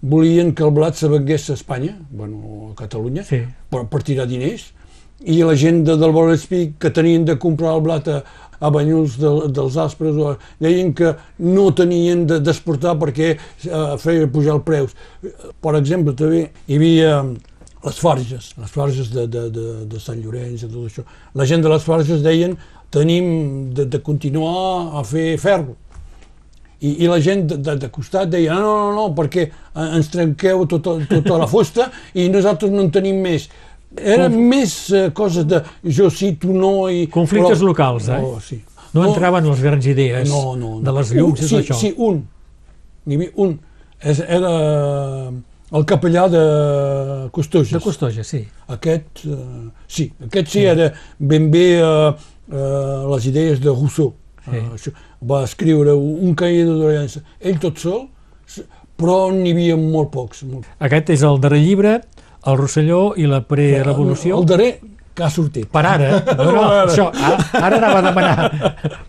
volien 0.00 0.52
que 0.54 0.64
el 0.64 0.72
blat 0.74 0.96
se 0.98 1.08
vengués 1.08 1.48
a 1.50 1.54
Espanya, 1.54 1.96
bueno, 2.10 2.70
a 2.72 2.74
Catalunya, 2.74 3.22
Sí. 3.24 3.42
per, 3.70 3.84
per 3.88 4.02
tirar 4.02 4.26
diners, 4.26 4.72
i 5.24 5.36
la 5.46 5.54
gent 5.56 5.84
de, 5.86 5.94
del 5.96 6.10
Vallespí 6.12 6.72
que 6.78 6.90
tenien 6.90 7.24
de 7.24 7.36
comprar 7.38 7.76
el 7.76 7.84
blat 7.84 8.08
a, 8.10 8.16
a 8.62 8.70
Banyuls 8.70 9.16
de, 9.20 9.30
dels 9.52 9.76
Aspres 9.82 10.16
o- 10.22 10.36
deien 10.62 10.92
que 10.94 11.12
no 11.42 11.68
tenien 11.74 12.22
de- 12.30 12.38
d'exportar 12.40 12.94
perquè 13.00 13.32
eh, 13.34 13.96
feia 13.98 14.28
pujar 14.30 14.54
els 14.60 14.64
preus. 14.68 14.94
Per 15.60 15.74
exemple, 15.80 16.14
també 16.18 16.44
hi 16.68 16.78
havia 16.78 17.16
les 17.82 17.98
farges, 17.98 18.52
les 18.62 18.70
farges 18.70 19.08
de, 19.10 19.26
de, 19.26 19.48
de, 19.50 19.66
de 19.90 20.00
Sant 20.00 20.20
Llorenç 20.22 20.62
i 20.62 20.68
tot 20.70 20.86
això. 20.86 21.02
La 21.34 21.46
gent 21.50 21.64
de 21.64 21.72
les 21.72 21.82
farges 21.82 22.22
deien 22.22 22.54
tenim 22.94 23.72
de, 23.74 23.86
de 23.90 23.98
continuar 24.04 25.00
a 25.00 25.02
fer 25.08 25.32
ferro. 25.42 25.74
I, 26.82 27.04
i 27.04 27.06
la 27.06 27.20
gent 27.22 27.44
de, 27.46 27.56
de, 27.62 27.76
de 27.78 27.88
costat 27.94 28.30
deia 28.30 28.56
no, 28.58 28.70
no, 28.74 28.88
no, 28.96 29.02
perquè 29.14 29.44
eh, 29.48 29.84
ens 29.96 30.08
trenqueu 30.10 30.64
tota, 30.70 30.96
tota 31.10 31.36
la 31.38 31.46
fusta 31.50 31.88
i 32.18 32.24
nosaltres 32.30 32.72
no 32.74 32.82
en 32.82 32.90
tenim 32.94 33.20
més. 33.22 33.44
Eren 33.98 34.36
més 34.48 34.74
eh, 34.96 35.08
coses 35.14 35.44
de 35.48 35.60
jo 35.84 36.08
sí, 36.10 36.32
tu 36.40 36.54
no 36.56 36.88
i... 36.88 37.06
Conflictes 37.12 37.60
locals, 37.64 38.08
eh? 38.08 38.20
Oh, 38.24 38.38
sí. 38.40 38.62
No 38.92 39.06
entraven 39.08 39.46
les 39.48 39.60
grans 39.64 39.86
idees 39.88 40.28
no, 40.28 40.54
no, 40.56 40.74
no. 40.78 40.80
de 40.84 40.92
les 40.98 41.12
llums 41.16 41.40
un, 41.40 41.48
sí, 41.48 41.60
això. 41.60 41.76
Sí, 41.80 41.92
un. 41.96 42.20
N'hi 43.08 43.18
havia 43.18 43.32
un. 43.44 43.54
És, 44.02 44.20
era 44.24 44.52
el 45.72 45.86
capellà 45.88 46.26
de 46.28 46.42
Costoges. 47.32 47.72
De 47.72 47.80
Costoja, 47.80 48.24
sí. 48.26 48.42
Aquest, 48.74 49.24
eh, 49.24 49.68
sí, 49.88 50.10
aquest 50.26 50.52
sí, 50.52 50.64
era 50.68 50.90
ben 51.18 51.48
bé 51.52 51.66
eh, 51.78 52.10
eh, 52.52 52.98
les 53.14 53.28
idees 53.30 53.62
de 53.62 53.72
Rousseau. 53.72 54.12
Sí. 54.44 54.56
Eh, 54.58 54.64
això, 54.76 54.92
va 55.30 55.44
escriure 55.46 55.94
un 55.96 56.34
cahier 56.36 56.66
de 56.66 56.76
dolença, 56.76 57.22
ell 57.40 57.60
tot 57.62 57.80
sol, 57.80 58.02
però 58.98 59.30
n'hi 59.34 59.54
havia 59.54 59.78
molt 59.80 60.12
pocs. 60.12 60.42
Molt. 60.48 60.68
Aquest 60.82 61.14
és 61.14 61.24
el 61.26 61.40
darrer 61.42 61.62
llibre, 61.62 62.00
El 62.46 62.56
Rosselló 62.58 63.12
i 63.16 63.26
la 63.30 63.42
prerevolució. 63.46 64.38
El 64.40 64.46
darrer 64.50 64.70
que 65.14 65.22
ha 65.26 65.28
sortit. 65.30 65.66
Per 65.68 65.82
ara, 65.84 66.06
eh? 66.16 66.20
no, 66.38 66.46
no, 66.56 66.62
això, 66.86 67.10
ara, 67.12 67.76
anava 67.76 67.98
a 68.00 68.04
demanar, 68.06 68.62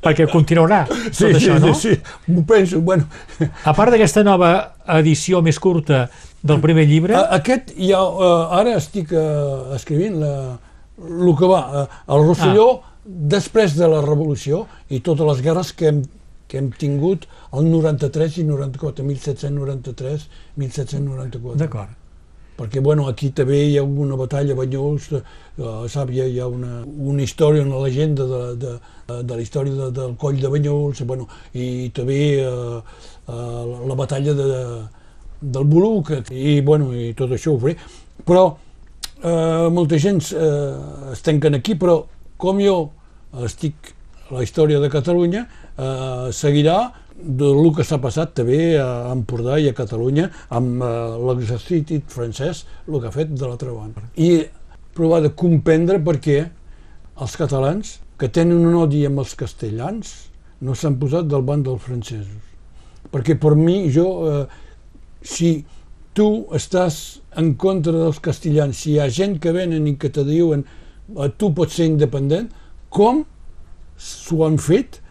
perquè 0.03 0.25
continuarà 0.29 0.81
tot 0.89 1.29
això, 1.29 1.55
no? 1.63 1.71
sí, 1.79 1.93
sí, 1.95 2.31
m'ho 2.33 2.43
penso. 2.49 2.81
Bueno, 2.83 3.07
A 3.63 3.73
part 3.73 3.93
d'aquesta 3.95 4.23
nova 4.27 4.49
edició 4.99 5.39
més 5.41 5.59
curta 5.63 6.09
del 6.43 6.59
primer 6.59 6.83
llibre, 6.89 7.15
a- 7.15 7.29
aquest 7.39 7.71
ja, 7.77 8.01
eh, 8.03 8.59
ara 8.59 8.75
estic 8.81 9.13
eh, 9.15 9.75
escrivint 9.77 10.19
la, 10.19 10.33
el 10.99 11.31
que 11.39 11.47
va, 11.53 11.61
el 12.11 12.27
Rosselló 12.27 12.67
després 13.05 13.77
de 13.79 13.87
la 13.87 14.01
Revolució 14.03 14.65
i 14.91 14.99
totes 14.99 15.25
les 15.31 15.41
guerres 15.47 15.71
que 15.73 15.87
hem, 15.87 16.03
que 16.51 16.59
hem 16.59 16.67
tingut 16.75 17.25
el 17.55 17.71
93 17.71 18.41
i 18.43 18.45
94, 18.51 19.07
1793, 19.07 20.27
1794. 20.59 21.57
d'acord, 21.63 21.95
perquè 22.57 22.81
bueno, 22.81 23.07
aquí 23.09 23.31
també 23.35 23.59
hi 23.67 23.77
ha 23.77 23.83
una 23.83 24.17
batalla 24.19 24.53
a 24.53 24.57
Banyols, 24.57 25.09
eh, 25.13 25.21
sap, 25.89 26.11
hi 26.13 26.21
ha, 26.21 26.27
hi 26.29 26.39
ha 26.39 26.47
una, 26.47 26.81
una 26.85 27.23
història, 27.23 27.63
una 27.65 27.81
legenda 27.83 28.27
de, 28.29 28.41
de, 28.61 28.73
de 29.23 29.37
la 29.37 29.41
història 29.41 29.73
de, 29.77 29.91
del 29.95 30.17
coll 30.21 30.41
de 30.41 30.51
Banyols, 30.53 31.03
bueno, 31.09 31.27
i 31.53 31.89
també 31.95 32.19
eh, 32.41 32.81
eh, 33.27 33.63
la 33.89 33.97
batalla 33.99 34.35
de, 34.37 34.51
del 35.41 35.65
Boluc, 35.65 36.13
i, 36.31 36.61
bueno, 36.61 36.91
i 36.93 37.11
tot 37.17 37.33
això 37.35 37.55
ho 37.55 37.61
faré. 37.61 37.75
Però 38.23 38.45
eh, 39.23 39.69
molta 39.73 39.99
gent 39.99 40.21
eh, 40.31 41.11
es 41.13 41.23
tanquen 41.25 41.59
aquí, 41.59 41.75
però 41.79 42.03
com 42.37 42.61
jo 42.61 42.77
estic 43.43 43.93
a 44.29 44.37
la 44.37 44.43
història 44.45 44.79
de 44.79 44.91
Catalunya, 44.93 45.47
eh, 45.77 46.27
seguirà 46.31 46.77
del 47.17 47.69
que 47.75 47.85
s'ha 47.85 47.99
passat 48.01 48.33
també 48.39 48.75
a 48.81 49.11
Empordà 49.13 49.59
i 49.61 49.69
a 49.69 49.77
Catalunya 49.77 50.29
amb 50.49 50.81
eh, 50.83 50.91
l'exèrcit 51.29 51.93
francès, 52.11 52.65
el 52.87 52.99
que 52.99 53.09
ha 53.09 53.15
fet 53.15 53.33
de 53.33 53.45
l'altra 53.45 53.73
banda. 53.73 54.03
I 54.15 54.45
provar 54.93 55.21
de 55.23 55.33
comprendre 55.37 55.99
per 56.03 56.17
què 56.23 56.39
els 57.21 57.35
catalans, 57.37 57.99
que 58.17 58.29
tenen 58.29 58.65
un 58.65 58.75
odi 58.77 59.03
amb 59.05 59.21
els 59.23 59.33
castellans, 59.37 60.11
no 60.63 60.75
s'han 60.77 60.97
posat 61.01 61.27
del 61.29 61.43
banc 61.45 61.65
dels 61.65 61.81
francesos. 61.83 62.51
Perquè 63.13 63.35
per 63.39 63.53
mi, 63.59 63.89
jo, 63.93 64.07
eh, 64.29 64.45
si 65.21 65.65
tu 66.17 66.45
estàs 66.53 67.19
en 67.37 67.53
contra 67.59 67.93
dels 67.93 68.21
castellans, 68.23 68.77
si 68.77 68.93
hi 68.93 68.99
ha 69.01 69.09
gent 69.09 69.39
que 69.41 69.53
venen 69.53 69.87
i 69.89 69.95
que 69.99 70.11
te 70.13 70.25
diuen 70.27 70.65
eh, 70.65 71.29
tu 71.37 71.51
pots 71.53 71.79
ser 71.79 71.89
independent, 71.89 72.49
com 72.93 73.23
s'ho 73.97 74.43
han 74.45 74.59
fet 74.61 75.02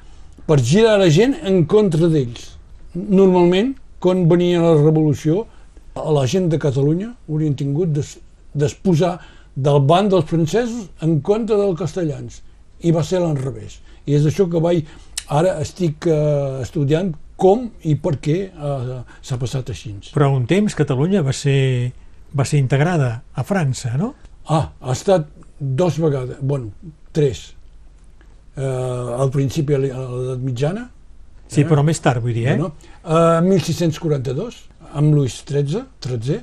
per 0.47 0.59
girar 0.61 0.99
la 1.01 1.11
gent 1.12 1.36
en 1.49 1.64
contra 1.70 2.09
d'ells. 2.12 2.53
Normalment, 2.95 3.74
quan 4.03 4.26
venia 4.30 4.62
la 4.62 4.74
revolució, 4.80 5.47
la 5.95 6.24
gent 6.26 6.49
de 6.53 6.59
Catalunya 6.61 7.12
haurien 7.28 7.55
tingut 7.57 7.93
de, 7.95 8.05
de 8.55 8.68
posar 8.82 9.18
del 9.55 9.80
banc 9.84 10.11
dels 10.12 10.28
francesos 10.28 10.88
en 11.05 11.20
contra 11.20 11.59
dels 11.61 11.78
castellans. 11.78 12.40
I 12.82 12.93
va 12.93 13.05
ser 13.07 13.20
l'enrevés. 13.22 13.80
I 14.07 14.18
és 14.18 14.28
això 14.28 14.49
que 14.51 14.62
vaig... 14.62 14.84
Ara 15.32 15.53
estic 15.62 16.05
eh, 16.11 16.61
estudiant 16.61 17.12
com 17.40 17.68
i 17.88 17.95
per 17.97 18.16
què 18.20 18.36
eh, 18.51 18.97
s'ha 19.24 19.38
passat 19.40 19.70
així. 19.72 19.95
però 20.12 20.32
un 20.34 20.45
temps 20.51 20.74
Catalunya 20.76 21.22
va 21.24 21.32
ser, 21.32 21.93
va 22.36 22.45
ser 22.45 22.59
integrada 22.61 23.22
a 23.32 23.45
França, 23.47 23.95
no? 23.97 24.12
Ah, 24.51 24.72
ha 24.80 24.93
estat 24.93 25.30
dos 25.59 25.99
vegades, 26.03 26.36
bueno, 26.43 26.72
tres. 27.12 27.55
Eh, 28.57 28.62
al 29.22 29.30
principi 29.32 29.74
a 29.74 29.78
l'edat 29.80 30.38
mitjana, 30.44 30.88
Sí, 31.53 31.64
però 31.68 31.82
més 31.84 31.98
tard, 32.00 32.22
vull 32.24 32.32
dir, 32.32 32.46
eh? 32.48 32.55
Bueno, 32.57 32.72
eh, 33.05 33.40
1642, 33.44 34.55
amb 34.96 35.12
Luis 35.14 35.42
XIII, 35.44 35.82
XIII, 36.00 36.38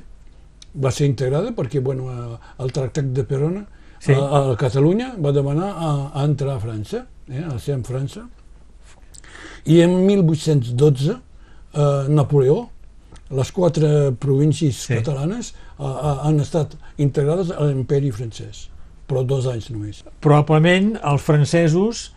va 0.84 0.90
ser 0.94 1.06
integrada 1.10 1.50
perquè 1.56 1.80
bueno, 1.82 2.10
eh, 2.12 2.36
el 2.62 2.70
tractat 2.72 3.08
de 3.12 3.24
Perona 3.24 3.64
Sí. 4.00 4.12
a, 4.14 4.52
a 4.52 4.56
Catalunya 4.56 5.14
va 5.20 5.32
demanar 5.32 5.70
a, 5.76 5.88
a 6.14 6.22
entrar 6.24 6.54
a 6.56 6.60
França, 6.62 7.02
eh, 7.28 7.42
a 7.44 7.58
ser 7.58 7.74
en 7.74 7.82
França, 7.84 8.22
i 9.66 9.80
en 9.82 9.96
1812 10.06 11.10
eh, 11.74 12.04
Napoleó, 12.08 12.68
les 13.30 13.52
quatre 13.52 14.12
províncies 14.18 14.74
Sí. 14.76 14.86
sí. 14.86 14.94
catalanes 15.02 15.52
eh, 15.78 15.84
eh, 15.84 16.16
han 16.26 16.40
estat 16.40 16.74
integrades 16.98 17.50
a 17.50 17.66
l'imperi 17.66 18.10
francès, 18.10 18.68
però 19.10 19.24
dos 19.26 19.48
anys 19.50 19.70
només. 19.74 20.04
Probablement 20.24 20.94
els 21.02 21.24
francesos, 21.26 22.10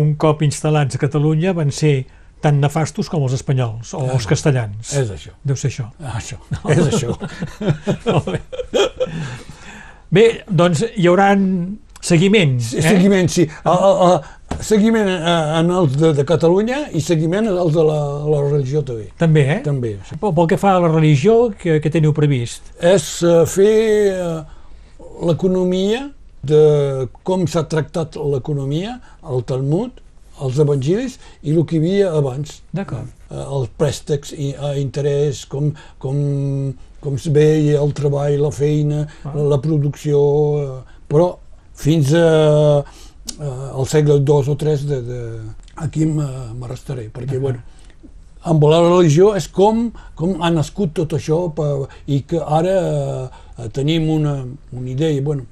un 0.00 0.14
cop 0.20 0.44
instal·lats 0.46 0.96
a 0.96 1.02
Catalunya, 1.02 1.52
van 1.56 1.72
ser 1.74 1.98
tan 2.42 2.60
nefastos 2.62 3.10
com 3.10 3.24
els 3.26 3.34
espanyols 3.34 3.92
o 3.98 4.04
els 4.14 4.26
castellans. 4.30 4.94
És 4.96 5.10
això. 5.14 5.34
Deu 5.46 5.58
ser 5.58 5.72
això. 5.72 5.88
Això, 6.14 6.38
és 6.70 6.84
això. 6.86 7.16
Molt 8.06 8.32
bé. 8.32 8.42
Bé, 10.14 10.26
doncs 10.48 10.84
hi 10.96 11.08
haurà 11.10 11.32
seguiments. 12.00 12.72
Eh? 12.78 12.82
Seguiment, 12.82 13.28
sí. 13.28 13.44
A, 13.64 13.74
a, 13.74 13.90
a, 14.08 14.60
seguiment 14.64 15.08
en 15.10 15.72
els 15.80 15.96
de, 15.98 16.12
de 16.16 16.24
Catalunya 16.28 16.84
i 16.96 17.02
seguiment 17.04 17.50
en 17.50 17.58
els 17.58 17.74
de 17.74 17.84
la, 17.84 17.98
la 18.28 18.42
religió 18.46 18.84
també. 18.86 19.08
També, 19.20 19.44
eh? 19.56 19.58
També. 19.66 19.96
Sí. 20.08 20.20
Pel 20.22 20.36
pel 20.36 20.48
que 20.52 20.60
fa 20.60 20.76
a 20.76 20.84
la 20.84 20.92
religió, 20.92 21.40
què, 21.58 21.80
què 21.82 21.92
teniu 21.92 22.14
previst? 22.16 22.72
És 22.78 23.10
eh, 23.26 23.42
fer 23.50 23.74
eh, 24.14 24.38
l'economia, 25.28 26.06
de 26.42 27.08
com 27.26 27.46
s'ha 27.46 27.64
tractat 27.70 28.16
l'economia, 28.16 28.98
el 29.26 29.42
Talmud, 29.48 30.02
els 30.44 30.58
evangelis 30.62 31.16
i 31.42 31.54
el 31.54 31.64
que 31.66 31.76
hi 31.76 31.80
havia 31.82 32.12
abans. 32.18 32.60
D'acord. 32.72 33.08
Eh, 33.30 33.42
els 33.42 33.70
préstecs 33.80 34.32
i, 34.32 34.52
a 34.54 34.74
interès, 34.78 35.44
com, 35.50 35.72
com, 35.98 36.20
com 37.02 37.18
es 37.18 37.26
veia 37.34 37.80
el 37.82 37.92
treball, 37.92 38.38
la 38.40 38.52
feina, 38.54 39.06
Ah. 39.24 39.32
la, 39.34 39.48
la 39.54 39.58
producció, 39.64 40.20
eh, 40.62 41.00
però 41.10 41.32
fins 41.74 42.12
a, 42.14 42.84
eh, 43.38 43.68
al 43.74 43.86
segle 43.90 44.20
II 44.22 44.54
o 44.54 44.56
III 44.56 44.86
de, 44.86 45.02
de, 45.02 45.20
aquí 45.76 46.06
m'arrestaré, 46.06 47.08
perquè, 47.14 47.38
bueno, 47.42 47.60
amb 48.48 48.64
la 48.70 48.80
religió 48.80 49.34
és 49.36 49.48
com, 49.50 49.88
com 50.14 50.40
ha 50.42 50.50
nascut 50.54 50.94
tot 50.94 51.12
això 51.18 51.48
per, 51.54 51.88
i 52.06 52.22
que 52.22 52.38
ara 52.40 52.78
eh, 53.58 53.68
tenim 53.74 54.08
una, 54.10 54.44
una 54.72 54.90
idea, 54.90 55.20
bueno, 55.22 55.44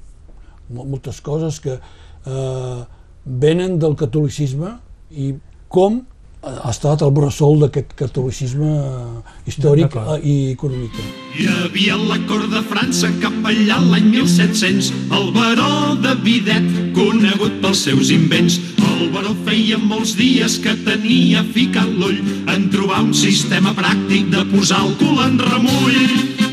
moltes 0.71 1.21
coses 1.25 1.61
que 1.63 1.79
eh, 1.79 2.83
venen 3.25 3.79
del 3.83 3.97
catolicisme 3.99 4.77
i 5.11 5.35
com 5.69 6.03
ha 6.47 6.71
estat 6.71 7.03
el 7.03 7.11
bressol 7.11 7.59
d'aquest 7.65 7.95
catolicisme 7.99 8.69
eh, 8.79 9.33
històric 9.51 9.97
eh, 9.99 10.17
i 10.23 10.35
econòmic. 10.53 11.01
Hi 11.37 11.49
havia 11.51 11.97
la 11.99 12.19
cort 12.29 12.49
de 12.53 12.63
França 12.71 13.11
capellà 13.23 13.81
l'any 13.83 14.13
1700 14.13 14.93
el 15.19 15.29
baró 15.35 15.97
de 16.05 16.15
Videt, 16.23 16.71
conegut 16.97 17.61
pels 17.65 17.85
seus 17.89 18.13
invents. 18.15 18.61
El 18.87 19.11
baró 19.15 19.35
feia 19.49 19.79
molts 19.83 20.15
dies 20.19 20.59
que 20.63 20.77
tenia 20.87 21.45
ficat 21.57 21.91
l'ull 21.99 22.23
en 22.53 22.71
trobar 22.73 23.03
un 23.09 23.15
sistema 23.17 23.75
pràctic 23.77 24.31
de 24.33 24.47
posar 24.55 24.85
el 24.87 24.99
cul 25.03 25.23
en 25.27 25.41
remull. 25.51 26.46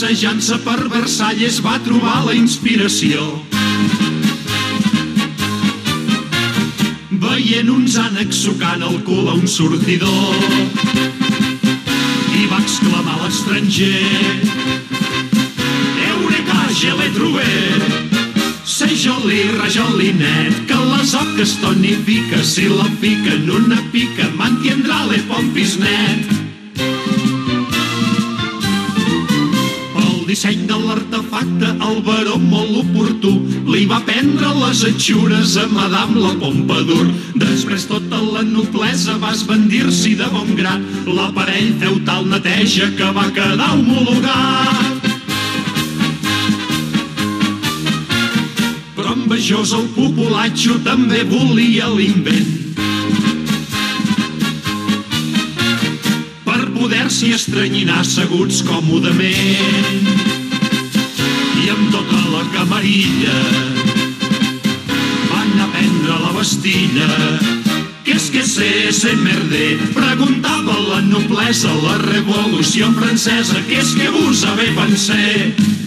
Passejant-se 0.00 0.56
per 0.64 0.86
Versalles 0.88 1.58
va 1.60 1.74
trobar 1.84 2.22
la 2.24 2.32
inspiració. 2.32 3.20
Veient 7.24 7.68
uns 7.68 7.98
ànecs 8.00 8.38
sucant 8.46 8.80
el 8.86 8.96
cul 9.04 9.28
a 9.28 9.34
un 9.36 9.44
sortidor 9.44 10.40
i 12.32 12.48
va 12.48 12.62
exclamar 12.62 13.18
l'estranger 13.26 14.00
Eureka, 16.08 16.64
je 16.80 16.96
l'he 16.96 17.12
trobat 17.20 18.16
C'est 18.64 18.96
joli, 19.04 19.42
rajolinet, 19.60 20.64
que 20.64 20.80
les 20.94 21.12
oques 21.26 21.58
tonifica, 21.60 22.40
si 22.40 22.70
la 22.72 22.88
pica 23.04 23.36
en 23.36 23.52
una 23.60 23.84
pica, 23.92 24.32
mantindrà 24.40 25.04
le 25.12 25.20
pompis 25.28 25.76
disseny 30.30 30.60
de 30.68 30.76
l'artefacte, 30.78 31.68
el 31.82 31.96
baró 32.06 32.36
molt 32.38 32.76
oportú 32.84 33.32
li 33.66 33.82
va 33.90 33.98
prendre 34.06 34.52
les 34.60 34.84
atxures 34.86 35.56
a 35.58 35.64
Madame 35.72 36.22
la 36.22 36.30
Pompadour. 36.38 37.08
Després 37.40 37.88
tota 37.90 38.20
la 38.22 38.44
noblesa 38.46 39.16
va 39.18 39.32
esbandir-s'hi 39.34 40.14
de 40.20 40.30
bon 40.30 40.54
grat. 40.60 40.86
L'aparell 41.10 41.74
feu 41.82 41.98
tal 42.06 42.30
neteja 42.30 42.92
que 42.94 43.10
va 43.16 43.26
quedar 43.34 43.72
homologat. 43.74 45.10
Però 48.94 49.18
envejós 49.18 49.74
el 49.74 49.90
populatxo 49.98 50.78
també 50.86 51.24
volia 51.26 51.90
l'invent. 51.90 52.69
Poder-s'hi 57.10 57.34
estranyinar 57.34 58.04
asseguts 58.04 58.60
còmodament. 58.62 60.10
I 61.58 61.72
amb 61.72 61.88
tota 61.90 62.20
la 62.30 62.44
camarilla 62.52 63.34
van 65.32 65.50
aprendre 65.66 66.20
la 66.22 66.30
Bastilla. 66.36 67.10
Qu'est-ce 68.04 68.30
que 68.30 68.46
c'est, 68.46 68.92
c'est 68.92 69.18
merder? 69.26 69.74
Preguntava 69.90 70.78
la 70.86 71.00
noblesa, 71.00 71.74
la 71.82 71.98
revolució 71.98 72.92
francesa. 72.94 73.58
Qu'est-ce 73.66 73.96
que 73.96 74.08
vous 74.14 74.44
avez 74.44 74.70
pensé? 74.78 75.79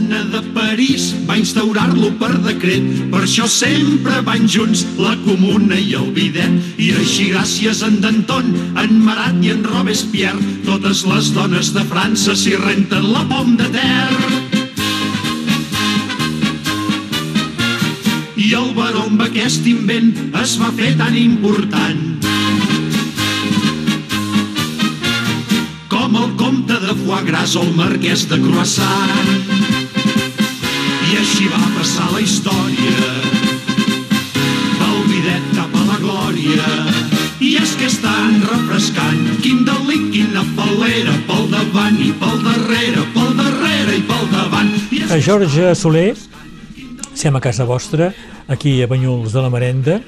Comuna 0.00 0.24
de 0.32 0.40
París 0.56 1.10
va 1.28 1.34
instaurar-lo 1.36 2.08
per 2.16 2.30
decret, 2.40 2.86
per 3.12 3.20
això 3.26 3.44
sempre 3.52 4.22
van 4.24 4.46
junts 4.48 4.86
la 4.96 5.12
Comuna 5.26 5.76
i 5.76 5.92
el 5.98 6.06
Bidet. 6.16 6.54
I 6.80 6.86
així 7.02 7.26
gràcies 7.34 7.82
a 7.84 7.90
en 7.90 7.98
Danton, 8.00 8.48
en 8.80 8.94
Marat 9.04 9.44
i 9.44 9.52
en 9.52 9.60
Robespierre, 9.66 10.40
totes 10.64 11.04
les 11.04 11.28
dones 11.36 11.74
de 11.76 11.84
França 11.92 12.32
s'hi 12.32 12.56
renten 12.56 13.10
la 13.12 13.26
pom 13.28 13.52
de 13.60 13.68
terra. 13.76 14.32
I 18.40 18.48
el 18.56 18.72
baró 18.80 19.04
amb 19.04 19.20
aquest 19.28 19.68
invent 19.68 20.14
es 20.40 20.56
va 20.64 20.72
fer 20.80 20.96
tan 20.96 21.20
important 21.26 22.06
com 25.92 26.20
el 26.24 26.36
comte 26.40 26.84
de 26.88 27.00
Foie 27.04 27.24
Gras 27.28 27.58
o 27.60 27.68
el 27.68 27.74
marquès 27.76 28.30
de 28.32 28.40
Croissant. 28.48 29.49
Així 31.30 31.46
va 31.46 31.60
passar 31.76 32.06
la 32.10 32.20
història 32.20 32.94
del 34.80 34.96
bidet 35.10 35.44
cap 35.54 35.76
a 35.78 35.82
la 35.86 35.98
glòria. 36.02 36.64
I 37.40 37.52
és 37.60 37.70
que 37.78 37.86
és 37.86 37.96
tan 38.02 38.40
refrescant, 38.42 39.20
quin 39.44 39.62
delit, 39.64 40.08
quina 40.12 40.42
falera, 40.56 41.14
pel 41.28 41.46
davant 41.52 42.00
i 42.02 42.10
pel 42.20 42.42
darrere, 42.44 43.04
pel 43.14 43.30
darrere 43.38 43.94
i 44.00 44.02
pel 44.10 44.26
davant. 44.34 44.72
I 44.90 45.04
és 45.06 45.14
A 45.14 45.20
Jorge 45.22 45.70
Soler, 45.78 46.10
sem 47.14 47.36
a 47.38 47.40
casa 47.44 47.64
vostra, 47.68 48.10
aquí 48.50 48.74
a 48.82 48.90
Banyuls 48.90 49.32
de 49.32 49.44
la 49.46 49.52
Marenda, 49.54 50.00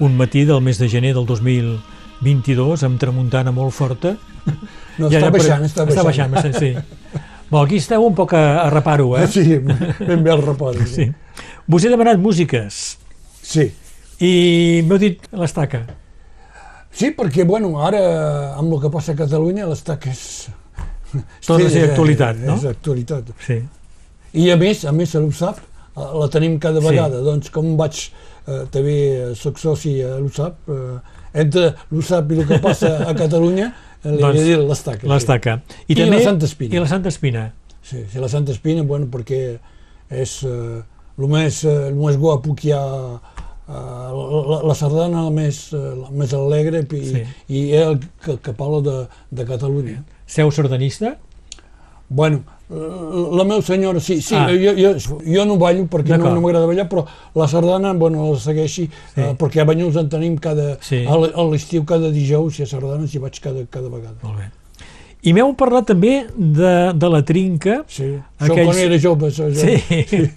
un 0.00 0.16
matí 0.16 0.46
del 0.48 0.64
mes 0.64 0.80
de 0.80 0.88
gener 0.88 1.12
del 1.14 1.28
2022, 1.28 2.82
amb 2.88 2.98
tramuntana 2.98 3.52
molt 3.52 3.76
forta. 3.76 4.16
No, 4.96 5.10
Ja, 5.12 5.20
està 5.20 5.30
baixant, 5.30 5.68
està 5.68 5.86
Està 5.92 6.02
baixant. 6.08 6.32
baixant, 6.32 6.56
sí. 6.58 6.72
Bon, 7.50 7.64
aquí 7.64 7.76
esteu 7.76 8.02
un 8.06 8.14
poc 8.16 8.32
a, 8.34 8.44
a 8.64 8.70
reparo, 8.72 9.12
eh? 9.18 9.26
Sí, 9.34 9.58
ben 9.58 10.22
bé 10.24 10.32
el 10.34 10.42
repòs. 10.42 10.80
Sí. 10.90 11.08
Vos 11.66 11.84
he 11.84 11.90
demanat 11.92 12.18
músiques 12.20 12.96
sí. 13.44 13.68
i 14.24 14.82
m'heu 14.86 14.98
dit 15.00 15.28
l'estaca. 15.32 15.84
Sí, 16.94 17.10
perquè, 17.16 17.42
bueno, 17.46 17.72
ara, 17.82 18.00
amb 18.58 18.72
el 18.76 18.80
que 18.84 18.90
passa 18.94 19.14
a 19.14 19.18
Catalunya, 19.18 19.66
l'estac 19.66 20.06
és... 20.12 20.20
A 21.14 21.56
ser 21.58 21.64
és- 21.66 21.78
actualitat, 21.88 22.38
no? 22.42 22.54
És 22.58 22.64
actualitat. 22.70 23.32
Sí. 23.46 23.60
I 24.34 24.48
a 24.50 24.56
més, 24.58 24.84
a 24.86 24.92
més, 24.94 25.12
a 25.14 25.20
l'USAP, 25.22 25.58
eh, 25.94 26.06
la 26.20 26.28
tenim 26.30 26.56
cada 26.62 26.80
Sí. 26.82 26.86
vegada. 26.88 27.20
Doncs 27.22 27.50
com 27.54 27.76
vaig, 27.78 27.98
eh, 28.46 28.62
també 28.74 28.94
eh, 29.14 29.34
soc 29.38 29.58
soci 29.62 29.96
a 30.02 30.16
l'USAP, 30.18 30.70
eh, 30.70 30.96
entre 31.44 31.72
l'USAP 31.90 32.32
i 32.34 32.40
el 32.42 32.48
que 32.50 32.58
passa 32.62 32.96
a 33.08 33.14
Catalunya, 33.18 33.68
eh, 33.70 33.83
li 34.04 34.18
Doncs, 34.20 34.40
dit 34.44 34.58
l'estaca. 34.60 35.06
L'estaca. 35.08 35.58
I 35.88 35.94
la 35.98 36.20
Santa 36.22 36.46
Espina. 36.46 36.74
I 36.76 36.82
la 36.82 36.88
Santa 36.90 37.08
Espina. 37.08 37.44
Sí, 37.82 38.04
sí, 38.10 38.18
la 38.20 38.28
Santa 38.28 38.52
Espina, 38.52 38.82
bueno, 38.82 39.06
perquè 39.12 39.58
és 40.10 40.34
eh, 40.44 40.82
el, 41.18 41.26
més, 41.28 41.62
eh, 41.64 41.88
el 41.90 41.96
més 41.98 42.16
guapo 42.20 42.54
que 42.56 42.68
hi 42.68 42.72
ha 42.76 42.82
eh, 43.68 43.74
la, 43.74 44.60
la 44.70 44.74
sardana 44.78 45.24
la 45.26 45.32
més, 45.34 45.66
eh, 45.72 45.82
la 46.00 46.10
més 46.12 46.32
alegre 46.36 46.84
i, 46.84 47.02
Sí. 47.10 47.22
i 47.48 47.62
el 47.80 47.98
que, 48.24 48.38
que 48.44 48.52
parla 48.56 48.80
de, 48.84 48.96
de 49.30 49.46
Catalunya. 49.48 50.02
Seu 50.26 50.50
sardanista? 50.52 51.16
Bueno, 52.08 52.44
la, 52.70 53.44
meva 53.44 53.60
senyora, 53.62 54.00
sí, 54.00 54.20
sí 54.22 54.34
Ah. 54.34 54.46
jo, 54.48 54.72
jo, 54.74 55.18
jo 55.20 55.44
no 55.44 55.56
ballo 55.60 55.84
perquè 55.86 56.16
no, 56.18 56.30
no 56.34 56.40
m'agrada 56.40 56.66
ballar, 56.66 56.88
però 56.88 57.04
la 57.34 57.46
sardana, 57.48 57.92
bueno, 57.92 58.32
la 58.32 58.38
segueixi, 58.40 58.88
Sí. 59.14 59.20
eh, 59.20 59.34
perquè 59.38 59.60
a 59.60 59.64
Banyuls 59.64 59.96
en 59.96 60.08
tenim 60.08 60.36
cada, 60.38 60.78
Sí. 60.80 61.04
a 61.06 61.42
l'estiu 61.44 61.84
cada 61.84 62.10
dijous 62.10 62.58
i 62.58 62.62
a 62.62 62.66
sardanes 62.66 63.14
hi 63.14 63.18
vaig 63.18 63.38
cada, 63.40 63.66
cada 63.70 63.88
vegada. 63.88 64.16
Molt 64.22 64.38
bé. 64.38 64.50
I 65.24 65.32
m'heu 65.32 65.54
parlat 65.56 65.86
també 65.86 66.26
de, 66.36 66.92
de 66.94 67.08
la 67.08 67.22
trinca. 67.24 67.82
Sí, 67.88 68.10
això 68.38 68.52
Aquells- 68.52 68.66
quan 68.66 68.78
era 68.78 68.98
jove. 69.00 69.28
Això, 69.30 69.48
això. 69.48 70.04
Sí. 70.08 70.30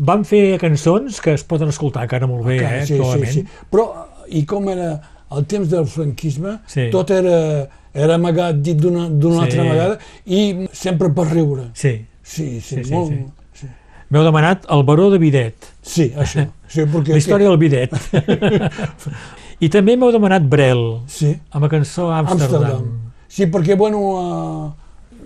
Van 0.00 0.24
fer 0.24 0.58
cançons 0.58 1.20
que 1.20 1.34
es 1.36 1.42
poden 1.44 1.68
escoltar 1.68 2.04
encara 2.06 2.26
molt 2.26 2.46
bé, 2.46 2.58
Clar, 2.62 2.74
eh, 2.78 2.86
sí, 2.86 2.96
sí, 2.96 3.26
sí. 3.32 3.44
Però, 3.70 3.90
i 4.28 4.44
com 4.48 4.68
era 4.72 4.94
el 5.36 5.44
temps 5.46 5.68
del 5.70 5.86
franquisme, 5.86 6.58
Sí. 6.66 6.88
tot 6.90 7.10
era, 7.10 7.68
era 7.94 8.14
amagat, 8.16 8.56
dit 8.56 8.76
d'una 8.78 9.08
Sí. 9.08 9.40
altra 9.44 9.62
vegada, 9.62 9.98
i 10.26 10.68
sempre 10.72 11.10
per 11.10 11.26
riure. 11.32 11.68
Sí. 11.74 12.06
Sí, 12.22 12.60
sí, 12.60 12.76
Sí, 12.76 12.84
sí, 12.84 12.92
molt... 12.94 13.10
sí. 13.10 13.24
Sí, 13.54 13.66
M'heu 14.10 14.24
demanat 14.24 14.64
el 14.70 14.82
baró 14.84 15.08
de 15.10 15.18
Bidet, 15.18 15.54
sí 15.82 16.12
això. 16.16 16.46
Sí, 16.68 16.80
perquè, 16.82 17.10
la 17.14 17.18
història 17.18 17.48
del 17.48 17.58
Bidet. 17.58 17.90
I 19.60 19.68
també 19.68 19.96
m'heu 19.96 20.12
demanat 20.14 20.46
Brel, 20.48 21.00
Sí, 21.06 21.34
amb 21.52 21.64
la 21.66 21.68
cançó 21.72 22.10
Amsterdam. 22.12 22.62
Amsterdam. 22.64 22.86
Sí, 23.28 23.46
perquè, 23.46 23.76
bueno, 23.76 23.98
uh, 24.00 24.72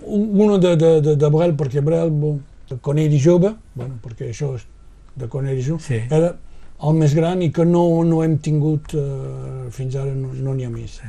una 0.05 0.57
de, 0.59 0.75
de, 0.75 0.89
de, 1.01 1.15
de 1.15 1.29
Brel, 1.33 1.55
perquè 1.57 1.81
Brel, 1.81 2.09
bon, 2.11 2.41
quan 2.81 2.99
era 2.99 3.17
jove, 3.21 3.53
bueno, 3.75 3.95
perquè 4.03 4.29
això 4.33 4.51
és 4.57 4.65
de 5.15 5.27
quan 5.31 5.47
era 5.47 5.61
jove, 5.61 5.79
Sí. 5.81 6.01
era 6.09 6.35
el 6.85 6.97
més 6.99 7.13
gran 7.17 7.41
i 7.41 7.51
que 7.55 7.65
no, 7.65 7.85
no 8.07 8.23
hem 8.23 8.37
tingut 8.43 8.93
uh, 8.97 9.69
fins 9.73 9.95
ara, 9.99 10.11
no 10.13 10.33
n'hi 10.53 10.65
no 10.65 10.69
ha 10.69 10.73
més. 10.73 10.99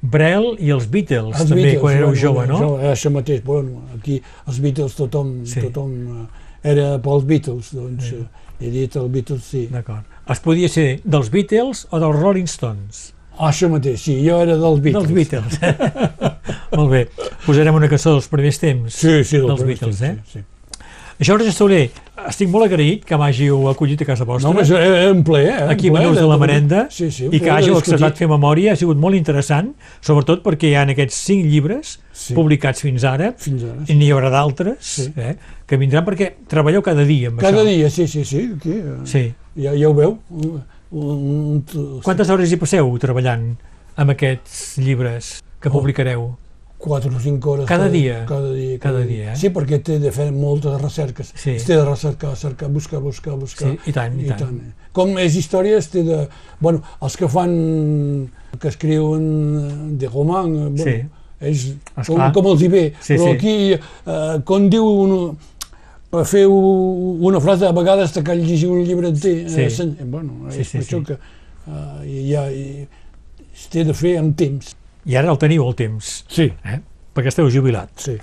Brel 0.00 0.54
i 0.58 0.70
els 0.72 0.86
Beatles, 0.88 1.34
Els 1.36 1.50
també, 1.50 1.62
Beatles, 1.62 1.80
quan 1.82 1.96
éreu 1.98 2.06
bueno, 2.08 2.20
jove, 2.22 2.46
no? 2.48 2.58
Jo, 2.62 2.70
això 2.88 3.10
mateix, 3.12 3.42
bueno, 3.44 3.82
aquí 3.98 4.20
els 4.48 4.60
Beatles 4.64 4.96
tothom, 4.96 5.34
Sí. 5.44 5.60
tothom 5.66 5.92
eh, 6.22 6.70
era 6.72 6.98
pels 7.04 7.26
Beatles, 7.28 7.74
doncs 7.76 8.04
Sí. 8.04 8.16
sí. 8.16 8.26
he 8.60 8.70
dit 8.70 8.96
els 8.96 9.10
Beatles 9.12 9.42
sí. 9.44 9.66
D'acord. 9.72 10.04
Es 10.30 10.40
podia 10.40 10.68
ser 10.68 11.00
dels 11.04 11.28
Beatles 11.30 11.86
o 11.90 12.00
dels 12.00 12.16
Rolling 12.16 12.48
Stones? 12.48 13.12
Ah, 13.36 13.50
això 13.50 13.68
mateix, 13.72 14.00
sí, 14.00 14.16
jo 14.26 14.40
era 14.40 14.56
dels 14.56 14.80
Beatles. 14.80 15.08
Dels 15.08 15.58
Beatles. 15.60 15.60
Molt 16.76 16.90
bé. 16.90 17.06
Posarem 17.46 17.74
una 17.74 17.88
cançó 17.88 18.12
dels 18.14 18.28
primers 18.28 18.58
temps 18.60 18.94
Sí, 18.94 19.24
sí, 19.24 19.38
dels 19.40 19.60
primers 19.60 19.80
Beatles, 19.80 20.00
temps, 20.00 20.02
eh? 20.02 20.24
Sí, 20.24 20.40
sí. 20.40 20.44
Jorge 21.20 21.52
Soler, 21.52 21.90
estic 22.30 22.48
molt 22.48 22.64
agraït 22.64 23.02
que 23.04 23.16
m'hàgiu 23.20 23.66
acollit 23.68 24.00
a 24.00 24.06
casa 24.08 24.24
vostra. 24.24 24.48
No, 24.54 24.62
era 24.78 25.10
un 25.12 25.20
plaer, 25.24 25.50
eh? 25.50 25.66
aquí 25.74 25.90
a 25.90 25.92
Banyuls 25.92 26.16
de 26.16 26.24
la 26.24 26.38
Merenda 26.40 26.86
sí, 26.90 27.10
sí, 27.12 27.26
i 27.30 27.40
que 27.42 27.50
hàgiu 27.52 27.76
acceptat 27.76 28.16
fer 28.16 28.28
memòria 28.30 28.72
ha 28.72 28.78
sigut 28.80 28.96
molt 28.96 29.18
interessant, 29.18 29.68
sobretot 30.00 30.40
perquè 30.46 30.70
hi 30.70 30.74
ha 30.80 30.86
aquests 30.88 31.18
cinc 31.28 31.44
llibres 31.52 31.98
Sí. 32.20 32.34
publicats 32.36 32.82
fins 32.84 33.04
ara 33.08 33.30
Fins 33.38 33.62
ara. 33.64 33.84
i 33.88 33.94
n'hi 33.96 34.10
haurà 34.12 34.28
d'altres 34.32 34.76
Sí. 34.80 35.06
eh, 35.16 35.36
que 35.66 35.76
vindran 35.80 36.04
perquè 36.04 36.32
treballeu 36.48 36.82
cada 36.82 37.04
dia 37.04 37.28
amb 37.28 37.40
Cada 37.40 37.62
això. 37.62 37.68
dia, 37.68 37.90
sí, 37.90 38.06
sí, 38.08 38.24
sí, 38.24 38.50
aquí, 38.56 38.72
eh, 38.72 38.96
Sí. 39.04 39.32
ja, 39.56 39.72
ja 39.76 39.88
ho 39.88 39.94
veu. 39.94 40.18
Quantes 42.02 42.28
hores 42.30 42.50
hi 42.52 42.56
passeu 42.56 42.90
treballant 42.98 43.56
amb 43.96 44.10
aquests 44.10 44.78
llibres 44.78 45.42
que 45.60 45.68
Oh. 45.68 45.72
Publicareu? 46.80 47.10
4 47.10 47.16
o 47.16 47.20
5 47.20 47.50
hores. 47.50 47.66
Cada 47.68 47.88
dia? 47.88 48.24
Cada 48.26 48.52
dia. 48.54 48.78
Cada 48.78 49.04
dia, 49.04 49.32
eh? 49.32 49.36
Sí, 49.36 49.50
perquè 49.52 49.82
té 49.84 49.98
de 50.00 50.10
fer 50.10 50.30
moltes 50.32 50.80
recerques. 50.80 51.32
Sí. 51.36 51.50
Es 51.58 51.64
té 51.68 51.76
de 51.76 51.84
recercar, 51.84 52.34
cercar, 52.36 52.70
buscar, 52.72 53.00
buscar, 53.04 53.34
buscar. 53.36 53.70
Sí, 53.74 53.90
i 53.90 53.92
tant, 53.92 54.18
i 54.20 54.28
tant. 54.32 54.56
eh. 54.56 54.72
Com 54.96 55.12
és 55.18 55.36
història, 55.36 55.76
es 55.78 55.88
té 55.92 56.02
de... 56.02 56.22
Bueno, 56.60 56.80
els 57.02 57.16
que 57.20 57.28
fan... 57.28 58.30
que 58.58 58.68
escriuen 58.68 59.96
de 59.98 60.08
roman, 60.08 60.48
eh, 60.56 60.68
bueno, 60.70 60.84
Sí. 60.84 60.96
ells, 61.40 61.66
com, 61.94 62.02
Esclar. 62.02 62.32
com 62.34 62.46
els 62.50 62.62
hi 62.62 62.68
ve. 62.68 62.82
Sí, 63.00 63.14
Però 63.14 63.28
sí. 63.28 63.36
aquí, 63.36 63.52
eh, 63.74 64.40
com 64.44 64.66
diu 64.72 64.84
un, 65.04 65.36
per 66.10 66.24
fer 66.26 66.46
una 66.50 67.40
frase, 67.40 67.68
a 67.68 67.72
vegades 67.76 68.12
te 68.12 68.24
cal 68.26 68.40
llegir 68.42 68.68
un 68.68 68.82
llibre 68.84 69.08
enter. 69.12 69.36
Sí. 69.48 69.60
Eh, 69.62 69.70
sen- 69.70 69.94
eh, 70.00 70.04
bueno, 70.04 70.48
és 70.48 70.56
Sí, 70.56 70.64
sí, 70.64 70.78
per 70.78 70.84
això 70.86 70.98
sí. 70.98 71.04
que 71.06 71.14
eh, 71.14 72.32
ja, 72.32 72.44
i, 72.50 72.88
es 73.54 73.68
té 73.70 73.84
de 73.84 73.94
fer 73.94 74.16
amb 74.18 74.34
temps. 74.36 74.74
I 75.06 75.16
ara 75.16 75.30
el 75.32 75.38
teniu 75.38 75.64
el 75.66 75.74
temps, 75.74 76.24
Sí, 76.28 76.50
eh? 76.64 76.80
perquè 77.14 77.28
esteu 77.32 77.48
jubilat. 77.50 77.88
sí. 77.96 78.18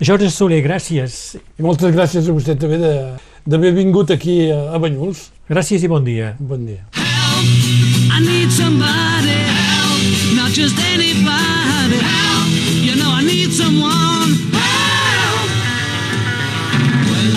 Jorge 0.00 0.30
Soler, 0.30 0.62
gràcies. 0.64 1.36
I 1.58 1.62
moltes 1.62 1.92
gràcies 1.92 2.28
a 2.28 2.32
vostè 2.32 2.54
també 2.56 2.78
de- 2.80 3.16
d'haver 3.46 3.72
vingut 3.76 4.10
aquí 4.10 4.50
a, 4.50 4.72
a 4.74 4.78
Banyuls. 4.78 5.26
Gràcies 5.50 5.82
i 5.84 5.88
bon 5.88 6.02
dia. 6.04 6.34
Bon 6.40 6.64
dia. 6.64 6.86
I 6.96 8.20
need 8.24 8.50
somebody 8.50 9.36
help, 9.44 10.36
not 10.36 10.52
just 10.56 10.78
anybody 10.78 12.00
help. 12.00 12.48
You 12.80 12.96
know 12.96 13.10
I 13.12 13.22
need 13.24 13.52
someone 13.52 14.32
help. 14.56 15.50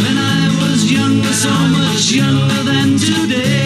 When 0.04 0.18
I 0.18 0.48
was 0.62 0.90
younger, 0.90 1.34
so 1.34 1.52
much 1.52 2.12
younger 2.16 2.64
than 2.64 2.96
today, 2.98 3.63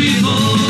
before. 0.00 0.69